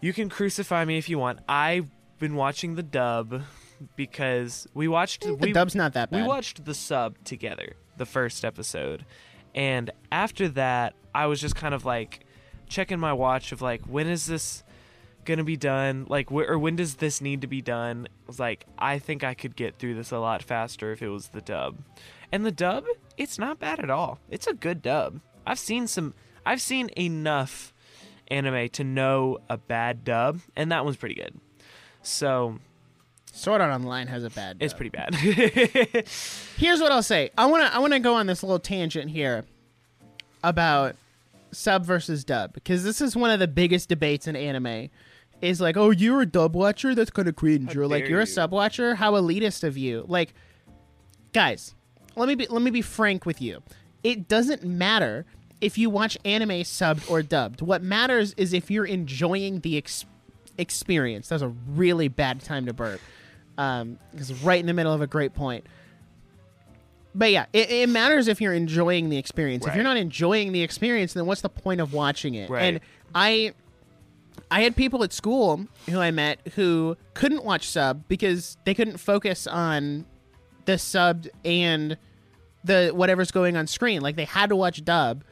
you 0.00 0.12
can 0.12 0.28
crucify 0.28 0.84
me 0.84 0.98
if 0.98 1.08
you 1.08 1.18
want. 1.18 1.40
I've 1.48 1.90
been 2.18 2.34
watching 2.34 2.74
the 2.74 2.82
dub 2.82 3.42
because 3.96 4.66
we 4.74 4.88
watched 4.88 5.22
the 5.22 5.34
we, 5.34 5.52
dub's 5.52 5.74
not 5.74 5.94
that 5.94 6.10
bad. 6.10 6.22
we 6.22 6.26
watched 6.26 6.64
the 6.64 6.74
sub 6.74 7.16
together, 7.24 7.74
the 7.96 8.06
first 8.06 8.44
episode. 8.44 9.04
And 9.54 9.90
after 10.12 10.48
that, 10.50 10.94
I 11.14 11.26
was 11.26 11.40
just 11.40 11.56
kind 11.56 11.74
of 11.74 11.84
like 11.84 12.20
checking 12.68 12.98
my 13.00 13.12
watch 13.12 13.52
of 13.52 13.62
like, 13.62 13.82
when 13.82 14.06
is 14.06 14.26
this 14.26 14.62
going 15.24 15.38
to 15.38 15.44
be 15.44 15.56
done? 15.56 16.06
Like, 16.08 16.30
wh- 16.30 16.48
or 16.48 16.58
when 16.58 16.76
does 16.76 16.96
this 16.96 17.20
need 17.20 17.40
to 17.40 17.46
be 17.46 17.60
done? 17.60 18.06
I 18.08 18.26
was 18.26 18.38
like, 18.38 18.66
I 18.78 18.98
think 18.98 19.24
I 19.24 19.34
could 19.34 19.56
get 19.56 19.76
through 19.76 19.94
this 19.94 20.12
a 20.12 20.18
lot 20.18 20.42
faster 20.42 20.92
if 20.92 21.02
it 21.02 21.08
was 21.08 21.28
the 21.28 21.40
dub. 21.40 21.78
And 22.32 22.46
the 22.46 22.52
dub, 22.52 22.84
it's 23.16 23.38
not 23.38 23.58
bad 23.58 23.80
at 23.80 23.90
all. 23.90 24.18
It's 24.30 24.46
a 24.46 24.54
good 24.54 24.82
dub. 24.82 25.20
I've 25.46 25.58
seen 25.58 25.86
some, 25.86 26.14
I've 26.46 26.60
seen 26.60 26.90
enough 26.96 27.74
anime 28.28 28.68
to 28.70 28.84
know 28.84 29.38
a 29.48 29.56
bad 29.56 30.04
dub, 30.04 30.40
and 30.54 30.70
that 30.70 30.84
one's 30.84 30.96
pretty 30.96 31.16
good. 31.16 31.40
So 32.02 32.60
Sword 33.32 33.60
Art 33.60 33.72
Online 33.72 34.06
has 34.08 34.24
a 34.24 34.30
bad. 34.30 34.56
it's 34.60 34.72
dub. 34.72 34.78
pretty 34.78 34.90
bad. 34.90 35.14
Here's 36.56 36.80
what 36.80 36.92
I'll 36.92 37.02
say. 37.02 37.30
I 37.38 37.46
wanna 37.46 37.70
I 37.72 37.78
wanna 37.78 38.00
go 38.00 38.14
on 38.14 38.26
this 38.26 38.42
little 38.42 38.58
tangent 38.58 39.10
here 39.10 39.44
about 40.42 40.96
sub 41.52 41.84
versus 41.84 42.24
dub 42.24 42.52
because 42.52 42.84
this 42.84 43.00
is 43.00 43.16
one 43.16 43.30
of 43.30 43.38
the 43.40 43.48
biggest 43.48 43.88
debates 43.88 44.26
in 44.26 44.36
anime. 44.36 44.88
Is 45.40 45.58
like, 45.58 45.78
oh, 45.78 45.90
you're 45.90 46.20
a 46.20 46.26
dub 46.26 46.54
watcher? 46.54 46.94
That's 46.94 47.10
kind 47.10 47.26
of 47.26 47.34
cringe. 47.34 47.72
How 47.72 47.80
Or 47.80 47.86
like, 47.86 48.06
you're 48.08 48.20
a 48.20 48.26
sub 48.26 48.52
watcher? 48.52 48.94
How 48.96 49.12
elitist 49.12 49.64
of 49.64 49.78
you? 49.78 50.04
Like, 50.06 50.34
guys, 51.32 51.74
let 52.14 52.28
me 52.28 52.34
be 52.34 52.46
let 52.48 52.60
me 52.60 52.70
be 52.70 52.82
frank 52.82 53.24
with 53.24 53.40
you. 53.40 53.62
It 54.02 54.28
doesn't 54.28 54.64
matter 54.64 55.24
if 55.62 55.78
you 55.78 55.88
watch 55.88 56.18
anime 56.26 56.50
subbed 56.50 57.10
or 57.10 57.22
dubbed. 57.22 57.62
What 57.62 57.82
matters 57.82 58.34
is 58.36 58.52
if 58.52 58.70
you're 58.70 58.84
enjoying 58.84 59.60
the 59.60 59.78
ex- 59.78 60.04
experience. 60.58 61.28
That's 61.28 61.42
a 61.42 61.48
really 61.48 62.08
bad 62.08 62.40
time 62.42 62.66
to 62.66 62.72
burp. 62.72 63.00
Um, 63.60 63.98
because 64.10 64.32
right 64.42 64.58
in 64.58 64.64
the 64.64 64.72
middle 64.72 64.94
of 64.94 65.02
a 65.02 65.06
great 65.06 65.34
point. 65.34 65.66
But 67.14 67.30
yeah, 67.30 67.44
it, 67.52 67.70
it 67.70 67.88
matters 67.90 68.26
if 68.26 68.40
you're 68.40 68.54
enjoying 68.54 69.10
the 69.10 69.18
experience. 69.18 69.66
If 69.66 69.74
you're 69.74 69.84
not 69.84 69.98
enjoying 69.98 70.52
the 70.52 70.62
experience, 70.62 71.12
then 71.12 71.26
what's 71.26 71.42
the 71.42 71.50
point 71.50 71.82
of 71.82 71.92
watching 71.92 72.34
it? 72.34 72.48
Right. 72.48 72.62
And 72.62 72.80
I 73.14 73.52
I 74.50 74.62
had 74.62 74.76
people 74.76 75.04
at 75.04 75.12
school 75.12 75.66
who 75.90 75.98
I 75.98 76.10
met 76.10 76.40
who 76.54 76.96
couldn't 77.12 77.44
watch 77.44 77.68
sub 77.68 78.04
because 78.08 78.56
they 78.64 78.72
couldn't 78.72 78.96
focus 78.96 79.46
on 79.46 80.06
the 80.64 80.72
subbed 80.72 81.28
and 81.44 81.98
the 82.64 82.92
whatever's 82.94 83.30
going 83.30 83.58
on 83.58 83.66
screen. 83.66 84.00
Like 84.00 84.16
they 84.16 84.24
had 84.24 84.48
to 84.48 84.56
watch 84.56 84.82
dub 84.84 85.22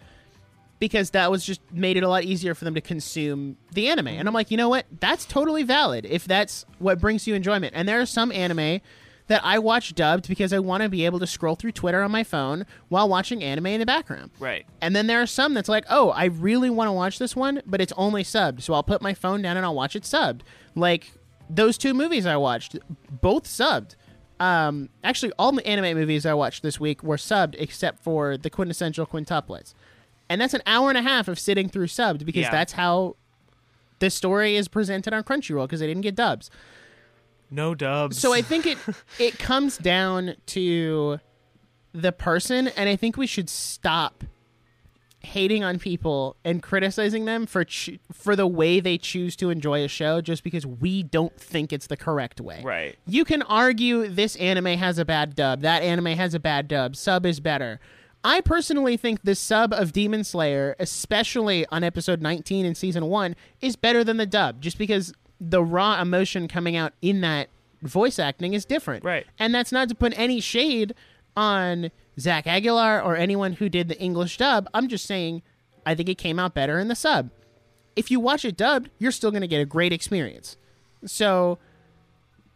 because 0.78 1.10
that 1.10 1.30
was 1.30 1.44
just 1.44 1.60
made 1.72 1.96
it 1.96 2.02
a 2.02 2.08
lot 2.08 2.24
easier 2.24 2.54
for 2.54 2.64
them 2.64 2.74
to 2.74 2.80
consume 2.80 3.56
the 3.72 3.88
anime. 3.88 4.08
And 4.08 4.28
I'm 4.28 4.34
like, 4.34 4.50
you 4.50 4.56
know 4.56 4.68
what? 4.68 4.86
That's 5.00 5.24
totally 5.24 5.62
valid 5.62 6.06
if 6.06 6.24
that's 6.24 6.64
what 6.78 7.00
brings 7.00 7.26
you 7.26 7.34
enjoyment. 7.34 7.74
And 7.74 7.88
there 7.88 8.00
are 8.00 8.06
some 8.06 8.30
anime 8.32 8.80
that 9.26 9.44
I 9.44 9.58
watch 9.58 9.94
dubbed 9.94 10.26
because 10.28 10.52
I 10.52 10.58
want 10.58 10.82
to 10.82 10.88
be 10.88 11.04
able 11.04 11.18
to 11.18 11.26
scroll 11.26 11.54
through 11.54 11.72
Twitter 11.72 12.02
on 12.02 12.10
my 12.10 12.24
phone 12.24 12.64
while 12.88 13.08
watching 13.08 13.42
anime 13.42 13.66
in 13.66 13.80
the 13.80 13.86
background. 13.86 14.30
right. 14.38 14.66
And 14.80 14.96
then 14.96 15.06
there 15.06 15.20
are 15.20 15.26
some 15.26 15.54
that's 15.54 15.68
like, 15.68 15.84
oh, 15.90 16.10
I 16.10 16.26
really 16.26 16.70
want 16.70 16.88
to 16.88 16.92
watch 16.92 17.18
this 17.18 17.36
one, 17.36 17.62
but 17.66 17.80
it's 17.80 17.92
only 17.96 18.24
subbed. 18.24 18.62
So 18.62 18.72
I'll 18.74 18.82
put 18.82 19.02
my 19.02 19.14
phone 19.14 19.42
down 19.42 19.56
and 19.56 19.66
I'll 19.66 19.74
watch 19.74 19.94
it 19.94 20.04
subbed. 20.04 20.40
Like 20.74 21.12
those 21.50 21.76
two 21.78 21.94
movies 21.94 22.26
I 22.26 22.36
watched, 22.36 22.78
both 23.20 23.44
subbed. 23.44 23.96
Um, 24.40 24.88
actually, 25.02 25.32
all 25.38 25.52
the 25.52 25.66
anime 25.66 25.98
movies 25.98 26.24
I 26.24 26.32
watched 26.34 26.62
this 26.62 26.78
week 26.78 27.02
were 27.02 27.16
subbed 27.16 27.54
except 27.58 28.02
for 28.02 28.36
the 28.36 28.50
quintessential 28.50 29.06
quintuplets. 29.06 29.74
And 30.30 30.40
that's 30.40 30.54
an 30.54 30.62
hour 30.66 30.88
and 30.90 30.98
a 30.98 31.02
half 31.02 31.28
of 31.28 31.38
sitting 31.38 31.68
through 31.68 31.86
subbed 31.86 32.24
because 32.24 32.42
Yeah. 32.42 32.50
that's 32.50 32.74
how 32.74 33.16
the 33.98 34.10
story 34.10 34.56
is 34.56 34.68
presented 34.68 35.12
on 35.12 35.22
Crunchyroll 35.24 35.64
because 35.64 35.80
they 35.80 35.86
didn't 35.86 36.02
get 36.02 36.14
dubs. 36.14 36.50
No 37.50 37.74
dubs. 37.74 38.18
So 38.18 38.32
I 38.34 38.42
think 38.42 38.66
it 38.66 38.78
it 39.18 39.38
comes 39.38 39.78
down 39.78 40.34
to 40.46 41.18
the 41.92 42.12
person, 42.12 42.68
and 42.68 42.88
I 42.88 42.96
think 42.96 43.16
we 43.16 43.26
should 43.26 43.48
stop 43.48 44.22
hating 45.20 45.64
on 45.64 45.78
people 45.80 46.36
and 46.44 46.62
criticizing 46.62 47.24
them 47.24 47.44
for 47.44 47.64
cho- 47.64 47.94
for 48.12 48.36
the 48.36 48.46
way 48.46 48.78
they 48.80 48.96
choose 48.96 49.34
to 49.36 49.50
enjoy 49.50 49.82
a 49.82 49.88
show 49.88 50.20
just 50.20 50.44
because 50.44 50.64
we 50.64 51.02
don't 51.02 51.36
think 51.40 51.72
it's 51.72 51.88
the 51.88 51.96
correct 51.96 52.40
way. 52.40 52.60
Right. 52.62 52.96
You 53.06 53.24
can 53.24 53.42
argue 53.42 54.06
this 54.08 54.36
anime 54.36 54.78
has 54.78 54.98
a 54.98 55.04
bad 55.04 55.34
dub, 55.34 55.62
that 55.62 55.82
anime 55.82 56.06
has 56.16 56.34
a 56.34 56.38
bad 56.40 56.68
dub, 56.68 56.94
sub 56.94 57.26
is 57.26 57.40
better. 57.40 57.80
I 58.24 58.40
personally 58.40 58.96
think 58.96 59.22
the 59.22 59.34
sub 59.34 59.72
of 59.72 59.92
Demon 59.92 60.24
Slayer, 60.24 60.74
especially 60.78 61.66
on 61.66 61.84
episode 61.84 62.20
19 62.20 62.66
in 62.66 62.74
season 62.74 63.06
1, 63.06 63.36
is 63.60 63.76
better 63.76 64.02
than 64.02 64.16
the 64.16 64.26
dub 64.26 64.60
just 64.60 64.78
because 64.78 65.12
the 65.40 65.62
raw 65.62 66.00
emotion 66.00 66.48
coming 66.48 66.76
out 66.76 66.92
in 67.00 67.20
that 67.20 67.48
voice 67.82 68.18
acting 68.18 68.54
is 68.54 68.64
different. 68.64 69.04
Right. 69.04 69.26
And 69.38 69.54
that's 69.54 69.70
not 69.70 69.88
to 69.88 69.94
put 69.94 70.18
any 70.18 70.40
shade 70.40 70.94
on 71.36 71.90
Zach 72.18 72.46
Aguilar 72.46 73.00
or 73.00 73.16
anyone 73.16 73.54
who 73.54 73.68
did 73.68 73.88
the 73.88 73.98
English 73.98 74.36
dub. 74.36 74.68
I'm 74.74 74.88
just 74.88 75.06
saying 75.06 75.42
I 75.86 75.94
think 75.94 76.08
it 76.08 76.18
came 76.18 76.38
out 76.38 76.54
better 76.54 76.78
in 76.78 76.88
the 76.88 76.96
sub. 76.96 77.30
If 77.94 78.10
you 78.10 78.20
watch 78.20 78.44
it 78.44 78.56
dubbed, 78.56 78.90
you're 78.98 79.12
still 79.12 79.30
going 79.30 79.42
to 79.42 79.48
get 79.48 79.60
a 79.60 79.64
great 79.64 79.92
experience. 79.92 80.56
So 81.06 81.58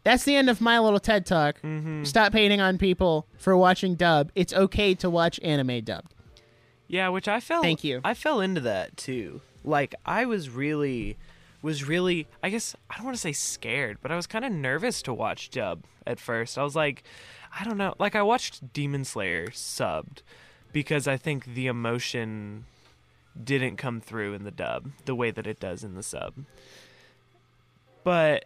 that's 0.05 0.25
the 0.25 0.35
end 0.35 0.51
of 0.51 0.61
my 0.61 0.79
little 0.79 1.01
TED 1.01 1.27
talk. 1.27 1.61
Mm-hmm. 1.63 2.05
Stop 2.05 2.33
hating 2.33 2.61
on 2.61 2.79
people 2.79 3.27
for 3.37 3.57
watching 3.57 3.95
dub. 3.95 4.31
It's 4.35 4.53
okay 4.53 4.95
to 4.97 5.09
watch 5.09 5.39
anime 5.43 5.83
dubbed. 5.83 6.15
Yeah, 6.89 7.09
which 7.09 7.29
I 7.29 7.41
felt. 7.41 7.63
Thank 7.63 7.85
you. 7.85 8.01
I 8.05 8.15
fell 8.15 8.41
into 8.41 8.61
that 8.63 8.97
too. 8.97 9.41
Like 9.65 9.95
I 10.05 10.27
was 10.27 10.51
really, 10.51 11.17
was 11.63 11.87
really. 11.87 12.27
I 12.43 12.51
guess 12.51 12.77
I 12.91 12.97
don't 12.97 13.05
want 13.05 13.17
to 13.17 13.21
say 13.21 13.33
scared, 13.33 13.99
but 14.03 14.11
I 14.11 14.17
was 14.17 14.27
kind 14.27 14.45
of 14.45 14.53
nervous 14.53 15.03
to 15.03 15.15
watch 15.15 15.51
dub 15.51 15.85
at 16.07 16.21
first. 16.21 16.59
I 16.59 16.65
was 16.65 16.77
like, 16.77 17.05
I 17.59 17.65
don't 17.65 17.79
know. 17.79 17.95
Like 17.99 18.15
I 18.15 18.23
watched 18.23 18.73
Demon 18.73 19.05
Slayer 19.05 19.49
subbed 19.49 20.23
because 20.73 21.07
I 21.07 21.17
think 21.17 21.55
the 21.55 21.67
emotion 21.67 22.65
didn't 23.43 23.77
come 23.77 24.01
through 24.01 24.35
in 24.35 24.45
the 24.45 24.51
dub 24.51 24.91
the 25.05 25.15
way 25.15 25.31
that 25.31 25.47
it 25.47 25.61
does 25.61 25.85
in 25.85 25.95
the 25.95 26.03
sub. 26.03 26.35
But 28.05 28.45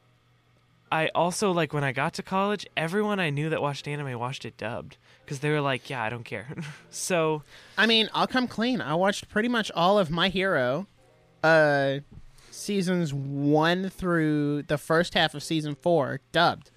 I 0.90 1.08
also 1.14 1.50
like 1.50 1.72
when 1.72 1.82
I 1.84 1.92
got 1.92 2.14
to 2.14 2.22
college, 2.22 2.66
everyone 2.76 3.18
I 3.18 3.30
knew 3.30 3.50
that 3.50 3.60
watched 3.60 3.88
anime 3.88 4.18
watched 4.18 4.44
it 4.44 4.56
dubbed 4.56 4.96
because 5.24 5.40
they 5.40 5.50
were 5.50 5.60
like, 5.60 5.90
"Yeah, 5.90 6.02
I 6.02 6.08
don't 6.10 6.24
care." 6.24 6.46
so 6.90 7.42
I 7.76 7.86
mean, 7.86 8.08
I'll 8.14 8.26
come 8.28 8.46
clean. 8.46 8.80
I 8.80 8.94
watched 8.94 9.28
pretty 9.28 9.48
much 9.48 9.70
all 9.74 9.98
of 9.98 10.10
My 10.10 10.28
Hero, 10.28 10.86
uh, 11.42 11.98
seasons 12.50 13.12
one 13.12 13.90
through 13.90 14.62
the 14.62 14.78
first 14.78 15.14
half 15.14 15.34
of 15.34 15.42
season 15.42 15.74
four 15.74 16.20
dubbed, 16.30 16.70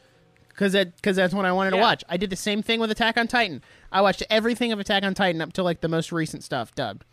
because 0.49 0.73
because 0.73 1.15
that's 1.15 1.33
what 1.33 1.45
I 1.45 1.51
wanted 1.51 1.71
to 1.71 1.77
watch. 1.77 2.03
I 2.09 2.17
did 2.17 2.31
the 2.31 2.35
same 2.35 2.63
thing 2.63 2.79
with 2.79 2.89
Attack 2.89 3.15
on 3.17 3.27
Titan. 3.27 3.61
I 3.91 4.01
watched 4.01 4.23
everything 4.29 4.71
of 4.71 4.79
Attack 4.79 5.03
on 5.03 5.13
Titan 5.13 5.39
up 5.39 5.53
to 5.53 5.63
like 5.63 5.81
the 5.81 5.87
most 5.87 6.11
recent 6.11 6.43
stuff 6.43 6.73
dubbed. 6.73 7.05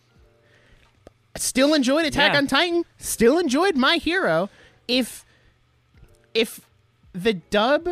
Still 1.37 1.75
enjoyed 1.75 2.07
Attack 2.07 2.33
Yeah. 2.33 2.39
on 2.39 2.47
Titan. 2.47 2.85
Still 2.97 3.39
enjoyed 3.39 3.77
My 3.77 3.97
Hero. 3.99 4.49
If 4.89 5.27
if 6.33 6.61
the 7.23 7.35
dub 7.35 7.89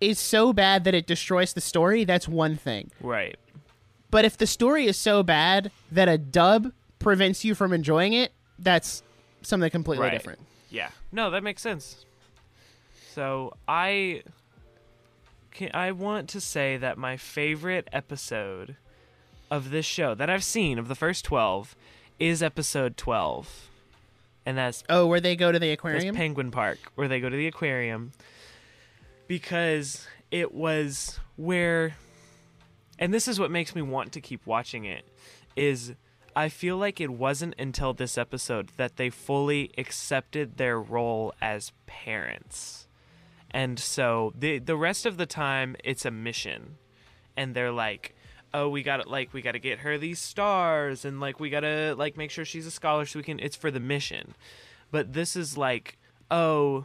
is 0.00 0.18
so 0.18 0.52
bad 0.52 0.84
that 0.84 0.94
it 0.94 1.06
destroys 1.06 1.52
the 1.54 1.60
story, 1.60 2.04
that's 2.04 2.28
one 2.28 2.56
thing. 2.56 2.90
right. 3.00 3.36
But 4.10 4.24
if 4.24 4.36
the 4.38 4.46
story 4.46 4.86
is 4.86 4.96
so 4.96 5.24
bad 5.24 5.72
that 5.90 6.08
a 6.08 6.16
dub 6.18 6.72
prevents 7.00 7.44
you 7.44 7.56
from 7.56 7.72
enjoying 7.72 8.12
it, 8.12 8.32
that's 8.60 9.02
something 9.42 9.68
completely 9.70 10.04
Right. 10.06 10.12
different. 10.12 10.38
Yeah. 10.70 10.90
No, 11.10 11.30
that 11.30 11.42
makes 11.42 11.60
sense. 11.62 12.04
So 13.12 13.54
I 13.66 14.22
can, 15.50 15.70
I 15.74 15.90
want 15.90 16.28
to 16.30 16.40
say 16.40 16.76
that 16.76 16.96
my 16.96 17.16
favorite 17.16 17.88
episode 17.92 18.76
of 19.50 19.70
this 19.70 19.84
show 19.86 20.14
that 20.14 20.30
I've 20.30 20.44
seen 20.44 20.78
of 20.78 20.86
the 20.86 20.94
first 20.94 21.24
12 21.24 21.74
is 22.20 22.40
episode 22.42 22.96
12. 22.96 23.68
And 24.46 24.56
that's 24.58 24.84
Oh, 24.88 25.06
where 25.06 25.20
they 25.20 25.34
go 25.34 25.50
to 25.50 25.58
the 25.58 25.70
aquarium? 25.72 26.14
Penguin 26.14 26.50
Park, 26.52 26.78
where 26.94 27.08
they 27.08 27.18
go 27.18 27.28
to 27.28 27.36
the 27.36 27.46
aquarium, 27.48 28.12
because 29.26 30.06
it 30.30 30.52
was 30.52 31.18
where, 31.36 31.96
and 32.98 33.12
this 33.12 33.28
is 33.28 33.38
what 33.38 33.50
makes 33.50 33.74
me 33.74 33.82
want 33.82 34.12
to 34.12 34.20
keep 34.20 34.46
watching 34.46 34.84
it, 34.84 35.04
is 35.56 35.94
I 36.36 36.48
feel 36.48 36.76
like 36.76 37.00
it 37.00 37.10
wasn't 37.10 37.54
until 37.58 37.92
this 37.92 38.18
episode 38.18 38.70
that 38.76 38.96
they 38.96 39.10
fully 39.10 39.70
accepted 39.78 40.56
their 40.56 40.80
role 40.80 41.32
as 41.40 41.72
parents, 41.86 42.88
and 43.50 43.78
so 43.78 44.32
the 44.38 44.58
the 44.58 44.76
rest 44.76 45.06
of 45.06 45.16
the 45.16 45.26
time 45.26 45.76
it's 45.84 46.04
a 46.04 46.10
mission, 46.10 46.76
and 47.36 47.54
they're 47.54 47.72
like. 47.72 48.14
Oh, 48.56 48.68
we 48.68 48.84
got 48.84 49.02
to 49.02 49.08
like 49.08 49.32
we 49.32 49.42
got 49.42 49.52
to 49.52 49.58
get 49.58 49.80
her 49.80 49.98
these 49.98 50.20
stars 50.20 51.04
and 51.04 51.18
like 51.18 51.40
we 51.40 51.50
got 51.50 51.62
to 51.62 51.96
like 51.98 52.16
make 52.16 52.30
sure 52.30 52.44
she's 52.44 52.68
a 52.68 52.70
scholar 52.70 53.04
so 53.04 53.18
we 53.18 53.24
can 53.24 53.40
it's 53.40 53.56
for 53.56 53.68
the 53.68 53.80
mission 53.80 54.36
but 54.92 55.12
this 55.12 55.34
is 55.34 55.58
like 55.58 55.98
oh 56.30 56.84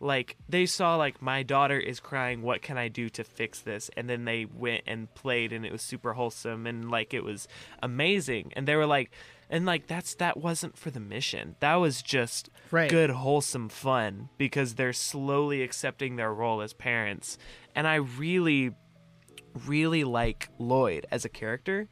like 0.00 0.36
they 0.48 0.64
saw 0.66 0.96
like 0.96 1.20
my 1.20 1.42
daughter 1.42 1.78
is 1.78 2.00
crying 2.00 2.40
what 2.40 2.62
can 2.62 2.78
i 2.78 2.88
do 2.88 3.08
to 3.10 3.22
fix 3.22 3.60
this? 3.60 3.90
And 3.96 4.08
then 4.08 4.24
they 4.24 4.46
went 4.46 4.84
and 4.86 5.14
played 5.14 5.52
and 5.52 5.64
it 5.66 5.72
was 5.72 5.82
super 5.82 6.14
wholesome 6.14 6.66
and 6.66 6.90
like 6.90 7.12
it 7.14 7.22
was 7.22 7.46
amazing. 7.82 8.52
And 8.56 8.66
they 8.66 8.76
were 8.76 8.86
like 8.86 9.10
and 9.50 9.66
like 9.66 9.86
that's 9.86 10.14
that 10.16 10.36
wasn't 10.36 10.78
for 10.78 10.90
the 10.90 11.00
mission. 11.00 11.56
That 11.60 11.76
was 11.76 12.02
just 12.02 12.48
Right. 12.70 12.88
good 12.88 13.10
wholesome 13.10 13.68
fun 13.68 14.30
because 14.38 14.76
they're 14.76 14.92
slowly 14.92 15.62
accepting 15.62 16.16
their 16.16 16.32
role 16.32 16.62
as 16.62 16.72
parents. 16.72 17.36
And 17.74 17.86
i 17.86 17.96
really 17.96 18.72
really 19.66 20.04
like 20.04 20.48
Lloyd 20.58 21.06
as 21.10 21.24
a 21.24 21.28
character 21.28 21.88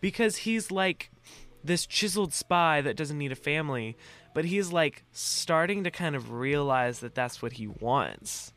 because 0.00 0.38
he's 0.38 0.70
like 0.70 1.10
this 1.64 1.86
chiseled 1.86 2.32
spy 2.32 2.80
that 2.80 2.96
doesn't 2.96 3.18
need 3.18 3.32
a 3.32 3.36
family, 3.36 3.96
but 4.34 4.44
he's 4.44 4.72
like 4.72 5.04
starting 5.12 5.84
to 5.84 5.90
kind 5.90 6.16
of 6.16 6.32
realize 6.32 7.00
that 7.00 7.14
that's 7.14 7.40
what 7.42 7.52
he 7.52 7.66
wants. 7.66 8.52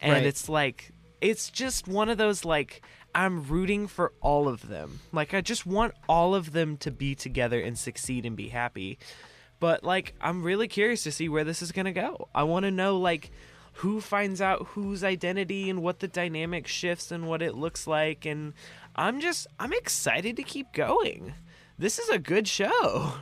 And 0.00 0.12
Right. 0.12 0.26
it's 0.26 0.48
like 0.48 0.90
it's 1.20 1.48
just 1.50 1.88
one 1.88 2.08
of 2.08 2.18
those 2.18 2.44
like 2.44 2.82
I'm 3.14 3.44
rooting 3.44 3.86
for 3.86 4.12
all 4.20 4.46
of 4.48 4.68
them. 4.68 5.00
Like 5.12 5.32
I 5.32 5.40
just 5.40 5.64
want 5.64 5.94
all 6.08 6.34
of 6.34 6.52
them 6.52 6.76
to 6.78 6.90
be 6.90 7.14
together 7.14 7.58
and 7.60 7.78
succeed 7.78 8.26
and 8.26 8.36
be 8.36 8.48
happy. 8.48 8.98
But 9.58 9.82
like 9.82 10.14
I'm 10.20 10.42
really 10.42 10.68
curious 10.68 11.02
to 11.04 11.12
see 11.12 11.28
where 11.30 11.44
this 11.44 11.62
is 11.62 11.72
going 11.72 11.86
to 11.86 11.92
go. 11.92 12.28
I 12.34 12.42
want 12.42 12.64
to 12.64 12.70
know 12.70 12.98
like 12.98 13.30
who 13.80 14.00
finds 14.02 14.40
out 14.42 14.66
whose 14.68 15.02
identity 15.02 15.70
and 15.70 15.82
what 15.82 16.00
the 16.00 16.08
dynamic 16.08 16.66
shifts 16.66 17.10
and 17.10 17.26
what 17.26 17.40
it 17.42 17.54
looks 17.54 17.86
like 17.86 18.24
and 18.26 18.52
I'm 18.94 19.20
just 19.20 19.46
I'm 19.58 19.72
excited 19.72 20.36
to 20.36 20.42
keep 20.42 20.72
going. 20.74 21.32
This 21.78 21.98
is 21.98 22.08
a 22.08 22.18
good 22.18 22.48
show. 22.48 23.14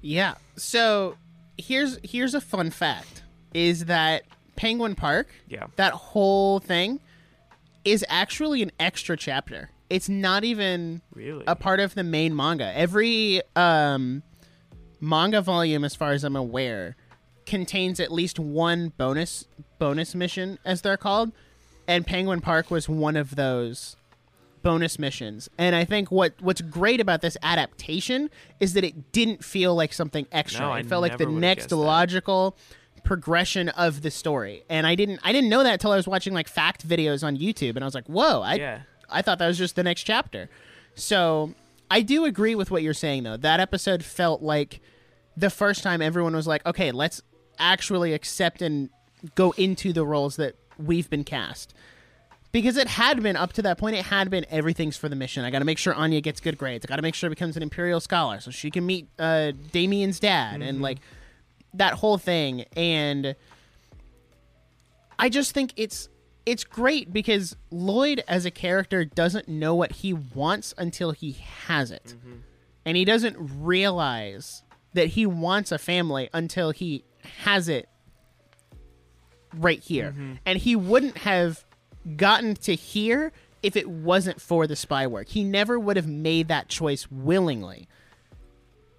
Yeah. 0.00 0.34
So 0.56 1.16
here's 1.58 1.98
here's 2.02 2.34
a 2.34 2.40
fun 2.40 2.70
fact: 2.70 3.22
is 3.54 3.86
that 3.86 4.24
Penguin 4.56 4.94
Park, 4.94 5.28
Yeah. 5.48 5.66
that 5.76 5.92
whole 5.94 6.58
thing, 6.60 7.00
is 7.84 8.04
actually 8.08 8.62
an 8.62 8.70
extra 8.78 9.16
chapter. 9.16 9.70
It's 9.90 10.08
not 10.08 10.44
even 10.44 11.02
Really? 11.14 11.44
a 11.46 11.56
part 11.56 11.80
of 11.80 11.94
the 11.94 12.02
main 12.04 12.34
manga. 12.34 12.72
Every 12.76 13.42
um, 13.56 14.22
manga 15.00 15.40
volume, 15.40 15.84
as 15.84 15.94
far 15.94 16.12
as 16.12 16.24
I'm 16.24 16.36
aware, 16.36 16.96
contains 17.46 18.00
at 18.00 18.10
least 18.12 18.38
one 18.38 18.90
bonus 18.96 19.46
bonus 19.78 20.14
mission, 20.14 20.58
as 20.64 20.82
they're 20.82 20.96
called, 20.96 21.32
and 21.86 22.06
Penguin 22.06 22.40
Park 22.40 22.70
was 22.70 22.88
one 22.88 23.16
of 23.16 23.36
those 23.36 23.96
bonus 24.64 24.98
missions. 24.98 25.48
And 25.58 25.76
I 25.76 25.84
think 25.84 26.10
what 26.10 26.34
what's 26.40 26.60
great 26.60 27.00
about 27.00 27.20
this 27.20 27.36
adaptation 27.42 28.30
is 28.58 28.72
that 28.72 28.82
it 28.82 29.12
didn't 29.12 29.44
feel 29.44 29.76
like 29.76 29.92
something 29.92 30.26
extra. 30.32 30.66
No, 30.66 30.72
I 30.72 30.80
it 30.80 30.86
felt 30.86 31.02
like 31.02 31.18
the 31.18 31.26
next 31.26 31.68
that. 31.68 31.76
logical 31.76 32.56
progression 33.04 33.68
of 33.68 34.00
the 34.02 34.10
story. 34.10 34.64
And 34.68 34.86
I 34.86 34.96
didn't 34.96 35.20
I 35.22 35.30
didn't 35.30 35.50
know 35.50 35.62
that 35.62 35.74
until 35.74 35.92
I 35.92 35.96
was 35.96 36.08
watching 36.08 36.32
like 36.32 36.48
fact 36.48 36.88
videos 36.88 37.22
on 37.22 37.36
YouTube 37.36 37.76
and 37.76 37.84
I 37.84 37.84
was 37.84 37.94
like, 37.94 38.06
"Whoa, 38.06 38.40
I 38.40 38.54
Yeah. 38.54 38.80
I 39.10 39.22
thought 39.22 39.38
that 39.38 39.46
was 39.46 39.58
just 39.58 39.76
the 39.76 39.84
next 39.84 40.02
chapter." 40.02 40.48
So, 40.96 41.54
I 41.90 42.00
do 42.00 42.24
agree 42.24 42.54
with 42.54 42.70
what 42.70 42.82
you're 42.82 42.94
saying 42.94 43.22
though. 43.24 43.36
That 43.36 43.60
episode 43.60 44.02
felt 44.02 44.42
like 44.42 44.80
the 45.36 45.50
first 45.50 45.82
time 45.82 46.00
everyone 46.00 46.34
was 46.34 46.46
like, 46.46 46.64
"Okay, 46.66 46.90
let's 46.90 47.20
actually 47.58 48.14
accept 48.14 48.62
and 48.62 48.88
go 49.34 49.52
into 49.58 49.92
the 49.92 50.06
roles 50.06 50.36
that 50.36 50.56
we've 50.78 51.10
been 51.10 51.24
cast." 51.24 51.74
Because 52.54 52.76
it 52.76 52.86
had 52.86 53.20
been 53.20 53.34
up 53.34 53.52
to 53.52 53.62
that 53.62 53.78
point 53.78 53.96
it 53.96 54.04
had 54.04 54.30
been 54.30 54.46
everything's 54.48 54.96
for 54.96 55.08
the 55.08 55.16
mission. 55.16 55.44
I 55.44 55.50
gotta 55.50 55.64
make 55.64 55.76
sure 55.76 55.92
anya 55.92 56.20
gets 56.20 56.38
good 56.38 56.56
grades. 56.56 56.86
I 56.86 56.88
gotta 56.88 57.02
make 57.02 57.16
sure 57.16 57.28
she 57.28 57.32
becomes 57.32 57.56
an 57.56 57.64
imperial 57.64 57.98
scholar 57.98 58.38
so 58.38 58.52
she 58.52 58.70
can 58.70 58.86
meet 58.86 59.08
uh, 59.18 59.50
damien's 59.72 60.20
dad 60.20 60.62
and 60.62 60.76
mm-hmm. 60.76 60.82
like 60.82 60.98
that 61.74 61.94
whole 61.94 62.16
thing. 62.16 62.64
And 62.76 63.34
i 65.18 65.28
just 65.28 65.52
think 65.52 65.72
it's 65.76 66.08
it's 66.46 66.64
great 66.64 67.12
because 67.12 67.56
lloyd 67.70 68.22
as 68.26 68.44
a 68.44 68.50
character 68.50 69.04
doesn't 69.04 69.46
know 69.46 69.74
what 69.74 69.92
he 69.92 70.12
wants 70.12 70.72
until 70.78 71.10
he 71.10 71.32
has 71.66 71.90
it. 71.90 72.14
Mm-hmm. 72.16 72.36
And 72.86 72.96
he 72.96 73.04
doesn't 73.04 73.36
realize 73.64 74.62
that 74.92 75.08
he 75.08 75.26
wants 75.26 75.72
a 75.72 75.78
family 75.78 76.30
until 76.32 76.70
he 76.70 77.02
has 77.46 77.68
it 77.68 77.88
right 79.56 79.80
here. 79.80 80.12
Mm-hmm. 80.12 80.34
And 80.46 80.58
he 80.58 80.76
wouldn't 80.76 81.18
have 81.18 81.64
gotten 82.16 82.54
to 82.56 82.74
here 82.74 83.32
if 83.62 83.76
it 83.76 83.88
wasn't 83.88 84.40
for 84.40 84.66
the 84.66 84.76
spy 84.76 85.06
work. 85.06 85.28
He 85.28 85.42
never 85.44 85.78
would 85.78 85.96
have 85.96 86.06
made 86.08 86.48
that 86.48 86.68
choice 86.68 87.10
willingly. 87.10 87.88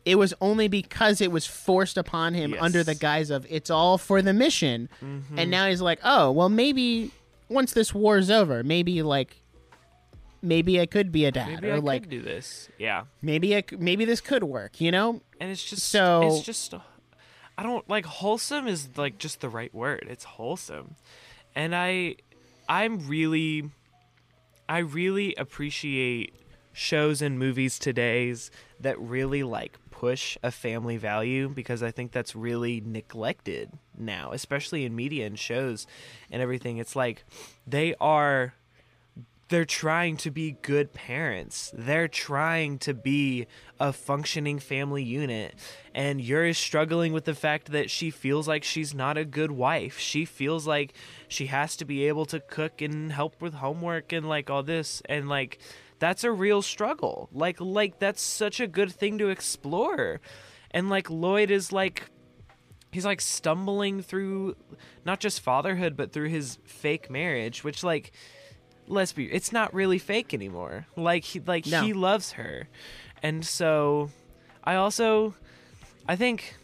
it 0.06 0.20
was 0.20 0.36
only 0.40 0.68
because 0.68 1.20
it 1.20 1.32
was 1.32 1.48
forced 1.48 1.98
upon 1.98 2.36
him 2.36 2.52
Yes. 2.52 2.62
under 2.62 2.84
the 2.84 2.94
guise 2.94 3.32
of 3.32 3.44
it's 3.50 3.72
all 3.72 3.98
for 3.98 4.22
the 4.22 4.34
mission. 4.34 4.88
Mm-hmm. 5.04 5.40
And 5.40 5.50
now 5.50 5.68
he's 5.68 5.82
like, 5.82 6.00
"Oh, 6.04 6.30
well 6.32 6.48
maybe 6.50 7.10
once 7.50 7.74
this 7.74 7.92
war's 7.92 8.30
over, 8.30 8.64
maybe 8.64 9.02
like 9.02 9.42
maybe 10.44 10.80
I 10.80 10.86
could 10.86 11.12
be 11.12 11.26
a 11.26 11.32
dad 11.32 11.48
Maybe 11.62 11.70
or 11.72 11.76
I 11.76 11.78
like 11.80 12.04
could 12.04 12.12
do 12.12 12.22
this. 12.22 12.70
Yeah. 12.78 13.06
maybe 13.24 13.56
I, 13.58 13.64
maybe 13.80 14.06
this 14.06 14.22
could 14.22 14.44
work, 14.44 14.80
you 14.80 14.92
know? 14.92 15.22
and 15.40 15.50
it's 15.52 15.64
just 15.64 15.90
So- 15.90 16.28
it's 16.28 16.46
just 16.46 16.74
i 17.58 17.64
don't 17.64 17.90
like 17.90 18.06
wholesome 18.06 18.68
is 18.68 18.90
like 18.98 19.18
just 19.18 19.40
the 19.42 19.50
right 19.50 19.74
word 19.74 20.06
it's 20.10 20.24
wholesome 20.26 20.96
and 21.56 21.74
i 21.76 22.16
i'm 22.68 23.08
really 23.08 23.70
i 24.68 24.80
really 24.80 25.34
appreciate 25.36 26.34
shows 26.74 27.22
and 27.22 27.40
movies 27.40 27.80
today's 27.80 28.52
that 28.80 29.00
really 29.00 29.44
like 29.44 29.78
push 29.92 30.38
a 30.44 30.52
family 30.52 30.98
value 30.98 31.48
because 31.48 31.82
i 31.82 31.92
think 31.92 32.12
that's 32.12 32.36
really 32.36 32.82
neglected 32.86 33.72
now 33.98 34.32
especially 34.34 34.84
in 34.84 34.96
media 34.96 35.26
and 35.26 35.40
shows 35.40 35.88
and 36.32 36.42
everything. 36.42 36.78
It's 36.78 36.96
like 36.96 37.24
they 37.66 37.96
are 38.00 38.54
they're 39.48 39.66
trying 39.66 40.18
to 40.18 40.32
be 40.32 40.58
good 40.64 40.92
parents. 40.92 41.72
They're 41.76 42.08
trying 42.08 42.80
to 42.80 42.94
be 42.96 43.46
a 43.80 43.94
functioning 43.94 44.58
family 44.58 45.04
unit. 45.04 45.54
And 45.94 46.20
you're 46.20 46.54
struggling 46.54 47.14
with 47.14 47.26
the 47.26 47.36
fact 47.36 47.72
that 47.72 47.92
she 47.92 48.10
feels 48.10 48.48
like 48.48 48.64
she's 48.64 48.96
not 48.96 49.18
a 49.18 49.26
good 49.26 49.52
wife. 49.52 50.00
She 50.00 50.26
feels 50.26 50.66
like 50.66 50.94
she 51.28 51.46
has 51.48 51.76
to 51.78 51.86
be 51.86 52.08
able 52.08 52.26
to 52.28 52.40
cook 52.40 52.82
and 52.82 53.12
help 53.12 53.40
with 53.40 53.56
homework 53.56 54.12
and 54.12 54.28
like 54.28 54.50
all 54.50 54.64
this 54.64 55.02
and 55.06 55.30
like 55.30 55.60
that's 56.00 56.24
a 56.24 56.32
real 56.32 56.62
struggle. 56.64 57.30
Like 57.32 57.62
like 57.62 58.00
that's 58.00 58.22
such 58.22 58.60
a 58.60 58.68
good 58.68 58.92
thing 58.92 59.20
to 59.20 59.30
explore. 59.30 60.22
And 60.72 60.90
like 60.90 61.10
Lloyd 61.12 61.52
is 61.52 61.72
like 61.72 62.10
he's 62.92 63.06
like 63.06 63.22
stumbling 63.22 64.02
through 64.02 64.56
not 65.06 65.20
just 65.20 65.42
fatherhood 65.42 65.96
but 65.96 66.12
through 66.12 66.30
his 66.30 66.58
fake 66.66 67.12
marriage, 67.12 67.64
which 67.64 67.84
like 67.84 68.12
let's 68.88 69.14
be 69.14 69.26
it's 69.32 69.52
not 69.52 69.74
really 69.74 69.98
fake 70.00 70.34
anymore. 70.34 70.86
Like 70.96 71.24
he 71.24 71.40
like 71.40 71.66
No. 71.66 71.82
he 71.84 71.94
loves 71.94 72.34
her. 72.34 72.68
And 73.24 73.46
so 73.46 74.10
i 74.64 74.76
also 74.76 75.36
i 76.08 76.16
think 76.16 76.56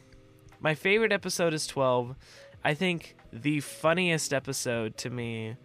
my 0.60 0.74
favorite 0.76 1.12
episode 1.12 1.54
is 1.54 1.66
12 1.68 2.16
i 2.64 2.74
think 2.74 3.16
the 3.32 3.60
funniest 3.60 4.34
episode 4.34 4.98
to 4.98 5.10
me 5.10 5.56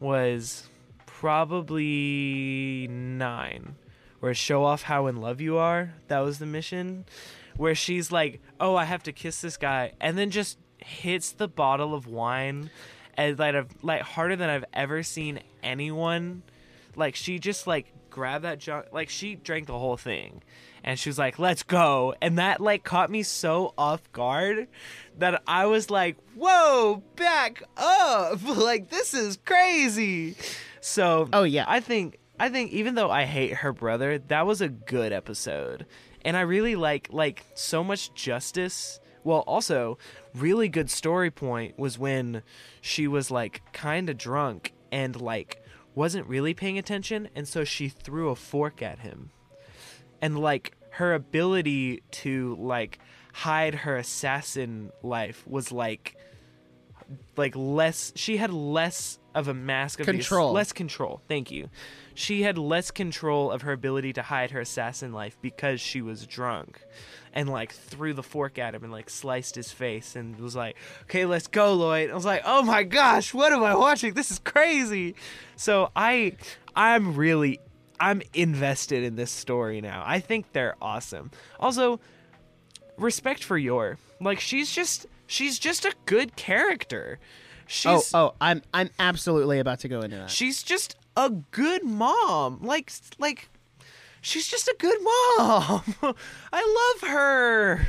was 0.00 0.68
probably 1.06 2.86
9 2.88 3.74
where 4.20 4.34
show 4.34 4.64
off 4.64 4.82
how 4.82 5.06
in 5.08 5.16
love 5.16 5.40
you 5.40 5.56
are. 5.56 5.94
That 6.08 6.20
was 6.20 6.38
the 6.38 6.46
mission 6.46 7.04
where 7.56 7.74
she's 7.74 8.10
like 8.12 8.40
oh 8.60 8.74
i 8.76 8.84
have 8.84 9.02
to 9.02 9.12
kiss 9.12 9.40
this 9.40 9.56
guy 9.56 9.92
and 10.00 10.16
then 10.16 10.30
just 10.30 10.58
hits 10.78 11.32
the 11.32 11.46
bottle 11.48 11.94
of 11.94 12.06
wine 12.06 12.70
and 13.14 13.38
like 13.38 13.54
I've, 13.54 13.68
like 13.82 14.02
harder 14.02 14.36
than 14.36 14.50
I've 14.50 14.64
ever 14.72 15.02
seen 15.02 15.40
anyone. 15.62 16.42
Like 16.96 17.16
she 17.16 17.38
just 17.38 17.66
like 17.66 17.92
grabbed 18.10 18.44
that 18.44 18.58
junk, 18.58 18.86
like 18.92 19.08
she 19.08 19.34
drank 19.34 19.66
the 19.66 19.78
whole 19.78 19.96
thing, 19.96 20.42
and 20.84 20.98
she 20.98 21.08
was 21.08 21.18
like, 21.18 21.38
"Let's 21.38 21.62
go!" 21.62 22.14
And 22.20 22.38
that 22.38 22.60
like 22.60 22.84
caught 22.84 23.10
me 23.10 23.22
so 23.22 23.74
off 23.78 24.10
guard 24.12 24.68
that 25.18 25.42
I 25.46 25.66
was 25.66 25.90
like, 25.90 26.16
"Whoa, 26.34 27.02
back 27.16 27.62
up! 27.76 28.42
like 28.56 28.90
this 28.90 29.14
is 29.14 29.38
crazy." 29.44 30.36
So 30.80 31.28
Oh, 31.32 31.44
yeah. 31.44 31.64
I 31.68 31.80
think 31.80 32.18
I 32.38 32.48
think 32.48 32.72
even 32.72 32.94
though 32.94 33.10
I 33.10 33.24
hate 33.24 33.54
her 33.54 33.72
brother, 33.72 34.18
that 34.18 34.46
was 34.46 34.60
a 34.60 34.68
good 34.68 35.12
episode, 35.12 35.86
and 36.24 36.36
I 36.36 36.40
really 36.42 36.74
like 36.76 37.08
like 37.10 37.44
so 37.54 37.82
much 37.84 38.12
justice. 38.14 39.00
Well, 39.24 39.44
also 39.46 39.98
really 40.34 40.68
good 40.68 40.90
story 40.90 41.30
point 41.30 41.78
was 41.78 41.98
when 41.98 42.42
she 42.80 43.06
was 43.06 43.30
like 43.30 43.62
kind 43.72 44.08
of 44.10 44.16
drunk 44.18 44.72
and 44.90 45.20
like 45.20 45.62
wasn't 45.94 46.26
really 46.26 46.54
paying 46.54 46.78
attention, 46.78 47.28
and 47.34 47.46
so 47.46 47.64
she 47.64 47.88
threw 47.88 48.30
a 48.30 48.36
fork 48.36 48.80
at 48.82 49.00
him, 49.00 49.30
and 50.20 50.38
like 50.38 50.74
her 50.92 51.14
ability 51.14 52.02
to 52.10 52.56
like 52.58 52.98
hide 53.34 53.74
her 53.74 53.96
assassin 53.96 54.90
life 55.02 55.42
was 55.46 55.72
like 55.72 56.16
like 57.36 57.54
less 57.56 58.12
she 58.14 58.36
had 58.38 58.52
less 58.52 59.18
of 59.34 59.48
a 59.48 59.54
mask 59.54 60.00
of 60.00 60.06
the- 60.06 60.12
Control. 60.12 60.52
less 60.52 60.72
control. 60.72 61.22
Thank 61.28 61.50
you. 61.50 61.68
She 62.14 62.42
had 62.42 62.58
less 62.58 62.90
control 62.90 63.50
of 63.50 63.62
her 63.62 63.72
ability 63.72 64.12
to 64.14 64.22
hide 64.22 64.50
her 64.50 64.60
assassin 64.60 65.12
life 65.12 65.38
because 65.40 65.80
she 65.80 66.02
was 66.02 66.26
drunk 66.26 66.82
and 67.32 67.48
like 67.48 67.72
threw 67.72 68.12
the 68.12 68.22
fork 68.22 68.58
at 68.58 68.74
him 68.74 68.84
and 68.84 68.92
like 68.92 69.08
sliced 69.10 69.54
his 69.54 69.70
face 69.70 70.16
and 70.16 70.38
was 70.38 70.54
like 70.56 70.76
okay 71.02 71.24
let's 71.24 71.46
go 71.46 71.74
lloyd 71.74 72.10
i 72.10 72.14
was 72.14 72.24
like 72.24 72.42
oh 72.44 72.62
my 72.62 72.82
gosh 72.82 73.32
what 73.32 73.52
am 73.52 73.62
i 73.62 73.74
watching 73.74 74.14
this 74.14 74.30
is 74.30 74.38
crazy 74.38 75.14
so 75.56 75.90
i 75.96 76.32
i'm 76.76 77.14
really 77.14 77.58
i'm 77.98 78.22
invested 78.34 79.02
in 79.02 79.16
this 79.16 79.30
story 79.30 79.80
now 79.80 80.02
i 80.06 80.20
think 80.20 80.52
they're 80.52 80.76
awesome 80.80 81.30
also 81.58 82.00
respect 82.96 83.44
for 83.44 83.58
Yor. 83.58 83.98
Like 84.20 84.40
she's 84.40 84.72
just 84.72 85.06
she's 85.26 85.58
just 85.58 85.84
a 85.84 85.94
good 86.06 86.36
character. 86.36 87.18
Oh, 87.20 87.24
she's 87.66 88.14
oh, 88.14 88.18
oh, 88.18 88.34
I'm 88.40 88.62
I'm 88.72 88.90
absolutely 88.98 89.58
about 89.58 89.80
to 89.80 89.88
go 89.88 90.00
into 90.00 90.16
that. 90.16 90.30
she's 90.30 90.62
just 90.62 90.96
a 91.16 91.30
good 91.30 91.84
mom. 91.84 92.60
Like 92.62 92.92
like 93.18 93.48
she's 94.22 94.48
just 94.48 94.66
a 94.68 94.76
good 94.78 94.98
mom. 95.02 95.82
I 96.52 96.94
love 97.02 97.10
her. 97.10 97.88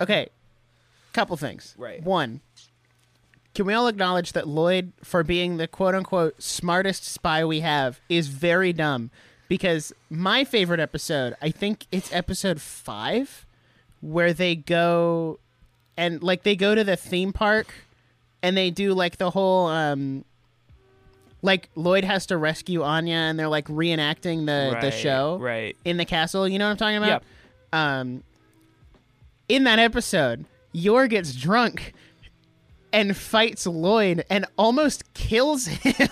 Okay, 0.00 0.28
couple 1.12 1.36
things. 1.36 1.74
Right. 1.78 2.02
One, 2.02 2.40
can 3.54 3.66
we 3.66 3.74
all 3.74 3.86
acknowledge 3.86 4.32
that 4.32 4.48
Lloyd, 4.48 4.92
for 5.04 5.22
being 5.22 5.56
the 5.56 5.68
quote 5.68 5.94
unquote 5.94 6.42
smartest 6.42 7.04
spy 7.04 7.44
we 7.44 7.60
have, 7.60 8.00
is 8.08 8.26
very 8.26 8.72
dumb? 8.72 9.10
Because 9.48 9.92
my 10.08 10.44
favorite 10.44 10.80
episode, 10.80 11.34
I 11.42 11.50
think 11.50 11.86
it's 11.92 12.12
episode 12.12 12.60
five, 12.60 13.46
where 14.00 14.32
they 14.32 14.54
go 14.54 15.38
and 15.96 16.22
like 16.22 16.44
they 16.44 16.56
go 16.56 16.74
to 16.74 16.84
the 16.84 16.96
theme 16.96 17.32
park 17.32 17.74
and 18.42 18.56
they 18.56 18.70
do 18.70 18.94
like 18.94 19.18
the 19.18 19.30
whole 19.30 19.66
um 19.66 20.24
like 21.42 21.70
Lloyd 21.74 22.04
has 22.04 22.26
to 22.26 22.36
rescue 22.36 22.82
Anya 22.82 23.14
and 23.14 23.38
they're 23.38 23.48
like 23.48 23.66
reenacting 23.66 24.46
the 24.46 24.76
the 24.80 24.90
show 24.90 25.38
right. 25.40 25.76
in 25.84 25.96
the 25.96 26.04
castle. 26.04 26.46
You 26.46 26.58
know 26.58 26.66
what 26.66 26.72
I'm 26.72 26.76
talking 26.76 26.96
about? 26.96 27.08
Yep. 27.08 27.24
Um, 27.72 28.22
in 29.48 29.64
that 29.64 29.78
episode, 29.78 30.44
Yor 30.72 31.06
gets 31.06 31.34
drunk 31.34 31.94
and 32.92 33.16
fights 33.16 33.66
Lloyd 33.66 34.24
and 34.28 34.46
almost 34.56 35.12
kills 35.14 35.66
him. 35.66 36.08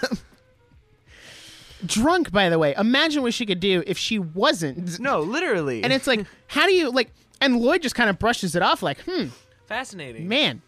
drunk, 1.84 2.32
by 2.32 2.48
the 2.48 2.58
way. 2.58 2.74
Imagine 2.76 3.22
what 3.22 3.34
she 3.34 3.46
could 3.46 3.60
do 3.60 3.82
if 3.86 3.98
she 3.98 4.18
wasn't. 4.18 4.98
No, 4.98 5.20
literally. 5.20 5.82
And 5.82 5.92
it's 5.92 6.06
like, 6.06 6.26
how 6.48 6.66
do 6.66 6.72
you 6.72 6.90
like? 6.90 7.10
And 7.40 7.58
Lloyd 7.60 7.82
just 7.82 7.94
kind 7.94 8.10
of 8.10 8.18
brushes 8.18 8.56
it 8.56 8.62
off, 8.62 8.82
like, 8.82 8.98
hmm, 9.02 9.26
fascinating. 9.66 10.26
man, 10.26 10.60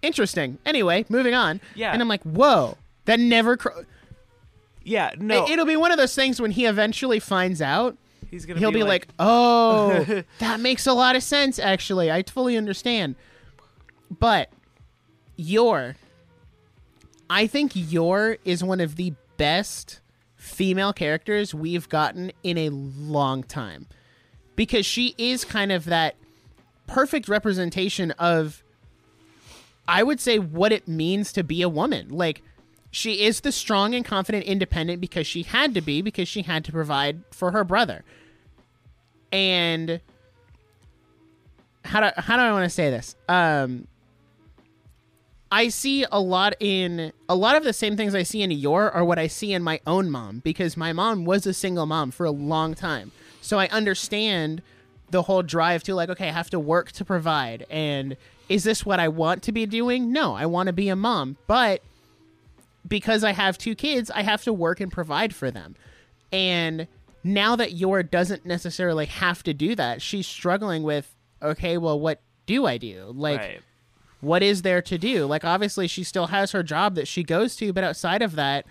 interesting. 0.00 0.56
Anyway, 0.64 1.04
moving 1.10 1.34
on. 1.34 1.60
Yeah. 1.74 1.92
And 1.92 2.00
I'm 2.00 2.08
like, 2.08 2.22
whoa, 2.22 2.78
that 3.08 3.18
never. 3.18 3.56
Cr- 3.56 3.70
Yeah, 4.84 5.12
no. 5.18 5.48
It'll 5.48 5.64
be 5.64 5.76
one 5.76 5.90
of 5.90 5.96
those 5.96 6.14
things 6.14 6.40
when 6.40 6.50
he 6.50 6.66
eventually 6.66 7.18
finds 7.20 7.62
out. 7.62 7.96
he's 8.30 8.44
gonna 8.44 8.60
he'll 8.60 8.70
be, 8.70 8.80
be 8.80 8.84
like, 8.84 9.08
"Oh, 9.18 10.22
that 10.40 10.60
makes 10.60 10.86
a 10.86 10.92
lot 10.92 11.16
of 11.16 11.22
sense. 11.22 11.58
Actually, 11.58 12.12
I 12.12 12.22
fully 12.22 12.56
understand." 12.56 13.16
But 14.10 14.50
Yor, 15.36 15.96
I 17.30 17.46
think 17.46 17.72
Yor 17.74 18.36
is 18.44 18.62
one 18.62 18.80
of 18.80 18.96
the 18.96 19.14
best 19.38 20.00
female 20.36 20.92
characters 20.92 21.54
we've 21.54 21.88
gotten 21.88 22.30
in 22.42 22.58
a 22.58 22.68
long 22.68 23.42
time 23.42 23.86
because 24.54 24.84
she 24.84 25.14
is 25.16 25.44
kind 25.44 25.72
of 25.72 25.86
that 25.86 26.14
perfect 26.86 27.28
representation 27.28 28.10
of 28.12 28.62
I 29.86 30.02
would 30.02 30.20
say 30.20 30.38
what 30.38 30.72
it 30.72 30.86
means 30.86 31.32
to 31.32 31.42
be 31.42 31.62
a 31.62 31.68
woman. 31.68 32.08
Like 32.10 32.42
she 32.98 33.22
is 33.22 33.40
the 33.40 33.52
strong 33.52 33.94
and 33.94 34.04
confident 34.04 34.44
independent 34.44 35.00
because 35.00 35.24
she 35.24 35.44
had 35.44 35.72
to 35.74 35.80
be 35.80 36.02
because 36.02 36.26
she 36.26 36.42
had 36.42 36.64
to 36.64 36.72
provide 36.72 37.22
for 37.30 37.52
her 37.52 37.62
brother. 37.62 38.02
And 39.30 40.00
how 41.84 42.00
do 42.00 42.10
how 42.16 42.34
do 42.36 42.42
I 42.42 42.50
want 42.50 42.64
to 42.64 42.70
say 42.70 42.90
this? 42.90 43.14
Um 43.28 43.86
I 45.52 45.68
see 45.68 46.04
a 46.10 46.20
lot 46.20 46.54
in 46.58 47.12
a 47.28 47.36
lot 47.36 47.54
of 47.54 47.62
the 47.62 47.72
same 47.72 47.96
things 47.96 48.16
I 48.16 48.24
see 48.24 48.42
in 48.42 48.50
Yor 48.50 48.90
are 48.90 49.04
what 49.04 49.18
I 49.18 49.28
see 49.28 49.52
in 49.52 49.62
my 49.62 49.80
own 49.86 50.10
mom 50.10 50.40
because 50.40 50.76
my 50.76 50.92
mom 50.92 51.24
was 51.24 51.46
a 51.46 51.54
single 51.54 51.86
mom 51.86 52.10
for 52.10 52.26
a 52.26 52.32
long 52.32 52.74
time. 52.74 53.12
So 53.40 53.60
I 53.60 53.68
understand 53.68 54.60
the 55.10 55.22
whole 55.22 55.44
drive 55.44 55.84
to 55.84 55.94
like 55.94 56.08
okay, 56.08 56.30
I 56.30 56.32
have 56.32 56.50
to 56.50 56.58
work 56.58 56.90
to 56.92 57.04
provide 57.04 57.64
and 57.70 58.16
is 58.48 58.64
this 58.64 58.84
what 58.84 58.98
I 58.98 59.06
want 59.06 59.44
to 59.44 59.52
be 59.52 59.66
doing? 59.66 60.10
No, 60.10 60.34
I 60.34 60.46
want 60.46 60.66
to 60.66 60.72
be 60.72 60.88
a 60.88 60.96
mom, 60.96 61.36
but 61.46 61.80
because 62.88 63.24
I 63.24 63.32
have 63.32 63.58
two 63.58 63.74
kids, 63.74 64.10
I 64.10 64.22
have 64.22 64.42
to 64.44 64.52
work 64.52 64.80
and 64.80 64.90
provide 64.90 65.34
for 65.34 65.50
them. 65.50 65.76
And 66.32 66.88
now 67.24 67.56
that 67.56 67.72
Yor 67.72 68.02
doesn't 68.02 68.46
necessarily 68.46 69.06
have 69.06 69.42
to 69.44 69.54
do 69.54 69.74
that, 69.74 70.02
she's 70.02 70.26
struggling 70.26 70.82
with, 70.82 71.14
okay, 71.42 71.78
well, 71.78 71.98
what 71.98 72.20
do 72.46 72.66
I 72.66 72.78
do? 72.78 73.12
Like, 73.14 73.40
right. 73.40 73.60
what 74.20 74.42
is 74.42 74.62
there 74.62 74.82
to 74.82 74.98
do? 74.98 75.26
Like, 75.26 75.44
obviously, 75.44 75.86
she 75.86 76.04
still 76.04 76.28
has 76.28 76.52
her 76.52 76.62
job 76.62 76.94
that 76.94 77.08
she 77.08 77.22
goes 77.22 77.56
to, 77.56 77.72
but 77.72 77.84
outside 77.84 78.22
of 78.22 78.34
that, 78.36 78.66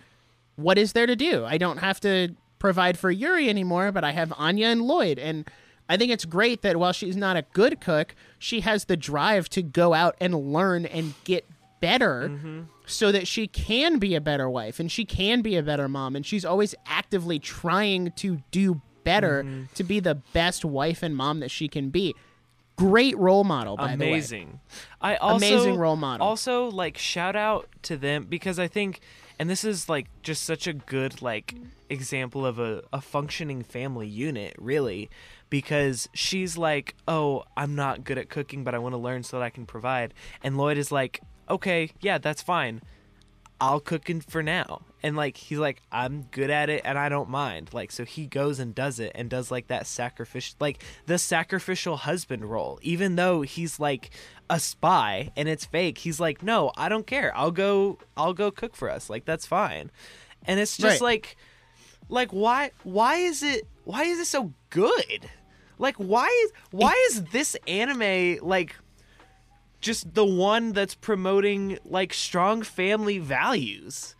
what 0.56 0.78
is 0.78 0.94
there 0.94 1.06
to 1.06 1.16
do? 1.16 1.46
I 1.46 1.58
don't 1.58 1.78
have 1.78 2.00
to 2.02 2.30
provide 2.60 2.98
for 2.98 3.12
Yuri 3.12 3.50
anymore, 3.50 3.92
but 3.92 4.04
I 4.04 4.12
have 4.12 4.34
Anya 4.38 4.68
and 4.68 4.82
Lloyd. 4.82 5.20
And 5.20 5.50
I 5.88 5.98
think 5.98 6.12
it's 6.12 6.26
great 6.26 6.64
that 6.64 6.78
while 6.78 6.92
she's 6.92 7.16
not 7.16 7.38
a 7.38 7.46
good 7.54 7.80
cook, 7.80 8.16
she 8.40 8.62
has 8.62 8.86
the 8.86 8.98
drive 8.98 9.50
to 9.50 9.62
go 9.62 9.94
out 9.94 10.16
and 10.20 10.52
learn 10.52 10.86
and 10.86 11.14
get 11.24 11.46
better 11.80 12.30
mm-hmm. 12.30 12.62
So 12.88 13.12
that 13.12 13.28
she 13.28 13.48
can 13.48 14.00
be 14.00 14.16
a 14.16 14.22
better 14.22 14.50
wife 14.50 14.80
and 14.80 14.92
she 14.92 15.06
can 15.06 15.42
be 15.42 15.56
a 15.56 15.62
better 15.62 15.88
mom. 15.88 16.16
And 16.16 16.26
she's 16.26 16.46
always 16.46 16.74
actively 16.88 17.38
trying 17.38 18.12
to 18.14 18.42
do 18.50 18.82
better 19.04 19.44
mm-hmm. 19.44 19.64
to 19.76 19.84
be 19.84 20.00
the 20.00 20.16
best 20.16 20.66
wife 20.66 21.04
and 21.04 21.16
mom 21.16 21.42
that 21.42 21.52
she 21.52 21.68
can 21.68 21.90
be. 21.90 22.16
Great 22.78 23.18
role 23.18 23.44
model, 23.44 23.76
by 23.76 23.96
the 23.96 24.06
way. 24.06 24.12
amazing. 24.12 24.60
I 25.02 25.16
also 25.16 25.46
Amazing 25.46 25.78
role 25.78 25.96
model. 25.96 26.26
Also, 26.26 26.70
like 26.70 26.98
shout 26.98 27.36
out 27.36 27.68
to 27.84 27.98
them 27.98 28.26
because 28.30 28.60
I 28.60 28.68
think, 28.68 29.02
and 29.40 29.50
this 29.50 29.64
is 29.64 29.90
like 29.90 30.08
just 30.22 30.44
such 30.44 30.68
a 30.68 30.74
good 30.74 31.22
like 31.22 31.56
example 31.90 32.46
of 32.46 32.60
a, 32.60 32.84
a 32.94 33.02
functioning 33.02 33.64
family 33.64 34.08
unit, 34.08 34.54
really, 34.60 35.10
because 35.50 36.08
she's 36.14 36.58
like, 36.58 36.96
oh, 37.08 37.46
I'm 37.56 37.76
not 37.76 38.04
good 38.04 38.18
at 38.18 38.30
cooking, 38.30 38.64
but 38.64 38.76
I 38.76 38.80
want 38.80 38.94
to 38.94 39.00
learn 39.00 39.24
so 39.24 39.40
that 39.40 39.44
I 39.44 39.50
can 39.50 39.66
provide, 39.66 40.14
and 40.44 40.56
Lloyd 40.56 40.78
is 40.78 40.92
like, 40.92 41.22
okay, 41.50 41.92
yeah, 42.02 42.18
that's 42.18 42.42
fine. 42.42 42.82
I'll 43.60 43.80
cook 43.80 44.10
in 44.10 44.22
for 44.22 44.44
now. 44.44 44.82
And 45.02 45.16
like 45.16 45.38
he's 45.38 45.58
like, 45.58 45.82
I'm 45.92 46.24
good 46.32 46.50
at 46.52 46.70
it 46.70 46.82
and 46.86 46.98
I 46.98 47.10
don't 47.10 47.30
mind. 47.30 47.74
Like 47.74 47.92
so 47.92 48.06
he 48.06 48.28
goes 48.28 48.60
and 48.60 48.74
does 48.76 49.00
it 49.00 49.12
and 49.16 49.30
does 49.30 49.50
like 49.50 49.68
that 49.68 49.88
sacrificial 49.88 50.56
like 50.60 50.84
the 51.08 51.18
sacrificial 51.18 51.98
husband 51.98 52.46
role. 52.46 52.80
Even 52.84 53.16
though 53.16 53.42
he's 53.42 53.80
like 53.80 54.12
a 54.50 54.60
spy 54.60 55.32
and 55.36 55.48
it's 55.48 55.66
fake, 55.66 56.00
he's 56.00 56.20
like, 56.20 56.44
No, 56.44 56.72
I 56.78 56.88
don't 56.90 57.08
care. 57.08 57.36
I'll 57.36 57.52
go 57.52 57.98
I'll 58.16 58.34
go 58.34 58.52
cook 58.52 58.76
for 58.76 58.90
us. 58.92 59.10
Like 59.10 59.26
that's 59.26 59.46
fine. 59.48 59.92
And 60.46 60.60
it's 60.60 60.78
just 60.78 61.02
Right. 61.02 61.08
like 61.08 61.38
like 62.10 62.30
why 62.32 62.72
why 62.84 63.18
is 63.18 63.42
it 63.42 63.68
why 63.86 64.04
is 64.04 64.20
it 64.20 64.26
so 64.26 64.54
good? 64.70 65.30
Like 65.80 65.96
why 65.98 66.28
is 66.46 66.52
why 66.72 66.94
is 67.10 67.24
this 67.26 67.56
anime 67.68 68.38
like 68.46 68.76
just 69.82 70.14
the 70.14 70.26
one 70.26 70.74
that's 70.74 70.96
promoting 70.96 71.78
like 71.86 72.14
strong 72.14 72.62
family 72.64 73.20
values. 73.20 74.16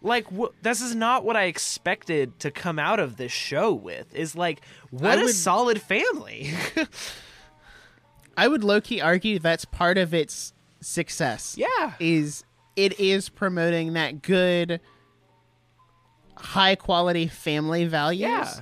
Like 0.00 0.26
wh- 0.36 0.52
this 0.62 0.80
is 0.80 0.94
not 0.94 1.24
what 1.24 1.36
I 1.36 1.44
expected 1.44 2.38
to 2.40 2.50
come 2.50 2.78
out 2.78 2.98
of 2.98 3.16
this 3.16 3.30
show 3.32 3.72
with. 3.72 4.12
Is 4.14 4.34
like 4.34 4.62
what 4.90 5.18
I 5.18 5.22
a 5.22 5.24
would- 5.24 5.34
solid 5.34 5.80
family. 5.80 6.52
I 8.36 8.48
would 8.48 8.64
low 8.64 8.80
key 8.80 9.00
argue 9.00 9.38
that's 9.38 9.64
part 9.66 9.98
of 9.98 10.14
its 10.14 10.52
success. 10.80 11.54
yeah. 11.58 11.92
Is 12.00 12.44
it 12.74 12.98
is 12.98 13.28
promoting 13.28 13.92
that 13.92 14.22
good, 14.22 14.80
high 16.36 16.74
quality 16.74 17.26
family 17.28 17.84
values 17.84 18.20
Yeah. 18.22 18.54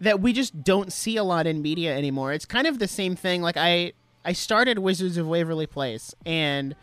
that 0.00 0.20
we 0.20 0.32
just 0.32 0.62
don't 0.62 0.92
see 0.92 1.16
a 1.16 1.24
lot 1.24 1.46
in 1.46 1.62
media 1.62 1.96
anymore. 1.96 2.32
It's 2.32 2.44
kind 2.44 2.66
of 2.66 2.78
the 2.78 2.86
same 2.88 3.16
thing. 3.16 3.40
Like 3.42 3.56
I, 3.56 3.92
I 4.26 4.32
started 4.32 4.78
Wizards 4.80 5.16
of 5.16 5.26
Waverly 5.26 5.66
Place, 5.66 6.14
and 6.26 6.74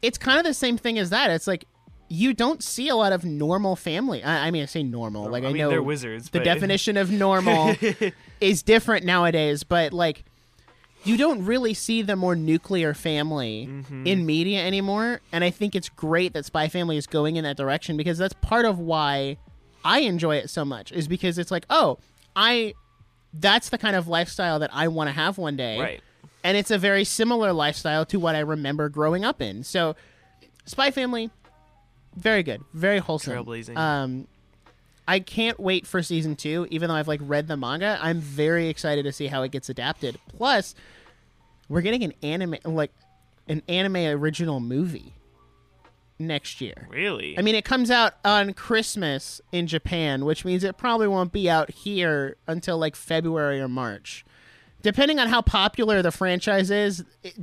it's 0.00 0.18
kind 0.18 0.38
of 0.38 0.44
the 0.44 0.54
same 0.54 0.76
thing 0.78 0.98
as 0.98 1.10
that. 1.10 1.30
It's 1.30 1.46
like 1.46 1.66
you 2.08 2.34
don't 2.34 2.62
see 2.62 2.88
a 2.88 2.96
lot 2.96 3.12
of 3.12 3.24
normal 3.24 3.76
family. 3.76 4.22
I, 4.24 4.48
I 4.48 4.50
mean, 4.50 4.62
I 4.62 4.66
say 4.66 4.82
normal. 4.82 5.28
Like 5.30 5.44
I, 5.44 5.48
I 5.48 5.52
mean, 5.52 5.58
know 5.62 5.68
they're 5.70 5.82
wizards, 5.82 6.30
The 6.30 6.40
but- 6.40 6.44
definition 6.44 6.96
of 6.96 7.10
normal 7.10 7.74
is 8.40 8.62
different 8.62 9.04
nowadays, 9.06 9.62
but 9.64 9.92
like 9.92 10.24
you 11.04 11.16
don't 11.16 11.44
really 11.44 11.74
see 11.74 12.00
the 12.02 12.14
more 12.16 12.36
nuclear 12.36 12.94
family 12.94 13.66
Mm-hmm. 13.68 14.06
in 14.06 14.24
media 14.26 14.64
anymore. 14.64 15.20
And 15.32 15.42
I 15.42 15.50
think 15.50 15.74
it's 15.74 15.88
great 15.88 16.32
that 16.34 16.44
Spy 16.44 16.68
Family 16.68 16.96
is 16.96 17.06
going 17.06 17.36
in 17.36 17.44
that 17.44 17.56
direction 17.56 17.96
because 17.96 18.18
that's 18.18 18.34
part 18.40 18.64
of 18.64 18.78
why 18.78 19.36
I 19.84 20.00
enjoy 20.00 20.36
it 20.36 20.48
so 20.50 20.64
much. 20.64 20.92
Is 20.92 21.08
because 21.08 21.38
it's 21.38 21.50
like, 21.50 21.66
oh, 21.70 21.98
I 22.36 22.74
that's 23.34 23.70
the 23.70 23.78
kind 23.78 23.96
of 23.96 24.06
lifestyle 24.08 24.58
that 24.58 24.70
I 24.72 24.88
want 24.88 25.08
to 25.08 25.12
have 25.12 25.38
one 25.38 25.56
day. 25.56 25.80
Right. 25.80 26.00
And 26.44 26.56
it's 26.56 26.70
a 26.70 26.78
very 26.78 27.04
similar 27.04 27.52
lifestyle 27.52 28.04
to 28.06 28.18
what 28.18 28.34
I 28.34 28.40
remember 28.40 28.88
growing 28.88 29.24
up 29.24 29.40
in. 29.40 29.62
So 29.62 29.94
Spy 30.64 30.90
Family, 30.90 31.30
very 32.16 32.42
good. 32.42 32.62
Very 32.72 32.98
wholesome. 32.98 33.34
Trailblazing. 33.34 33.76
Um 33.76 34.28
I 35.06 35.18
can't 35.18 35.58
wait 35.58 35.86
for 35.86 36.02
season 36.02 36.36
two, 36.36 36.66
even 36.70 36.88
though 36.88 36.94
I've 36.94 37.08
like 37.08 37.20
read 37.22 37.48
the 37.48 37.56
manga. 37.56 37.98
I'm 38.00 38.20
very 38.20 38.68
excited 38.68 39.04
to 39.04 39.12
see 39.12 39.26
how 39.26 39.42
it 39.42 39.50
gets 39.50 39.68
adapted. 39.68 40.18
Plus, 40.36 40.74
we're 41.68 41.80
getting 41.80 42.04
an 42.04 42.12
anime 42.22 42.56
like 42.64 42.92
an 43.48 43.62
anime 43.68 43.96
original 43.96 44.60
movie 44.60 45.14
next 46.18 46.60
year. 46.60 46.86
Really? 46.90 47.36
I 47.38 47.42
mean, 47.42 47.54
it 47.54 47.64
comes 47.64 47.90
out 47.90 48.14
on 48.24 48.54
Christmas 48.54 49.40
in 49.50 49.66
Japan, 49.66 50.24
which 50.24 50.44
means 50.44 50.64
it 50.64 50.76
probably 50.76 51.08
won't 51.08 51.32
be 51.32 51.50
out 51.50 51.70
here 51.70 52.36
until 52.46 52.78
like 52.78 52.94
February 52.96 53.60
or 53.60 53.68
March. 53.68 54.24
Depending 54.82 55.18
on 55.18 55.28
how 55.28 55.42
popular 55.42 56.02
the 56.02 56.10
franchise 56.10 56.70
is, 56.70 57.04
it 57.22 57.34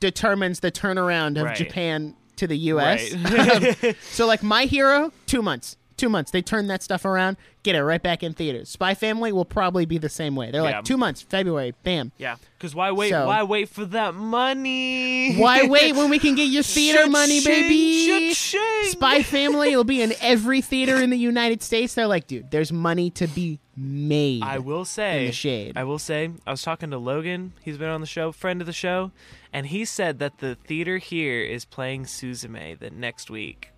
determines 0.00 0.60
the 0.60 0.70
turnaround 0.72 1.36
of 1.38 1.44
Right. 1.44 1.56
Japan 1.56 2.14
to 2.36 2.46
the 2.46 2.56
U.S. 2.58 3.14
Right. 3.14 3.96
so, 4.02 4.26
like 4.26 4.42
My 4.42 4.64
Hero, 4.64 5.12
two 5.26 5.42
months. 5.42 5.76
Two 5.96 6.08
months. 6.08 6.30
They 6.30 6.42
turn 6.42 6.66
that 6.66 6.82
stuff 6.82 7.04
around, 7.04 7.36
get 7.62 7.74
it 7.74 7.82
right 7.82 8.02
back 8.02 8.22
in 8.22 8.34
theaters. 8.34 8.68
Spy 8.68 8.94
Family 8.94 9.32
will 9.32 9.44
probably 9.46 9.86
be 9.86 9.96
the 9.98 10.08
same 10.10 10.36
way. 10.36 10.50
They're 10.50 10.62
Yeah. 10.62 10.76
like 10.76 10.84
two 10.84 10.96
months, 10.98 11.22
February, 11.22 11.74
bam. 11.84 12.12
yeah. 12.18 12.36
Because 12.58 12.74
why 12.74 12.90
wait? 12.92 13.10
So- 13.10 13.26
why 13.26 13.42
wait 13.42 13.68
for 13.68 13.84
that 13.86 14.14
money? 14.14 15.36
Why 15.36 15.62
wait 15.68 15.94
when 15.94 16.10
we 16.10 16.18
can 16.18 16.34
get 16.34 16.44
your 16.44 16.62
theater 16.62 17.06
money, 17.08 17.40
baby? 17.44 18.06
cha-ching. 18.34 18.90
Spy 18.90 19.22
Family 19.22 19.74
will 19.76 19.84
be 19.84 20.02
in 20.02 20.12
every 20.20 20.60
theater 20.60 20.96
in 20.96 21.10
the 21.10 21.18
United 21.18 21.62
States. 21.62 21.94
They're 21.94 22.06
like, 22.06 22.26
dude, 22.26 22.50
there's 22.50 22.72
money 22.72 23.10
to 23.10 23.26
be 23.26 23.58
made. 23.76 24.42
I 24.42 24.58
will 24.58 24.84
say, 24.84 25.20
in 25.20 25.26
the 25.26 25.32
shade. 25.32 25.76
I 25.76 25.84
will 25.84 25.98
say, 25.98 26.30
I 26.46 26.50
was 26.50 26.62
talking 26.62 26.90
to 26.90 26.98
Logan. 26.98 27.52
He's 27.62 27.76
been 27.78 27.88
on 27.90 28.00
the 28.00 28.06
show, 28.06 28.32
friend 28.32 28.60
of 28.60 28.66
the 28.66 28.72
show, 28.72 29.12
and 29.52 29.66
he 29.66 29.84
said 29.84 30.18
that 30.18 30.38
the 30.38 30.54
theater 30.54 30.98
here 30.98 31.42
is 31.42 31.64
playing 31.64 32.04
Suzume 32.04 32.78
the 32.78 32.90
next 32.90 33.30
week. 33.30 33.70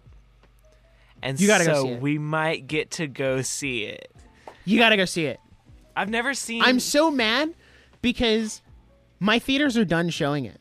And 1.22 1.40
You 1.40 1.46
gotta 1.46 1.64
go 1.64 1.74
so 1.74 1.82
see 1.84 1.88
it. 1.90 2.00
we 2.00 2.18
might 2.18 2.66
get 2.66 2.90
to 2.92 3.06
go 3.06 3.42
see 3.42 3.84
it. 3.84 4.10
you 4.64 4.78
gotta 4.78 4.96
go 4.96 5.04
see 5.04 5.26
it. 5.26 5.40
I've 5.96 6.08
never 6.10 6.32
seen. 6.34 6.62
I'm 6.62 6.78
so 6.80 7.10
mad 7.10 7.54
because 8.02 8.62
my 9.20 9.38
theaters 9.38 9.76
are 9.76 9.84
done 9.84 10.10
showing 10.10 10.44
it. 10.44 10.60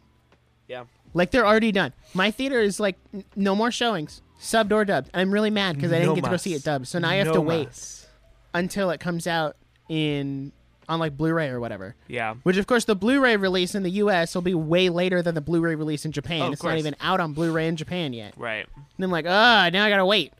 yeah. 0.67 0.85
Like 1.13 1.31
they're 1.31 1.47
already 1.47 1.71
done. 1.71 1.93
My 2.13 2.31
theater 2.31 2.59
is 2.59 2.79
like 2.79 2.95
n- 3.13 3.23
no 3.35 3.55
more 3.55 3.71
showings, 3.71 4.21
subbed 4.39 4.71
or 4.71 4.83
dubbed. 4.85 5.09
I'm 5.13 5.31
really 5.31 5.49
mad 5.49 5.75
because 5.75 5.91
I 5.91 5.95
didn't 5.95 6.09
No 6.09 6.15
get 6.15 6.21
to 6.23 6.27
go 6.27 6.31
mas. 6.33 6.41
see 6.41 6.53
it 6.53 6.63
dubbed. 6.63 6.87
So 6.87 6.99
now 6.99 7.09
I 7.09 7.15
have 7.15 7.27
No 7.27 7.33
to 7.33 7.41
wait 7.41 7.67
mas. 7.67 8.07
until 8.53 8.89
it 8.91 8.99
comes 8.99 9.25
out 9.25 9.55
in 9.89 10.51
on 10.89 10.99
like 10.99 11.17
Blu-ray 11.17 11.49
or 11.49 11.59
whatever. 11.59 11.95
Yeah. 12.07 12.35
Which 12.43 12.57
of 12.57 12.67
course 12.67 12.85
the 12.85 12.95
Blu-ray 12.95 13.35
release 13.37 13.73
in 13.75 13.83
the 13.83 13.89
U.S. 13.91 14.35
will 14.35 14.41
be 14.43 14.53
way 14.53 14.89
later 14.89 15.21
than 15.21 15.33
the 15.35 15.41
Blu-ray 15.41 15.75
release 15.75 16.05
in 16.05 16.11
Japan. 16.11 16.41
Oh, 16.43 16.47
of 16.47 16.53
it's 16.53 16.63
not 16.63 16.69
course. 16.71 16.79
even 16.79 16.95
out 17.01 17.19
on 17.19 17.33
Blu-ray 17.33 17.67
in 17.67 17.75
Japan 17.77 18.13
yet. 18.13 18.33
Right. 18.37 18.65
And 18.95 19.03
I'm 19.03 19.11
like, 19.11 19.25
ah, 19.27 19.69
now 19.73 19.85
I 19.85 19.89
gotta 19.89 20.05
wait. 20.05 20.33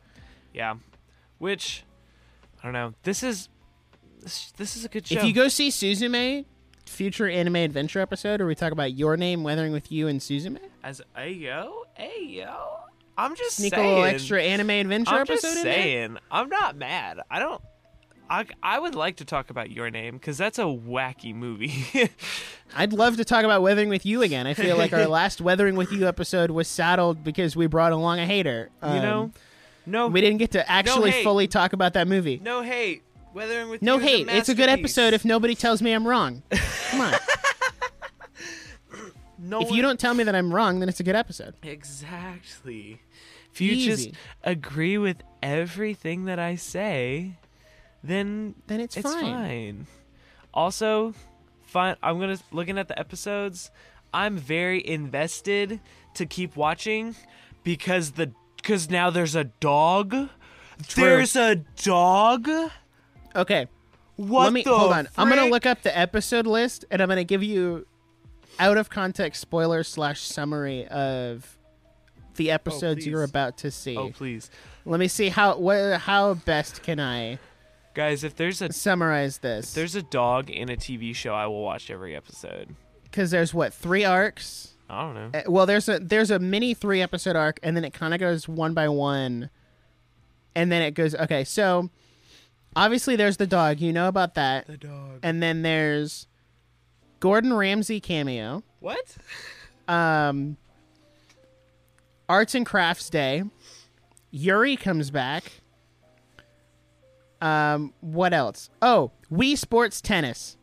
Yeah. 0.58 0.74
Which 1.38 1.84
I 2.60 2.64
don't 2.66 2.72
know. 2.72 2.92
This 3.04 3.22
is 3.22 3.48
this, 4.20 4.52
this 4.56 4.76
is 4.76 4.84
a 4.84 4.88
good 4.88 5.06
show. 5.06 5.16
If 5.18 5.24
you 5.24 5.32
go 5.32 5.46
see 5.48 5.68
Suzume, 5.68 6.44
future 6.84 7.28
anime 7.28 7.54
adventure 7.56 8.00
episode, 8.00 8.40
where 8.40 8.46
we 8.48 8.54
talk 8.56 8.72
about 8.72 8.92
your 8.94 9.16
name, 9.16 9.44
Weathering 9.44 9.72
with 9.72 9.92
You, 9.92 10.08
and 10.08 10.18
Suzume, 10.20 10.58
as 10.82 11.00
ayo, 11.16 11.70
ayo, 11.98 12.56
I'm 13.16 13.36
just 13.36 13.56
sneak 13.58 13.72
saying. 13.74 13.86
a 13.86 13.88
little 13.88 14.04
extra 14.04 14.42
anime 14.42 14.70
adventure 14.70 15.14
I'm 15.14 15.20
episode 15.22 15.42
just 15.46 15.58
in 15.58 15.64
there. 15.64 15.72
saying. 15.74 16.18
I'm 16.30 16.48
not 16.48 16.76
mad. 16.76 17.20
I 17.30 17.38
don't. 17.38 17.62
I, 18.30 18.44
I 18.62 18.78
would 18.78 18.94
like 18.94 19.16
to 19.18 19.24
talk 19.24 19.48
about 19.48 19.70
your 19.70 19.88
name 19.90 20.14
because 20.18 20.36
that's 20.36 20.58
a 20.58 20.62
wacky 20.64 21.34
movie. 21.34 21.72
I'd 22.76 22.92
love 22.92 23.16
to 23.16 23.24
talk 23.24 23.44
about 23.44 23.62
Weathering 23.62 23.88
with 23.88 24.04
You 24.04 24.20
again. 24.20 24.46
I 24.46 24.52
feel 24.52 24.76
like 24.76 24.92
our 24.92 25.06
last 25.08 25.40
Weathering 25.40 25.76
with 25.76 25.92
You 25.92 26.06
episode 26.08 26.50
was 26.50 26.68
saddled 26.68 27.24
because 27.24 27.56
we 27.56 27.66
brought 27.68 27.92
along 27.92 28.18
a 28.18 28.26
hater. 28.26 28.68
you 28.82 28.88
Um, 28.88 29.02
know, 29.02 29.30
no, 29.88 30.08
we 30.08 30.20
didn't 30.20 30.38
get 30.38 30.52
to 30.52 30.70
actually 30.70 31.10
hate. 31.10 31.24
fully 31.24 31.48
talk 31.48 31.72
about 31.72 31.94
that 31.94 32.06
movie. 32.08 32.40
no 32.42 32.62
hate. 32.62 33.02
Weathering 33.34 33.68
with 33.68 33.82
No 33.82 33.98
hate. 33.98 34.26
It's 34.28 34.48
a 34.48 34.54
good 34.54 34.68
episode 34.70 35.12
if 35.14 35.24
nobody 35.24 35.54
tells 35.54 35.82
me 35.82 35.92
I'm 35.92 36.06
wrong. 36.06 36.42
Come 36.90 37.00
on. 37.02 37.14
no 39.38 39.60
if 39.60 39.68
one- 39.68 39.76
you 39.76 39.82
don't 39.82 40.00
tell 40.00 40.14
me 40.14 40.24
that 40.24 40.34
I'm 40.34 40.52
wrong, 40.52 40.80
then 40.80 40.88
it's 40.88 41.00
a 41.00 41.04
good 41.04 41.16
episode. 41.16 41.54
exactly. 41.62 43.00
If 43.52 43.60
you 43.60 43.72
Easy. 43.72 43.86
just 44.10 44.16
agree 44.44 44.98
with 44.98 45.22
everything 45.42 46.26
that 46.26 46.38
I 46.38 46.54
say, 46.56 47.38
then 48.04 48.54
Then 48.66 48.80
it's, 48.80 48.96
it's 48.96 49.10
fine. 49.12 49.24
fine. 49.24 49.86
Also, 50.54 51.14
fine. 51.62 51.96
I'm 52.02 52.18
gonna 52.20 52.38
looking 52.52 52.78
at 52.78 52.88
the 52.88 52.98
episodes. 52.98 53.70
I'm 54.14 54.36
very 54.38 54.86
invested 54.86 55.80
to 56.14 56.24
keep 56.26 56.56
watching 56.56 57.14
because 57.64 58.12
the 58.12 58.32
because 58.58 58.90
now 58.90 59.10
there's 59.10 59.34
a 59.34 59.44
dog. 59.44 60.10
True. 60.12 60.28
There's 61.04 61.34
a 61.36 61.56
dog. 61.82 62.48
Okay, 63.34 63.66
What 64.16 64.44
let 64.44 64.52
me 64.52 64.62
hold 64.62 64.92
on. 64.92 65.08
I'm 65.16 65.28
gonna 65.28 65.46
look 65.46 65.66
up 65.66 65.82
the 65.82 65.96
episode 65.96 66.46
list, 66.46 66.84
and 66.90 67.00
I'm 67.02 67.08
gonna 67.08 67.24
give 67.24 67.42
you 67.42 67.86
out 68.58 68.76
of 68.76 68.90
context 68.90 69.40
spoiler 69.40 69.82
slash 69.82 70.20
summary 70.20 70.86
of 70.88 71.58
the 72.36 72.50
oh, 72.50 72.54
episodes 72.54 73.06
you're 73.06 73.22
Oh, 73.22 73.24
about 73.24 73.58
to 73.58 73.70
see. 73.70 73.96
Oh 73.96 74.10
please, 74.10 74.50
Let 74.84 75.00
me 75.00 75.08
see 75.08 75.28
how 75.28 75.56
what 75.58 76.00
how 76.00 76.34
best 76.34 76.82
can 76.82 77.00
I 77.00 77.38
guys! 77.94 78.22
If 78.24 78.36
there's 78.36 78.62
a 78.62 78.72
summarize 78.72 79.38
this. 79.38 79.68
if 79.70 79.74
there's 79.74 79.94
a 79.96 80.02
dog 80.02 80.50
in 80.50 80.70
a 80.70 80.76
TV 80.76 81.14
show, 81.14 81.34
I 81.34 81.46
will 81.46 81.62
watch 81.62 81.90
every 81.90 82.14
episode. 82.14 82.74
because 83.04 83.30
there's 83.32 83.52
what 83.52 83.74
three 83.74 84.04
arcs. 84.04 84.74
I 84.90 85.00
don't 85.02 85.14
know. 85.14 85.38
Uh, 85.38 85.42
Well, 85.50 85.66
there's 85.66 85.88
a 85.88 85.98
there's 85.98 86.30
a 86.30 86.38
mini 86.38 86.74
three 86.74 87.02
episode 87.02 87.36
arc, 87.36 87.58
and 87.62 87.76
then 87.76 87.84
it 87.84 87.92
kind 87.92 88.14
of 88.14 88.20
goes 88.20 88.48
one 88.48 88.72
by 88.74 88.88
one, 88.88 89.50
and 90.54 90.72
then 90.72 90.82
it 90.82 90.92
goes 90.92 91.14
okay. 91.14 91.44
So 91.44 91.90
obviously 92.76 93.16
there's 93.16 93.36
the 93.36 93.46
dog, 93.46 93.80
you 93.80 93.92
know 93.92 94.08
about 94.08 94.34
that, 94.34 94.66
The 94.66 94.76
dog. 94.76 95.20
and 95.22 95.42
then 95.42 95.62
there's 95.62 96.26
Gordon 97.20 97.52
Ramsay 97.52 98.00
cameo, 98.00 98.62
What? 98.80 99.16
um, 99.88 100.56
Arts 102.28 102.54
and 102.54 102.64
Crafts 102.64 103.10
Day, 103.10 103.42
Yuri 104.30 104.76
comes 104.76 105.10
back. 105.10 105.44
Um, 107.40 107.92
what 108.00 108.32
else? 108.32 108.68
Oh, 108.82 109.12
Wii 109.32 109.56
Sports 109.56 110.00
Tennis. 110.00 110.56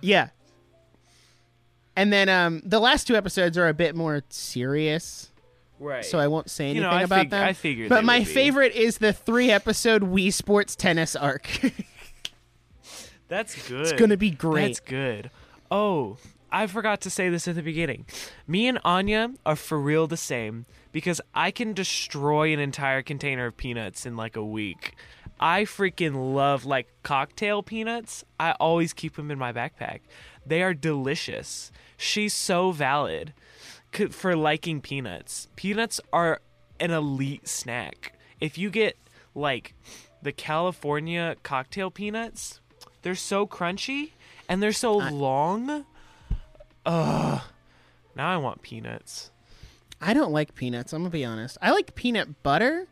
Yeah. 0.00 0.30
And 1.96 2.12
then 2.12 2.28
um 2.28 2.60
the 2.64 2.78
last 2.78 3.06
two 3.06 3.16
episodes 3.16 3.56
are 3.58 3.68
a 3.68 3.74
bit 3.74 3.96
more 3.96 4.22
serious, 4.28 5.30
Right. 5.80 6.04
so 6.04 6.18
I 6.18 6.28
won't 6.28 6.50
say 6.50 6.66
You 6.66 6.70
anything 6.70 6.82
know, 6.90 6.90
I 6.96 7.02
about 7.02 7.18
fig- 7.20 7.30
them. 7.30 7.42
I 7.42 7.52
figured 7.54 7.88
But 7.88 8.04
my 8.04 8.22
favorite 8.24 8.74
is 8.74 8.98
the 8.98 9.12
three 9.12 9.50
episode 9.50 10.02
Wii 10.02 10.32
Sports 10.32 10.76
Tennis 10.76 11.16
arc. 11.16 11.48
That's 13.28 13.68
good. 13.68 13.80
it's 13.80 13.92
gonna 13.92 14.16
be 14.16 14.30
great. 14.30 14.66
That's 14.66 14.80
good. 14.80 15.30
Oh, 15.70 16.16
I 16.52 16.66
forgot 16.68 17.00
to 17.02 17.10
say 17.10 17.28
this 17.28 17.48
at 17.48 17.56
the 17.56 17.62
beginning. 17.62 18.06
Me 18.46 18.68
and 18.68 18.78
Anya 18.84 19.30
are 19.44 19.56
for 19.56 19.80
real 19.80 20.06
the 20.06 20.16
same 20.16 20.64
because 20.92 21.20
I 21.34 21.50
can 21.50 21.72
destroy 21.72 22.52
an 22.52 22.60
entire 22.60 23.02
container 23.02 23.46
of 23.46 23.56
peanuts 23.56 24.06
in 24.06 24.16
like 24.16 24.36
a 24.36 24.44
week. 24.44 24.94
I 25.40 25.62
freaking 25.64 26.34
love 26.34 26.64
like 26.64 26.86
cocktail 27.02 27.62
peanuts. 27.62 28.24
I 28.38 28.52
always 28.52 28.92
keep 28.92 29.16
them 29.16 29.30
in 29.30 29.38
my 29.38 29.52
backpack. 29.52 30.00
They 30.46 30.62
are 30.62 30.74
delicious. 30.74 31.72
She's 31.96 32.32
so 32.32 32.70
valid 32.70 33.32
for 34.10 34.36
liking 34.36 34.80
peanuts. 34.80 35.48
Peanuts 35.56 36.00
are 36.12 36.40
an 36.78 36.90
elite 36.90 37.48
snack. 37.48 38.12
If 38.40 38.58
you 38.58 38.70
get 38.70 38.96
like 39.34 39.74
the 40.22 40.32
California 40.32 41.36
cocktail 41.42 41.90
peanuts, 41.90 42.60
they're 43.02 43.14
so 43.14 43.46
crunchy 43.46 44.10
and 44.48 44.62
they're 44.62 44.72
so 44.72 44.96
long. 44.96 45.86
Ugh. 46.84 47.42
Now 48.14 48.30
I 48.30 48.36
want 48.36 48.62
peanuts. 48.62 49.30
I 50.00 50.14
don't 50.14 50.32
like 50.32 50.54
peanuts. 50.54 50.92
I'm 50.92 51.00
gonna 51.02 51.10
be 51.10 51.24
honest. 51.24 51.58
I 51.60 51.70
like 51.70 51.94
peanut 51.94 52.42
butter. 52.42 52.86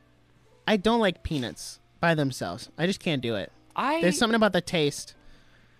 I 0.66 0.76
don't 0.76 1.00
like 1.00 1.22
peanuts 1.22 1.78
by 2.00 2.14
themselves. 2.14 2.70
I 2.78 2.86
just 2.86 3.00
can't 3.00 3.22
do 3.22 3.34
it. 3.36 3.52
I 3.76 4.00
There's 4.00 4.18
something 4.18 4.34
about 4.34 4.52
the 4.52 4.60
taste. 4.60 5.14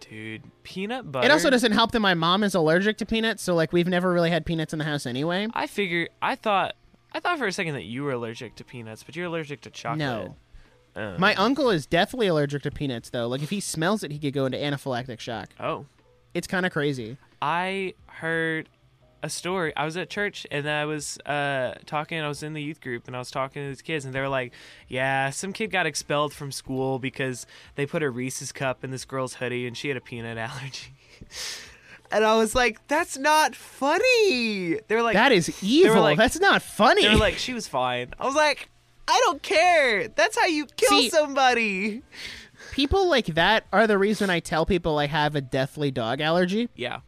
Dude, 0.09 0.43
peanut 0.63 1.11
butter. 1.11 1.27
It 1.27 1.31
also 1.31 1.51
doesn't 1.51 1.73
help 1.73 1.93
that 1.93 2.01
my 2.01 2.15
mom 2.15 2.43
is 2.45 2.55
allergic 2.55 2.99
to 2.99 3.07
peanuts, 3.07 3.43
so 3.43 3.55
like 3.55 3.73
we've 3.73 3.89
never 3.89 4.13
really 4.13 4.31
had 4.31 4.45
peanuts 4.47 4.73
in 4.73 4.79
the 4.79 4.85
house 4.85 5.07
anyway. 5.07 5.49
I 5.55 5.67
figure 5.67 6.09
I 6.23 6.35
thought 6.37 6.75
I 7.13 7.21
thought 7.21 7.39
for 7.39 7.47
a 7.47 7.53
second 7.53 7.75
that 7.75 7.85
you 7.85 8.03
were 8.05 8.13
allergic 8.13 8.55
to 8.57 8.65
peanuts, 8.65 9.03
but 9.03 9.17
you're 9.17 9.27
allergic 9.27 9.61
to 9.63 9.71
chocolate. 9.71 9.99
No. 9.99 10.37
Uh, 10.97 11.17
My 11.19 11.35
uncle 11.35 11.71
is 11.71 11.87
definitely 11.87 12.29
allergic 12.29 12.63
to 12.63 12.71
peanuts 12.71 13.11
though. 13.11 13.27
Like 13.29 13.43
if 13.43 13.51
he 13.51 13.61
smells 13.61 14.03
it, 14.03 14.11
he 14.13 14.19
could 14.19 14.33
go 14.35 14.47
into 14.47 14.59
anaphylactic 14.59 15.21
shock. 15.21 15.51
Oh. 15.59 15.87
It's 16.35 16.47
kind 16.47 16.67
of 16.67 16.73
crazy. 16.73 17.17
I 17.41 17.95
heard 18.07 18.69
a 19.25 19.31
story. 19.31 19.75
I 19.75 19.85
was 19.87 19.97
at 19.97 20.11
church 20.11 20.47
and 20.51 20.69
I 20.69 20.85
was 20.85 21.19
uh, 21.27 21.75
talking. 21.87 22.21
I 22.21 22.29
was 22.29 22.43
in 22.43 22.53
the 22.53 22.63
youth 22.63 22.81
group 22.81 23.07
and 23.07 23.17
I 23.17 23.19
was 23.19 23.31
talking 23.31 23.63
to 23.63 23.69
these 23.69 23.81
kids, 23.83 24.05
and 24.05 24.15
they 24.15 24.21
were 24.21 24.29
like, 24.29 24.53
"Yeah, 24.87 25.31
some 25.31 25.53
kid 25.53 25.71
got 25.71 25.87
expelled 25.87 26.35
from 26.35 26.53
school 26.53 26.99
because 26.99 27.47
they 27.75 27.87
put 27.87 28.03
a 28.03 28.11
Reese's 28.11 28.53
cup 28.53 28.85
in 28.85 28.91
this 28.91 29.05
girl's 29.05 29.35
hoodie 29.35 29.67
and 29.67 29.77
she 29.77 29.89
had 29.89 29.97
a 29.97 30.01
peanut 30.01 30.37
allergy." 30.49 30.93
and 32.13 32.25
I 32.25 32.37
was 32.37 32.55
like, 32.55 32.87
"That's 32.87 33.17
not 33.17 33.57
funny." 33.57 34.79
They 34.87 34.95
were 34.95 35.03
like, 35.03 35.15
that 35.15 35.33
is 35.33 35.63
evil. 35.65 36.03
like- 36.03 36.19
That's 36.19 36.39
not 36.39 36.61
funny. 36.63 37.03
"They 37.03 37.09
were 37.11 37.17
like, 37.17 37.39
she 37.39 37.55
was 37.55 37.67
fine." 37.67 38.13
I 38.21 38.27
was 38.27 38.35
like, 38.35 38.69
"I 39.09 39.19
don't 39.25 39.43
care. 39.43 40.09
That's 40.09 40.39
how 40.39 40.47
you 40.47 40.67
kill 40.77 41.01
See- 41.01 41.09
somebody." 41.11 42.03
people 42.73 43.09
like 43.09 43.27
that 43.27 43.65
are 43.73 43.87
the 43.87 43.97
reason 43.99 44.31
I 44.31 44.41
tell 44.41 44.67
people 44.67 44.99
I 44.99 45.07
have 45.07 45.37
a 45.37 45.41
deathly 45.41 45.91
dog 45.91 46.21
allergy. 46.21 46.69
Yeah. 46.75 47.01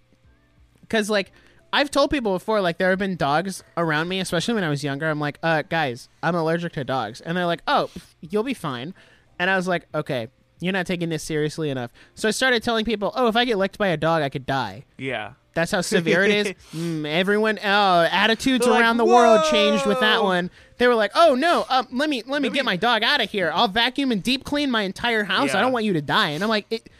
Because 0.80 1.10
like 1.10 1.32
I've 1.76 1.90
told 1.90 2.10
people 2.10 2.32
before, 2.32 2.62
like 2.62 2.78
there 2.78 2.88
have 2.88 2.98
been 2.98 3.16
dogs 3.16 3.62
around 3.76 4.08
me, 4.08 4.18
especially 4.20 4.54
when 4.54 4.64
I 4.64 4.70
was 4.70 4.82
younger. 4.82 5.08
I'm 5.10 5.20
like, 5.20 5.38
uh, 5.42 5.60
guys, 5.68 6.08
I'm 6.22 6.34
allergic 6.34 6.72
to 6.72 6.84
dogs, 6.84 7.20
and 7.20 7.36
they're 7.36 7.44
like, 7.44 7.60
oh, 7.68 7.90
you'll 8.22 8.42
be 8.44 8.54
fine. 8.54 8.94
And 9.38 9.50
I 9.50 9.56
was 9.56 9.68
like, 9.68 9.86
okay, 9.94 10.28
you're 10.58 10.72
not 10.72 10.86
taking 10.86 11.10
this 11.10 11.22
seriously 11.22 11.68
enough. 11.68 11.90
So 12.14 12.28
I 12.28 12.30
started 12.30 12.62
telling 12.62 12.86
people, 12.86 13.12
oh, 13.14 13.28
if 13.28 13.36
I 13.36 13.44
get 13.44 13.58
licked 13.58 13.76
by 13.76 13.88
a 13.88 13.98
dog, 13.98 14.22
I 14.22 14.30
could 14.30 14.46
die. 14.46 14.86
Yeah. 14.96 15.32
That's 15.52 15.70
how 15.70 15.82
severe 15.82 16.24
it 16.24 16.30
is. 16.30 16.54
Mm, 16.74 17.06
everyone, 17.06 17.58
oh, 17.62 18.02
attitudes 18.10 18.64
They're 18.64 18.72
like, 18.72 18.82
around 18.82 18.96
the 18.96 19.04
world 19.04 19.42
changed 19.50 19.84
with 19.84 20.00
that 20.00 20.22
one. 20.22 20.50
They 20.78 20.88
were 20.88 20.94
like, 20.94 21.12
"Oh 21.14 21.34
no, 21.34 21.64
um, 21.70 21.88
let 21.92 22.08
me 22.10 22.22
let 22.26 22.40
me 22.42 22.48
Let 22.48 22.54
get 22.54 22.62
me- 22.64 22.72
my 22.72 22.76
dog 22.76 23.02
out 23.02 23.22
of 23.22 23.30
here. 23.30 23.50
I'll 23.54 23.68
vacuum 23.68 24.12
and 24.12 24.22
deep 24.22 24.44
clean 24.44 24.70
my 24.70 24.82
entire 24.82 25.24
house. 25.24 25.54
I 25.54 25.60
don't 25.60 25.72
want 25.72 25.84
you 25.86 25.92
to 25.94 26.02
die." 26.02 26.30
And 26.30 26.42
I'm 26.42 26.50
like, 26.50 26.66
it, 26.70 26.90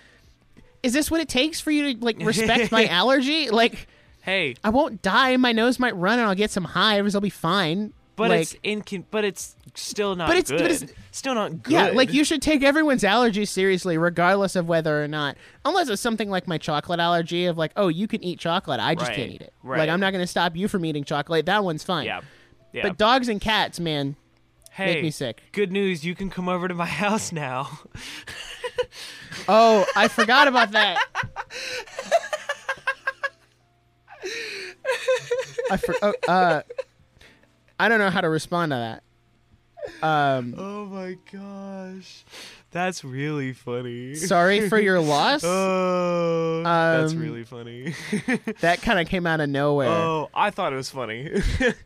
"Is 0.83 0.93
this 0.95 1.11
what 1.11 1.21
it 1.21 1.29
takes 1.29 1.61
for 1.61 1.71
you 1.71 1.95
to 1.95 2.05
like 2.05 2.17
respect 2.21 2.73
my 2.73 2.87
allergy? 2.87 3.51
Like, 3.51 3.87
Hey, 4.27 4.57
I 4.63 4.69
won't 4.69 5.01
die. 5.01 5.37
My 5.39 5.53
nose 5.53 5.79
might 5.79 5.97
run, 5.97 6.19
and 6.19 6.29
I'll 6.29 6.35
get 6.35 6.51
some 6.51 6.65
hives. 6.65 7.15
I'll 7.15 7.21
be 7.23 7.31
fine." 7.31 7.95
but 8.17 8.31
like, 8.31 8.41
it's 8.41 8.55
incon- 8.65 9.05
but 9.11 9.25
it's 9.27 9.57
still 9.75 10.17
not 10.17 10.27
But 10.29 10.39
it's- 10.39 10.51
good. 10.51 10.63
but 10.63 10.71
it's- 10.71 10.91
still 11.11 11.35
not 11.35 11.63
good. 11.63 11.71
Yeah, 11.73 11.87
like 11.89 12.15
you 12.15 12.25
should 12.25 12.41
take 12.41 12.63
everyone's 12.63 13.03
allergies 13.03 13.49
seriously, 13.49 13.99
regardless 13.99 14.57
of 14.57 14.67
whether 14.67 15.05
or 15.05 15.07
not, 15.07 15.37
unless 15.67 15.91
it's 15.91 16.01
something 16.01 16.31
like 16.31 16.49
my 16.49 16.57
chocolate 16.57 16.99
allergy 16.99 17.45
of 17.45 17.59
like, 17.59 17.73
oh, 17.77 17.89
you 17.89 18.09
can 18.09 18.25
eat 18.25 18.39
chocolate, 18.39 18.81
I 18.81 18.95
just 18.95 19.09
Right, 19.11 19.17
can't 19.17 19.33
eat 19.33 19.43
it. 19.43 19.53
right. 19.63 19.79
Like 19.81 19.91
I'm 19.91 20.01
not 20.01 20.13
going 20.13 20.23
to 20.23 20.27
stop 20.27 20.57
you 20.57 20.67
from 20.67 20.87
eating 20.87 21.05
chocolate. 21.05 21.45
That 21.45 21.63
one's 21.63 21.85
fine. 21.85 22.07
Yeah. 22.07 22.23
Yeah. 22.73 22.85
But 22.85 22.97
dogs 22.97 23.29
and 23.29 23.39
cats, 23.39 23.79
man, 23.79 24.17
hey, 24.71 24.95
make 24.95 25.03
me 25.03 25.11
sick. 25.11 25.43
good 25.53 25.71
news. 25.71 26.03
You 26.03 26.15
can 26.15 26.31
come 26.31 26.49
over 26.49 26.69
to 26.69 26.75
my 26.75 26.87
house 27.05 27.33
now. 27.33 27.81
Oh, 29.47 29.85
I 29.95 30.09
forgot 30.09 30.49
about 30.49 30.73
that. 30.73 30.99
I 35.71 35.77
for, 35.77 35.95
oh, 36.03 36.15
uh, 36.29 36.63
I 37.79 37.89
don't 37.89 37.99
know 37.99 38.11
how 38.11 38.21
to 38.21 38.29
respond 38.29 38.71
to 38.73 38.77
that. 38.77 39.03
Um, 40.03 40.55
oh 40.59 40.87
my 40.87 41.17
gosh. 41.33 42.25
That's 42.73 43.05
really 43.05 43.53
funny. 43.53 44.15
sorry 44.17 44.69
for 44.69 44.81
your 44.81 45.01
loss. 45.01 45.43
Oh, 45.45 46.63
that's 46.65 47.13
Um, 47.13 47.19
really 47.21 47.45
funny. 47.45 47.95
That 48.61 48.83
kind 48.83 48.99
of 48.99 49.09
came 49.09 49.27
out 49.27 49.41
of 49.41 49.49
nowhere. 49.49 49.89
oh, 49.89 50.29
I 50.35 50.51
thought 50.51 50.73
it 50.73 50.77
was 50.77 50.91
funny. 50.91 51.31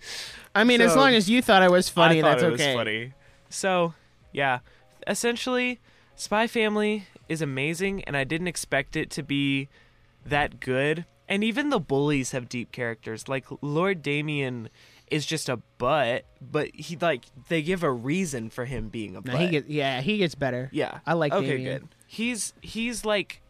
I 0.55 0.65
mean, 0.65 0.81
as 0.81 0.97
long 0.97 1.15
as 1.15 1.29
you 1.31 1.43
thought 1.43 1.63
I 1.63 1.69
was 1.69 1.89
funny, 1.89 2.21
I 2.21 2.23
that's 2.23 2.43
it 2.43 2.51
was 2.51 2.61
okay. 2.61 2.75
funny. 2.75 3.13
So, 3.51 3.95
yeah, 4.33 4.61
essentially, 5.07 5.79
Spy 6.17 6.47
Family 6.47 7.07
is 7.29 7.41
amazing, 7.43 8.03
and 8.05 8.17
I 8.17 8.25
didn't 8.25 8.49
expect 8.49 8.97
it 8.97 9.11
to 9.11 9.23
be 9.23 9.69
that 10.25 10.59
good. 10.59 11.05
And 11.31 11.43
even 11.45 11.71
the 11.71 11.79
bullies 11.81 12.33
have 12.33 12.49
deep 12.49 12.73
characters. 12.73 13.29
Like 13.29 13.47
Lord 13.63 14.03
Damien 14.03 14.69
is 15.11 15.25
just 15.25 15.49
a 15.49 15.59
butt, 15.79 16.25
but 16.43 16.75
he 16.75 16.97
like 17.01 17.25
they 17.49 17.63
give 17.63 17.83
a 17.85 17.91
reason 17.93 18.51
for 18.51 18.65
him 18.65 18.89
being 18.89 19.11
a 19.17 19.21
No, 19.21 19.33
butt. 19.33 19.41
he 19.41 19.49
gets 19.49 19.69
yeah, 19.69 20.01
he 20.01 20.19
gets 20.19 20.35
better. 20.35 20.69
Yeah. 20.73 20.99
I 21.07 21.13
like 21.15 21.33
Okay, 21.33 21.57
Damien. 21.59 21.79
good. 21.83 21.89
He's 22.07 22.53
he's 22.61 23.05
like 23.05 23.41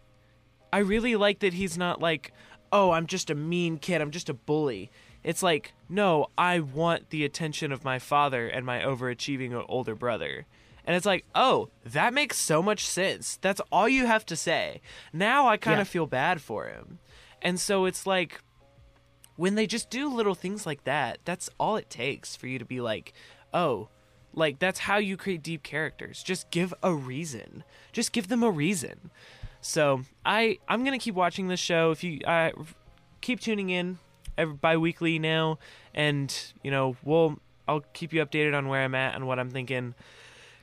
I 0.72 0.78
really 0.78 1.16
like 1.16 1.40
that 1.40 1.54
he's 1.54 1.76
not 1.76 2.00
like, 2.00 2.32
"Oh, 2.70 2.92
I'm 2.92 3.06
just 3.06 3.28
a 3.30 3.34
mean 3.34 3.78
kid. 3.78 4.00
I'm 4.00 4.10
just 4.12 4.28
a 4.28 4.34
bully." 4.34 4.90
It's 5.24 5.42
like, 5.42 5.72
"No, 5.88 6.28
I 6.38 6.60
want 6.60 7.10
the 7.10 7.24
attention 7.24 7.72
of 7.72 7.82
my 7.84 7.98
father 7.98 8.46
and 8.46 8.64
my 8.64 8.80
overachieving 8.80 9.64
older 9.68 9.94
brother." 9.96 10.46
And 10.86 10.94
it's 10.96 11.06
like, 11.06 11.24
"Oh, 11.34 11.70
that 11.84 12.14
makes 12.14 12.36
so 12.38 12.62
much 12.62 12.86
sense. 12.86 13.36
That's 13.42 13.60
all 13.72 13.88
you 13.88 14.06
have 14.06 14.24
to 14.26 14.36
say." 14.36 14.80
Now 15.12 15.48
I 15.48 15.56
kind 15.56 15.78
Yeah. 15.78 15.82
of 15.82 15.88
feel 15.88 16.06
bad 16.06 16.40
for 16.40 16.68
him. 16.68 17.00
And 17.42 17.58
so 17.58 17.84
it's 17.86 18.06
like 18.06 18.40
when 19.36 19.54
they 19.54 19.66
just 19.66 19.90
do 19.90 20.08
little 20.08 20.34
things 20.34 20.66
like 20.66 20.84
that, 20.84 21.18
that's 21.24 21.48
all 21.58 21.76
it 21.76 21.88
takes 21.88 22.36
for 22.36 22.46
you 22.46 22.58
to 22.58 22.64
be 22.64 22.80
like, 22.80 23.12
oh, 23.54 23.88
like 24.34 24.58
that's 24.58 24.80
how 24.80 24.98
you 24.98 25.16
create 25.16 25.42
deep 25.42 25.62
characters. 25.62 26.22
Just 26.22 26.50
give 26.50 26.74
a 26.82 26.94
reason. 26.94 27.64
Just 27.92 28.12
give 28.12 28.28
them 28.28 28.42
a 28.42 28.50
reason. 28.50 29.10
So 29.60 30.02
I 30.24 30.58
I'm 30.68 30.84
gonna 30.84 30.98
keep 30.98 31.14
watching 31.14 31.48
this 31.48 31.60
show. 31.60 31.90
If 31.90 32.04
you 32.04 32.20
uh, 32.26 32.50
keep 33.20 33.40
tuning 33.40 33.70
in 33.70 33.98
every 34.38 34.54
bi-weekly 34.54 35.18
now, 35.18 35.58
and 35.94 36.34
you 36.62 36.70
know 36.70 36.96
we'll 37.02 37.38
I'll 37.66 37.84
keep 37.92 38.12
you 38.12 38.24
updated 38.24 38.56
on 38.56 38.68
where 38.68 38.82
I'm 38.82 38.94
at 38.94 39.14
and 39.14 39.26
what 39.26 39.38
I'm 39.38 39.50
thinking. 39.50 39.94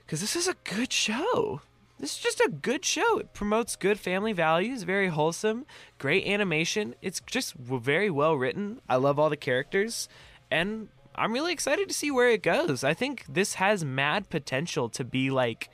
because 0.06 0.22
this 0.22 0.36
is 0.36 0.48
a 0.48 0.56
good 0.64 0.92
show. 0.94 1.62
This 2.00 2.16
is 2.16 2.20
just 2.20 2.40
a 2.40 2.50
good 2.50 2.86
show. 2.86 3.18
It 3.18 3.34
promotes 3.34 3.76
good 3.76 4.00
family 4.00 4.34
values, 4.34 4.84
very 4.84 5.08
wholesome, 5.08 5.66
great 5.98 6.28
animation. 6.28 6.94
It's 7.02 7.22
just 7.26 7.56
very 7.56 8.10
well 8.10 8.36
written. 8.36 8.82
I 8.88 8.98
love 8.98 9.18
all 9.18 9.30
the 9.30 9.38
characters, 9.38 10.08
and 10.52 10.90
I'm 11.16 11.34
really 11.34 11.54
excited 11.54 11.88
to 11.88 11.94
see 11.94 12.12
where 12.12 12.30
it 12.30 12.44
goes. 12.44 12.84
I 12.84 12.94
think 12.94 13.26
this 13.28 13.56
has 13.56 13.84
mad 13.84 14.30
potential 14.30 14.90
to 14.90 15.04
be 15.04 15.32
like 15.32 15.70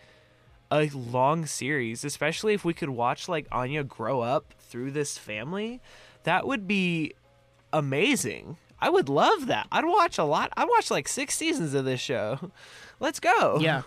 a 0.71 0.89
long 0.89 1.45
series, 1.45 2.05
especially 2.05 2.53
if 2.53 2.63
we 2.63 2.73
could 2.73 2.89
watch 2.89 3.27
like 3.27 3.47
Anya 3.51 3.83
grow 3.83 4.21
up 4.21 4.53
through 4.59 4.91
this 4.91 5.17
family. 5.17 5.81
That 6.23 6.47
would 6.47 6.67
be 6.67 7.13
amazing. 7.73 8.57
I 8.79 8.89
would 8.89 9.09
love 9.09 9.47
that. 9.47 9.67
I'd 9.71 9.85
watch 9.85 10.17
a 10.17 10.23
lot. 10.23 10.51
I'd 10.55 10.69
watch 10.69 10.89
like 10.89 11.07
six 11.07 11.35
seasons 11.35 11.73
of 11.73 11.83
this 11.83 11.99
show. 11.99 12.51
Let's 12.99 13.19
go. 13.19 13.59
Yeah. 13.59 13.81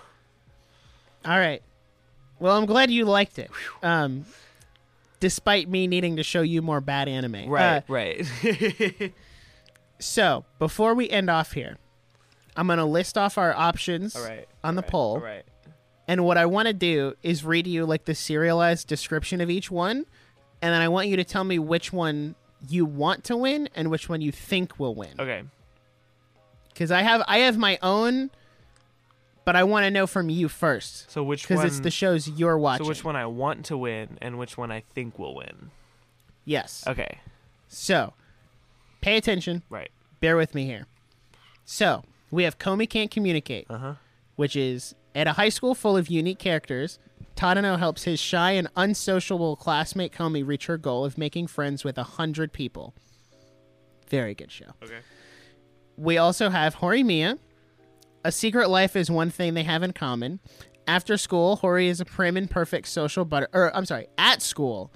All 1.24 1.39
right. 1.39 1.62
Well, 2.39 2.57
I'm 2.57 2.66
glad 2.66 2.91
you 2.91 3.05
liked 3.05 3.39
it. 3.39 3.51
Um, 3.82 4.26
despite 5.20 5.68
me 5.68 5.87
needing 5.87 6.16
to 6.16 6.22
show 6.22 6.43
you 6.43 6.62
more 6.62 6.80
bad 6.80 7.09
anime. 7.09 7.49
Right, 7.49 7.78
Uh, 7.78 7.80
right. 7.89 9.12
so 9.99 10.45
before 10.59 10.95
we 10.95 11.09
end 11.09 11.30
off 11.30 11.53
here, 11.53 11.78
I'm 12.57 12.66
gonna 12.66 12.87
list 12.87 13.16
off 13.18 13.39
our 13.39 13.55
options 13.55 14.16
all 14.16 14.24
right. 14.24 14.49
on 14.62 14.74
the 14.74 14.82
all 14.82 14.84
right, 14.84 14.91
poll. 14.91 15.14
All 15.14 15.20
right. 15.20 15.45
And 16.09 16.24
what 16.24 16.39
I 16.39 16.47
want 16.47 16.68
to 16.68 16.72
do 16.72 17.14
is 17.22 17.45
read 17.45 17.66
you 17.66 17.84
like 17.84 18.05
the 18.05 18.14
serialized 18.14 18.87
description 18.87 19.41
of 19.41 19.51
each 19.51 19.70
one, 19.70 20.07
and 20.62 20.72
then 20.72 20.80
I 20.80 20.89
want 20.89 21.09
you 21.09 21.16
to 21.16 21.24
tell 21.24 21.43
me 21.45 21.59
which 21.59 21.93
one 21.93 22.37
you 22.68 22.84
want 22.87 23.24
to 23.24 23.37
win 23.37 23.68
and 23.74 23.91
which 23.91 24.09
one 24.09 24.20
you 24.20 24.30
think 24.32 24.78
will 24.78 24.95
win. 24.95 25.11
Okay. 25.18 25.43
Because 26.72 26.91
I 26.93 27.03
have 27.03 27.22
I 27.26 27.39
have 27.39 27.57
my 27.59 27.78
own, 27.82 28.30
but 29.47 29.57
I 29.57 29.64
want 29.64 29.84
to 29.84 29.90
know 29.90 30.07
from 30.07 30.28
you 30.28 30.49
first 30.49 31.11
So 31.11 31.22
which 31.22 31.49
because 31.49 31.64
it's 31.64 31.80
the 31.80 31.90
shows 31.90 32.28
you're 32.28 32.59
watching. 32.59 32.84
so 32.84 32.88
which 32.88 33.03
one 33.05 33.16
I 33.16 33.24
want 33.24 33.64
to 33.66 33.78
win 33.78 34.18
and 34.20 34.38
which 34.38 34.59
one 34.59 34.70
I 34.70 34.80
think 34.94 35.18
will 35.18 35.34
win. 35.34 35.70
Yes. 36.44 36.84
Okay. 36.86 37.20
So, 37.68 38.12
pay 39.01 39.16
attention. 39.16 39.62
Right. 39.70 39.90
Bear 40.20 40.36
with 40.36 40.55
me 40.55 40.66
here. 40.66 40.86
So 41.64 42.05
we 42.30 42.44
have 42.44 42.59
Komi 42.59 42.88
can't 42.88 43.11
communicate, 43.11 43.66
Uh 43.70 43.78
huh. 43.78 43.94
which 44.36 44.55
is 44.57 44.94
at 45.14 45.26
a 45.26 45.32
high 45.32 45.49
school 45.49 45.74
full 45.74 45.97
of 45.97 46.09
unique 46.09 46.38
characters. 46.38 46.99
Tadano 47.36 47.78
helps 47.78 48.05
his 48.05 48.18
shy 48.20 48.53
and 48.53 48.68
unsociable 48.76 49.57
classmate 49.57 50.12
Komi 50.12 50.47
reach 50.47 50.66
her 50.66 50.78
goal 50.78 51.05
of 51.05 51.18
making 51.18 51.47
friends 51.49 51.84
with 51.84 51.99
a 51.99 52.03
hundred 52.03 52.53
people. 52.53 52.94
Very 54.09 54.34
good 54.34 54.51
show. 54.53 54.66
Okay. 54.82 54.99
We 55.97 56.16
also 56.18 56.51
have 56.51 56.76
Horimiya. 56.76 57.38
A 58.27 58.33
secret 58.33 58.68
life 58.68 58.97
is 58.97 59.09
one 59.09 59.31
thing 59.31 59.55
they 59.55 59.62
have 59.62 59.85
in 59.85 59.93
common. 59.93 60.41
After 60.89 61.16
school, 61.16 61.55
Hori 61.55 61.87
is 61.87 62.01
a 62.01 62.05
prim 62.05 62.37
and 62.37 62.51
perfect 62.51 62.89
social 62.89 63.24
butter. 63.24 63.47
Or 63.53 63.74
I'm 63.74 63.87
sorry, 63.87 64.09
at 64.18 64.43
school, 64.43 64.93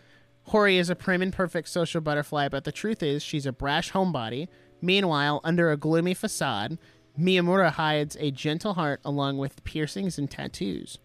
Hori 0.46 0.78
is 0.78 0.90
a 0.90 0.96
prim 0.96 1.22
and 1.22 1.32
perfect 1.32 1.68
social 1.68 2.00
butterfly, 2.00 2.48
but 2.48 2.64
the 2.64 2.72
truth 2.72 3.04
is 3.04 3.22
she's 3.22 3.46
a 3.46 3.52
brash 3.52 3.92
homebody. 3.92 4.48
Meanwhile, 4.82 5.40
under 5.44 5.70
a 5.70 5.76
gloomy 5.76 6.12
facade, 6.12 6.76
Miyamura 7.16 7.70
hides 7.70 8.16
a 8.18 8.32
gentle 8.32 8.74
heart 8.74 9.00
along 9.04 9.38
with 9.38 9.62
piercings 9.62 10.18
and 10.18 10.28
tattoos. 10.28 10.98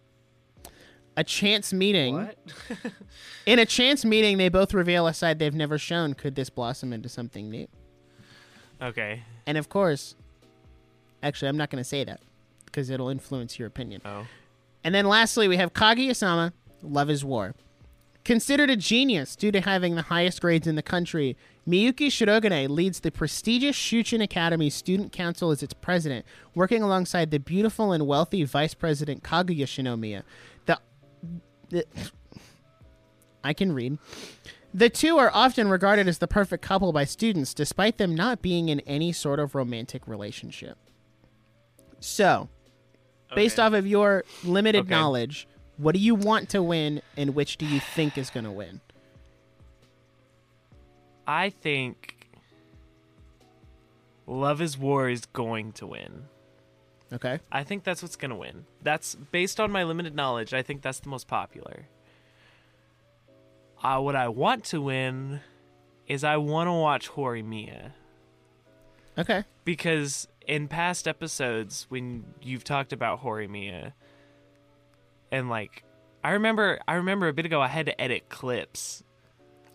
A 1.16 1.24
chance 1.24 1.74
meeting. 1.74 2.16
What? 2.16 2.38
In 3.46 3.60
a 3.60 3.68
chance 3.68 4.04
meeting, 4.04 4.40
they 4.40 4.50
both 4.50 4.74
reveal 4.74 5.06
a 5.06 5.14
side 5.14 5.38
they've 5.38 5.54
never 5.54 5.78
shown. 5.78 6.16
Could 6.16 6.34
this 6.34 6.50
blossom 6.50 6.92
into 6.92 7.08
something 7.08 7.52
new? 7.52 7.68
okay. 8.82 9.22
And 9.46 9.60
of 9.60 9.70
course, 9.70 10.16
actually, 11.26 11.50
I'm 11.50 11.58
not 11.58 11.70
going 11.70 11.84
to 11.84 11.88
say 11.88 12.04
that 12.04 12.22
because 12.66 12.90
it'll 12.90 13.10
influence 13.10 13.58
your 13.58 13.68
opinion. 13.68 14.02
Oh. 14.06 14.28
And 14.84 14.94
then 14.94 15.08
lastly, 15.08 15.48
we 15.48 15.58
have 15.58 15.74
Kaguya-sama, 15.74 16.54
Love 16.84 17.10
is 17.10 17.26
War. 17.26 17.56
Considered 18.24 18.70
a 18.70 18.76
genius 18.76 19.36
due 19.36 19.52
to 19.52 19.62
having 19.62 19.96
the 19.96 20.04
highest 20.04 20.42
grades 20.42 20.68
in 20.68 20.76
the 20.76 20.82
country, 20.82 21.38
Miyuki 21.68 22.08
Shirogane 22.08 22.70
leads 22.70 23.00
the 23.00 23.12
prestigious 23.12 23.76
Shuchiin 23.76 24.22
Academy 24.22 24.70
Student 24.70 25.12
Council 25.12 25.52
as 25.52 25.62
its 25.64 25.74
president, 25.74 26.26
working 26.54 26.82
alongside 26.82 27.32
the 27.32 27.40
beautiful 27.40 27.92
and 27.92 28.08
wealthy 28.08 28.44
Vice 28.44 28.74
President 28.74 29.24
Kaguya 29.24 29.66
Shinomiya. 29.66 30.24
The, 30.66 30.80
the 31.70 31.86
I 33.44 33.54
can 33.54 33.74
read. 33.74 34.00
The 34.74 34.90
two 34.90 35.18
are 35.18 35.32
often 35.34 35.70
regarded 35.70 36.08
as 36.08 36.18
the 36.18 36.28
perfect 36.28 36.64
couple 36.64 36.92
by 36.92 37.06
students, 37.06 37.54
despite 37.54 37.98
them 37.98 38.14
not 38.14 38.42
being 38.42 38.70
in 38.70 38.82
any 38.82 39.12
sort 39.12 39.40
of 39.40 39.56
romantic 39.56 40.08
relationship. 40.08 40.78
So, 42.06 42.50
based 43.34 43.60
off 43.60 43.74
of 43.74 43.88
your 43.88 44.24
limited 44.44 44.82
Okay. 44.82 44.90
knowledge, 44.92 45.48
what 45.78 45.94
do 45.96 46.00
you 46.00 46.14
want 46.14 46.50
to 46.50 46.62
win 46.62 47.02
and 47.18 47.34
which 47.34 47.58
do 47.58 47.66
you 47.66 47.80
think 47.80 48.16
is 48.16 48.30
going 48.30 48.44
to 48.44 48.52
win? 48.52 48.80
I 51.26 51.50
think 51.50 52.30
Love 54.28 54.62
is 54.62 54.78
War 54.78 55.10
is 55.10 55.26
going 55.26 55.72
to 55.74 55.88
win. 55.88 56.26
Okay. 57.12 57.40
I 57.52 57.64
think 57.64 57.84
that's 57.84 58.04
what's 58.04 58.16
going 58.16 58.30
to 58.30 58.36
win. 58.36 58.66
That's 58.84 59.16
based 59.16 59.60
on 59.60 59.72
my 59.72 59.84
limited 59.84 60.16
knowledge. 60.16 60.54
I 60.54 60.62
think 60.62 60.84
that's 60.84 61.00
the 61.00 61.10
most 61.10 61.28
popular. 61.28 61.88
Uh, 63.84 64.00
what 64.00 64.16
I 64.16 64.28
want 64.28 64.64
to 64.66 64.80
win 64.82 65.40
is 66.08 66.24
I 66.24 66.38
want 66.38 66.68
to 66.68 66.74
watch 66.74 67.10
Horimiya 67.10 67.92
Okay. 69.18 69.44
because 69.64 70.28
in 70.48 70.68
past 70.68 71.08
episodes 71.08 71.86
when 71.90 72.26
you've 72.42 72.64
talked 72.64 72.94
about 72.94 73.24
Horimiya 73.24 73.94
and 75.32 75.50
like 75.50 75.84
I 76.24 76.32
remember 76.32 76.80
I 76.88 76.96
remember 76.96 77.28
a 77.28 77.34
bit 77.34 77.46
ago 77.46 77.62
I 77.62 77.68
had 77.68 77.86
to 77.88 78.02
edit 78.02 78.30
clips 78.30 79.04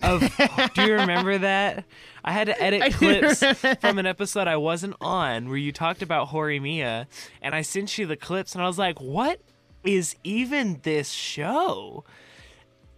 of 0.02 0.20
do 0.74 0.82
you 0.82 0.94
remember 0.94 1.38
that? 1.38 1.84
I 2.24 2.32
had 2.32 2.46
to 2.46 2.62
edit 2.62 2.94
clips 2.94 3.44
from 3.80 3.98
an 3.98 4.06
episode 4.06 4.48
I 4.48 4.56
wasn't 4.56 4.96
on 5.00 5.48
where 5.48 5.58
you 5.58 5.72
talked 5.72 6.02
about 6.02 6.28
Horimiya 6.28 7.06
and 7.42 7.54
I 7.54 7.62
sent 7.62 7.98
you 7.98 8.06
the 8.06 8.16
clips 8.16 8.54
and 8.54 8.62
I 8.62 8.66
was 8.66 8.78
like, 8.78 9.00
"What 9.00 9.40
is 9.84 10.16
even 10.24 10.80
this 10.82 11.10
show?" 11.10 12.04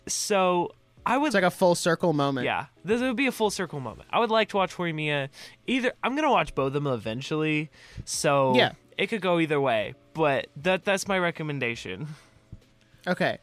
So, 0.07 0.73
I 1.05 1.19
would 1.19 1.27
It's 1.29 1.35
like 1.35 1.43
a 1.45 1.51
full 1.51 1.75
circle 1.75 2.13
moment. 2.13 2.45
yeah, 2.45 2.67
this 2.85 3.01
would 3.01 3.17
be 3.17 3.27
a 3.27 3.33
full 3.33 3.51
circle 3.51 3.81
moment. 3.81 4.09
I 4.13 4.21
would 4.21 4.31
like 4.31 4.49
to 4.51 4.57
watch 4.57 4.77
Horimiya. 4.77 5.29
Either 5.67 5.93
I'm 6.03 6.15
gonna 6.15 6.31
watch 6.31 6.55
both 6.55 6.69
of 6.69 6.73
them 6.75 6.87
eventually, 6.87 7.71
so 8.05 8.55
Yeah. 8.55 8.73
it 8.97 9.09
could 9.09 9.21
go 9.21 9.41
either 9.41 9.61
way. 9.61 9.95
But 10.15 10.47
that 10.57 10.85
that's 10.85 11.09
my 11.09 11.19
recommendation. 11.19 12.09
Okay. 13.07 13.39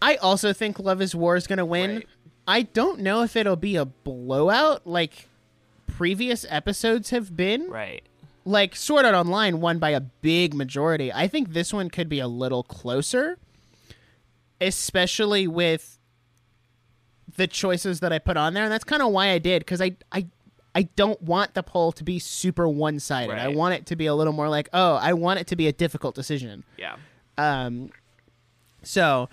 I 0.00 0.14
also 0.16 0.52
think 0.52 0.78
Love 0.78 1.02
is 1.02 1.14
War 1.14 1.34
is 1.36 1.46
going 1.48 1.58
to 1.58 1.64
win. 1.66 1.96
Right. 1.96 2.06
I 2.46 2.62
don't 2.62 3.00
know 3.00 3.22
if 3.22 3.34
it'll 3.34 3.56
be 3.56 3.74
a 3.74 3.84
blowout 3.84 4.86
like 4.86 5.26
previous 5.88 6.46
episodes 6.48 7.10
have 7.10 7.36
been. 7.36 7.68
Right. 7.68 8.02
Like 8.44 8.76
Sword 8.76 9.04
Art 9.04 9.16
Online 9.16 9.60
won 9.60 9.80
by 9.80 9.90
a 9.90 10.00
big 10.00 10.54
majority. 10.54 11.12
I 11.12 11.26
think 11.26 11.52
this 11.52 11.72
one 11.72 11.90
could 11.90 12.08
be 12.08 12.20
a 12.20 12.28
little 12.28 12.62
closer, 12.62 13.38
especially 14.60 15.46
with 15.46 15.97
the 17.36 17.46
choices 17.46 18.00
that 18.00 18.12
I 18.12 18.18
put 18.18 18.36
on 18.36 18.54
there, 18.54 18.64
and 18.64 18.72
that's 18.72 18.84
kind 18.84 19.02
of 19.02 19.12
why 19.12 19.30
I 19.30 19.38
did 19.38 19.60
because 19.60 19.80
I 19.80 19.96
I 20.12 20.26
I 20.74 20.82
don't 20.82 21.20
want 21.22 21.54
the 21.54 21.62
poll 21.62 21.92
to 21.92 22.04
be 22.04 22.18
super 22.18 22.68
one 22.68 23.00
sided. 23.00 23.36
I 23.36 23.48
want 23.48 23.74
it 23.74 23.86
to 23.86 23.96
be 23.96 24.06
a 24.06 24.14
little 24.14 24.32
more 24.32 24.48
like, 24.48 24.68
oh, 24.72 24.94
I 24.94 25.12
want 25.12 25.40
it 25.40 25.46
to 25.48 25.56
be 25.56 25.66
a 25.66 25.72
difficult 25.72 26.14
decision. 26.14 26.64
Yeah. 26.76 26.96
Um, 27.36 27.90
so 28.82 29.28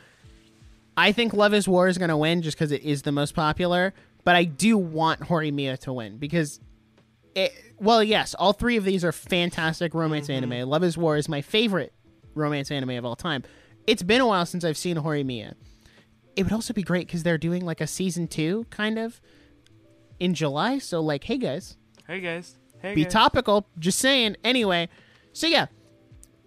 I 0.98 1.12
think 1.12 1.34
Love 1.34 1.54
is 1.54 1.68
War 1.68 1.88
is 1.88 1.98
going 1.98 2.10
to 2.10 2.18
win 2.18 2.42
just 2.42 2.58
because 2.58 2.72
it 2.72 2.84
is 2.84 3.04
the 3.04 3.12
most 3.12 3.36
popular. 3.36 3.94
But 4.24 4.36
I 4.36 4.46
do 4.46 4.76
want 4.78 5.22
Horimiya 5.22 5.78
to 5.82 5.94
win 5.94 6.18
because, 6.18 6.60
it, 7.36 7.54
well, 7.80 8.04
yes, 8.04 8.34
all 8.34 8.54
three 8.54 8.76
of 8.78 8.84
these 8.84 9.06
are 9.06 9.12
fantastic 9.12 9.94
romance 9.94 10.32
anime. 10.32 10.68
Love 10.68 10.84
is 10.84 10.98
War 10.98 11.16
is 11.16 11.30
my 11.30 11.42
favorite 11.42 11.94
romance 12.34 12.72
anime 12.72 12.92
of 12.92 13.06
all 13.06 13.16
time. 13.16 13.44
It's 13.86 14.02
been 14.02 14.22
a 14.22 14.26
while 14.26 14.48
since 14.48 14.64
I've 14.66 14.78
seen 14.78 14.98
Horimiya. 14.98 15.54
It 16.36 16.44
would 16.44 16.54
also 16.54 16.74
be 16.74 16.84
great 16.84 17.08
because 17.08 17.24
they're 17.24 17.38
doing 17.38 17.66
like 17.66 17.82
a 17.82 17.88
season 17.88 18.28
two 18.28 18.66
kind 18.70 18.98
of 19.00 19.22
in 20.20 20.34
July. 20.34 20.80
So, 20.80 21.00
like, 21.02 21.24
hey 21.26 21.38
guys, 21.38 21.78
Hey 22.08 22.20
guys. 22.20 22.56
Hey 22.82 22.94
be 22.94 23.04
guys. 23.04 23.14
topical. 23.14 23.66
Just 23.80 24.00
saying. 24.00 24.36
Anyway, 24.44 24.90
so 25.34 25.48
yeah, 25.48 25.68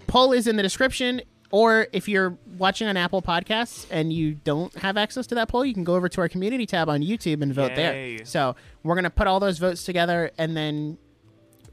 poll 0.06 0.32
is 0.32 0.46
in 0.46 0.56
the 0.56 0.62
description. 0.62 1.22
Or 1.50 1.86
if 1.94 2.06
you're 2.08 2.36
watching 2.58 2.88
on 2.88 2.98
Apple 2.98 3.22
Podcasts 3.22 3.86
and 3.90 4.12
you 4.12 4.34
don't 4.34 4.74
have 4.76 4.98
access 4.98 5.26
to 5.28 5.34
that 5.36 5.48
poll, 5.48 5.64
you 5.64 5.72
can 5.72 5.82
go 5.82 5.94
over 5.94 6.06
to 6.10 6.20
our 6.20 6.28
community 6.28 6.66
tab 6.66 6.90
on 6.90 7.00
YouTube 7.00 7.40
and 7.40 7.54
vote 7.54 7.70
Yay. 7.70 8.16
there. 8.18 8.24
So 8.26 8.54
we're 8.82 8.94
gonna 8.94 9.08
put 9.08 9.26
all 9.26 9.40
those 9.40 9.56
votes 9.58 9.82
together 9.84 10.30
and 10.36 10.54
then 10.54 10.98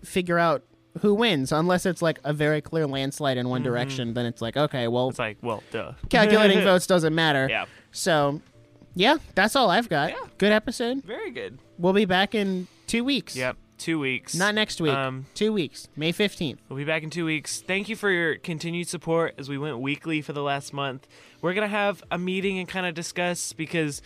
figure 0.06 0.40
out 0.40 0.64
who 1.02 1.14
wins. 1.14 1.52
Unless 1.52 1.86
it's 1.86 2.02
like 2.02 2.20
a 2.24 2.34
very 2.34 2.62
clear 2.62 2.88
landslide 2.88 3.38
in 3.38 3.50
one 3.50 3.64
direction, 3.64 4.14
then 4.14 4.26
it's 4.26 4.42
like 4.42 4.56
okay, 4.58 4.88
well, 4.88 5.06
Mm-hmm. 5.06 5.10
It's 5.12 5.20
like, 5.20 5.38
well, 5.42 5.64
duh. 5.72 5.94
calculating 6.10 6.62
votes 6.64 6.88
doesn't 6.88 7.14
matter. 7.16 7.48
Yeah. 7.50 7.66
So 7.92 8.42
yeah, 8.96 9.18
that's 9.36 9.56
all 9.56 9.70
I've 9.70 9.90
got. 9.90 10.12
Yeah. 10.12 10.18
Good 10.38 10.52
episode. 10.52 11.04
Very 11.04 11.32
good. 11.32 11.60
We'll 11.78 11.94
be 11.94 12.06
back 12.06 12.34
in 12.36 12.68
two 12.88 13.04
weeks. 13.04 13.36
Yep. 13.36 13.58
two 13.78 14.00
weeks. 14.00 14.34
Not 14.36 14.56
next 14.56 14.80
week. 14.80 14.94
Um, 14.94 15.26
Two 15.34 15.52
weeks. 15.52 15.90
May 15.98 16.14
15th. 16.14 16.60
We'll 16.70 16.78
be 16.78 16.86
back 16.86 17.04
in 17.04 17.10
two 17.10 17.26
weeks. 17.26 17.60
Thank 17.62 17.90
you 17.90 17.98
for 17.98 18.10
your 18.10 18.38
continued 18.38 18.88
support 18.88 19.36
as 19.38 19.50
we 19.50 19.58
went 19.58 19.80
weekly 19.80 20.22
for 20.22 20.32
the 20.32 20.42
last 20.42 20.72
month. 20.72 21.08
We're 21.42 21.54
gonna 21.54 21.68
have 21.68 22.02
a 22.10 22.18
meeting 22.18 22.58
and 22.58 22.68
kind 22.70 22.86
of 22.86 22.94
discuss 22.96 23.52
because 23.52 24.02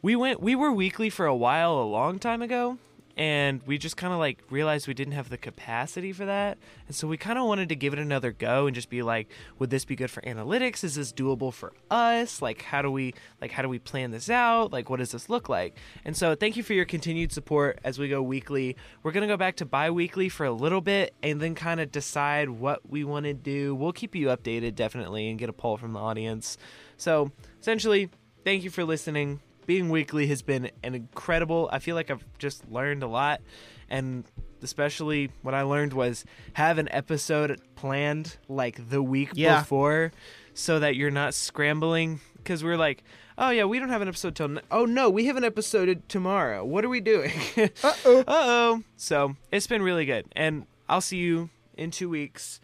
we 0.00 0.14
went 0.14 0.40
we 0.40 0.54
were 0.54 0.72
weekly 0.72 1.10
for 1.10 1.26
a 1.26 1.34
while 1.34 1.72
a 1.72 1.82
long 1.84 2.18
time 2.20 2.40
ago 2.40 2.78
and 3.20 3.60
we 3.66 3.76
just 3.76 3.98
kind 3.98 4.14
of 4.14 4.18
like 4.18 4.38
realized 4.48 4.88
we 4.88 4.94
didn't 4.94 5.12
have 5.12 5.28
the 5.28 5.36
capacity 5.36 6.10
for 6.10 6.24
that 6.24 6.56
and 6.86 6.96
so 6.96 7.06
we 7.06 7.18
kind 7.18 7.38
of 7.38 7.44
wanted 7.44 7.68
to 7.68 7.76
give 7.76 7.92
it 7.92 7.98
another 7.98 8.32
go 8.32 8.66
and 8.66 8.74
just 8.74 8.88
be 8.88 9.02
like 9.02 9.28
would 9.58 9.68
this 9.68 9.84
be 9.84 9.94
good 9.94 10.10
for 10.10 10.22
analytics? 10.22 10.82
Is 10.82 10.94
this 10.94 11.12
doable 11.12 11.52
for 11.52 11.74
us? 11.90 12.40
Like 12.40 12.62
how 12.62 12.80
do 12.80 12.90
we 12.90 13.12
like 13.40 13.50
how 13.50 13.60
do 13.60 13.68
we 13.68 13.78
plan 13.78 14.10
this 14.10 14.30
out? 14.30 14.72
Like 14.72 14.88
what 14.88 15.00
does 15.00 15.12
this 15.12 15.28
look 15.28 15.50
like? 15.50 15.76
And 16.04 16.16
so 16.16 16.34
thank 16.34 16.56
you 16.56 16.62
for 16.62 16.72
your 16.72 16.86
continued 16.86 17.30
support 17.30 17.78
as 17.84 17.98
we 17.98 18.08
go 18.08 18.22
weekly. 18.22 18.74
We're 19.02 19.12
going 19.12 19.28
to 19.28 19.32
go 19.32 19.36
back 19.36 19.56
to 19.56 19.66
bi-weekly 19.66 20.30
for 20.30 20.46
a 20.46 20.52
little 20.52 20.80
bit 20.80 21.14
and 21.22 21.42
then 21.42 21.54
kind 21.54 21.78
of 21.78 21.92
decide 21.92 22.48
what 22.48 22.88
we 22.88 23.04
want 23.04 23.24
to 23.26 23.34
do. 23.34 23.74
We'll 23.74 23.92
keep 23.92 24.14
you 24.14 24.28
updated 24.28 24.76
definitely 24.76 25.28
and 25.28 25.38
get 25.38 25.50
a 25.50 25.52
poll 25.52 25.76
from 25.76 25.92
the 25.92 26.00
audience. 26.00 26.56
So 26.96 27.32
essentially 27.60 28.08
thank 28.44 28.64
you 28.64 28.70
for 28.70 28.84
listening 28.84 29.40
being 29.70 29.88
weekly 29.88 30.26
has 30.26 30.42
been 30.42 30.68
an 30.82 30.96
incredible 30.96 31.68
i 31.72 31.78
feel 31.78 31.94
like 31.94 32.10
i've 32.10 32.24
just 32.38 32.68
learned 32.68 33.04
a 33.04 33.06
lot. 33.06 33.40
And 33.88 34.24
especially 34.62 35.30
what 35.42 35.54
i 35.54 35.62
learned 35.62 35.92
was 35.92 36.24
have 36.54 36.78
an 36.78 36.88
episode 36.90 37.60
planned 37.76 38.36
like 38.48 38.76
the 38.90 39.00
week 39.00 39.30
Yeah. 39.34 39.60
before 39.60 40.10
so 40.54 40.80
that 40.80 40.96
you're 40.96 41.12
not 41.22 41.34
scrambling. 41.34 42.18
Because 42.36 42.64
we're 42.64 42.76
like 42.88 43.04
oh 43.38 43.50
yeah 43.50 43.64
we 43.64 43.78
don't 43.78 43.90
have 43.90 44.02
an 44.02 44.08
episode 44.08 44.34
till 44.34 44.46
n- 44.58 44.60
oh 44.72 44.86
no 44.86 45.08
we 45.08 45.26
have 45.26 45.36
an 45.36 45.44
episode 45.44 46.02
tomorrow. 46.08 46.64
What 46.64 46.84
are 46.84 46.88
we 46.88 47.00
doing? 47.00 47.30
Uh-oh. 47.84 48.24
uh-oh. 48.26 48.82
So 48.96 49.36
it's 49.52 49.68
been 49.68 49.82
really 49.82 50.04
good. 50.04 50.24
And 50.34 50.66
i'll 50.88 51.00
see 51.10 51.18
you 51.18 51.48
in 51.76 51.92
two 51.92 52.08
weeks. 52.08 52.60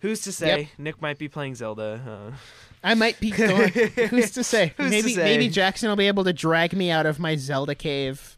Who's 0.00 0.20
to 0.22 0.32
say 0.32 0.58
Yep. 0.58 0.68
nick 0.78 1.02
might 1.02 1.18
be 1.18 1.28
playing 1.28 1.56
zelda 1.56 1.90
uh, 2.12 2.36
I 2.82 2.94
might 2.94 3.18
be 3.20 3.30
going. 3.30 3.68
Who's 4.10 4.30
to 4.32 4.44
say? 4.44 4.72
Who's 4.76 4.86
to 4.86 4.90
maybe 4.90 5.14
say? 5.14 5.24
maybe 5.24 5.48
Jackson 5.48 5.88
will 5.88 5.96
be 5.96 6.06
able 6.08 6.24
to 6.24 6.32
drag 6.32 6.72
me 6.74 6.90
out 6.90 7.06
of 7.06 7.18
my 7.18 7.36
Zelda 7.36 7.74
cave 7.74 8.36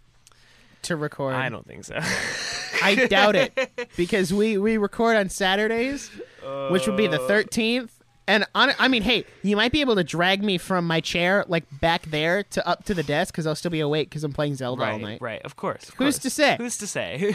to 0.82 0.96
record. 0.96 1.34
i 1.34 1.50
don't 1.50 1.66
think 1.66 1.84
so 1.84 1.98
I 2.82 3.06
doubt 3.06 3.36
it 3.36 3.90
because 3.98 4.32
we 4.32 4.56
we 4.56 4.78
record 4.78 5.14
on 5.16 5.28
Saturdays, 5.28 6.10
which 6.70 6.86
would 6.86 6.96
be 6.96 7.06
the 7.06 7.20
Uh, 7.20 7.28
13th. 7.28 7.90
And 8.26 8.46
on, 8.54 8.72
I 8.78 8.88
mean, 8.88 9.02
hey, 9.02 9.24
you 9.42 9.56
might 9.56 9.72
be 9.72 9.80
able 9.82 9.96
to 9.96 10.04
drag 10.04 10.42
me 10.42 10.56
from 10.56 10.86
my 10.86 11.00
chair 11.00 11.44
like 11.48 11.64
back 11.80 12.06
there 12.06 12.44
to 12.44 12.66
up 12.66 12.84
to 12.84 12.94
the 12.94 13.02
desk 13.02 13.34
because 13.34 13.46
I'll 13.46 13.56
still 13.56 13.72
be 13.72 13.80
awake 13.80 14.08
because 14.08 14.22
I'm 14.24 14.32
playing 14.32 14.54
Zelda 14.54 14.84
all 14.84 14.98
night. 14.98 15.20
Right, 15.20 15.42
of 15.42 15.56
course. 15.56 15.88
of 15.88 15.96
Who's 15.96 16.14
course. 16.14 16.18
to 16.20 16.30
say? 16.30 16.54
Who's 16.56 16.78
to 16.78 16.86
say? 16.86 17.34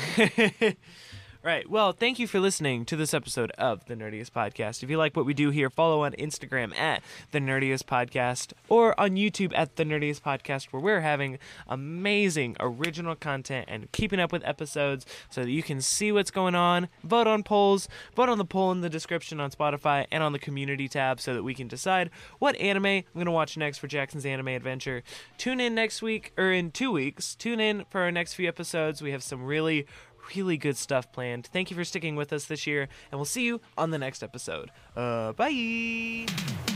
Right. 1.45 1.69
Well, 1.69 1.91
thank 1.91 2.17
you 2.17 2.25
for 2.25 2.39
listening 2.39 2.85
to 2.85 2.95
this 2.95 3.13
episode 3.13 3.51
of 3.51 3.85
the 3.85 3.95
Nerdiest 3.95 4.31
Podcast. 4.31 4.81
If 4.81 4.89
you 4.89 4.97
like 4.97 5.15
what 5.15 5.27
we 5.27 5.35
do 5.35 5.51
here, 5.51 5.69
follow 5.69 6.03
on 6.03 6.13
Instagram 6.13 6.75
at 6.75 7.03
the 7.29 7.39
Nerdiest 7.39 7.83
Podcast 7.83 8.53
or 8.67 8.99
on 8.99 9.11
YouTube 9.11 9.53
at 9.55 9.75
the 9.75 9.83
Nerdiest 9.83 10.21
Podcast, 10.21 10.65
where 10.71 10.81
we're 10.81 11.01
having 11.01 11.37
amazing 11.67 12.55
original 12.59 13.15
content 13.15 13.65
and 13.69 13.91
keeping 13.91 14.19
up 14.19 14.31
with 14.31 14.43
episodes 14.43 15.05
so 15.29 15.43
that 15.43 15.51
you 15.51 15.61
can 15.61 15.81
see 15.81 16.11
what's 16.11 16.31
going 16.31 16.55
on. 16.55 16.87
Vote 17.03 17.27
on 17.27 17.43
polls. 17.43 17.87
Vote 18.15 18.27
on 18.27 18.39
the 18.39 18.45
poll 18.45 18.71
in 18.71 18.81
the 18.81 18.89
description 18.89 19.39
on 19.39 19.51
Spotify 19.51 20.07
and 20.11 20.23
on 20.23 20.33
the 20.33 20.39
community 20.39 20.87
tab 20.87 21.21
so 21.21 21.35
that 21.35 21.43
we 21.43 21.53
can 21.53 21.67
decide 21.67 22.09
what 22.39 22.55
anime 22.55 22.85
I'm 22.85 23.03
going 23.13 23.25
to 23.25 23.31
watch 23.31 23.55
next 23.55 23.77
for 23.77 23.87
Jackson's 23.87 24.25
Anime 24.25 24.47
Adventure. 24.47 25.03
Tune 25.37 25.59
in 25.59 25.75
next 25.75 26.01
week 26.01 26.33
or 26.39 26.51
in 26.51 26.71
two 26.71 26.91
weeks. 26.91 27.35
Tune 27.35 27.59
in 27.59 27.85
for 27.91 28.01
our 28.01 28.11
next 28.11 28.33
few 28.33 28.47
episodes. 28.47 29.03
We 29.03 29.11
have 29.11 29.21
some 29.21 29.43
really, 29.43 29.85
really 30.35 30.57
good 30.57 30.77
stuff 30.77 31.11
planned. 31.11 31.47
Thank 31.47 31.69
you 31.69 31.75
for 31.75 31.83
sticking 31.83 32.15
with 32.15 32.31
us 32.33 32.45
this 32.45 32.65
year, 32.65 32.87
and 33.11 33.19
we'll 33.19 33.25
see 33.25 33.45
you 33.45 33.61
on 33.77 33.91
the 33.91 33.97
next 33.97 34.23
episode. 34.23 34.71
Uh, 34.95 35.33
bye. 35.33 36.74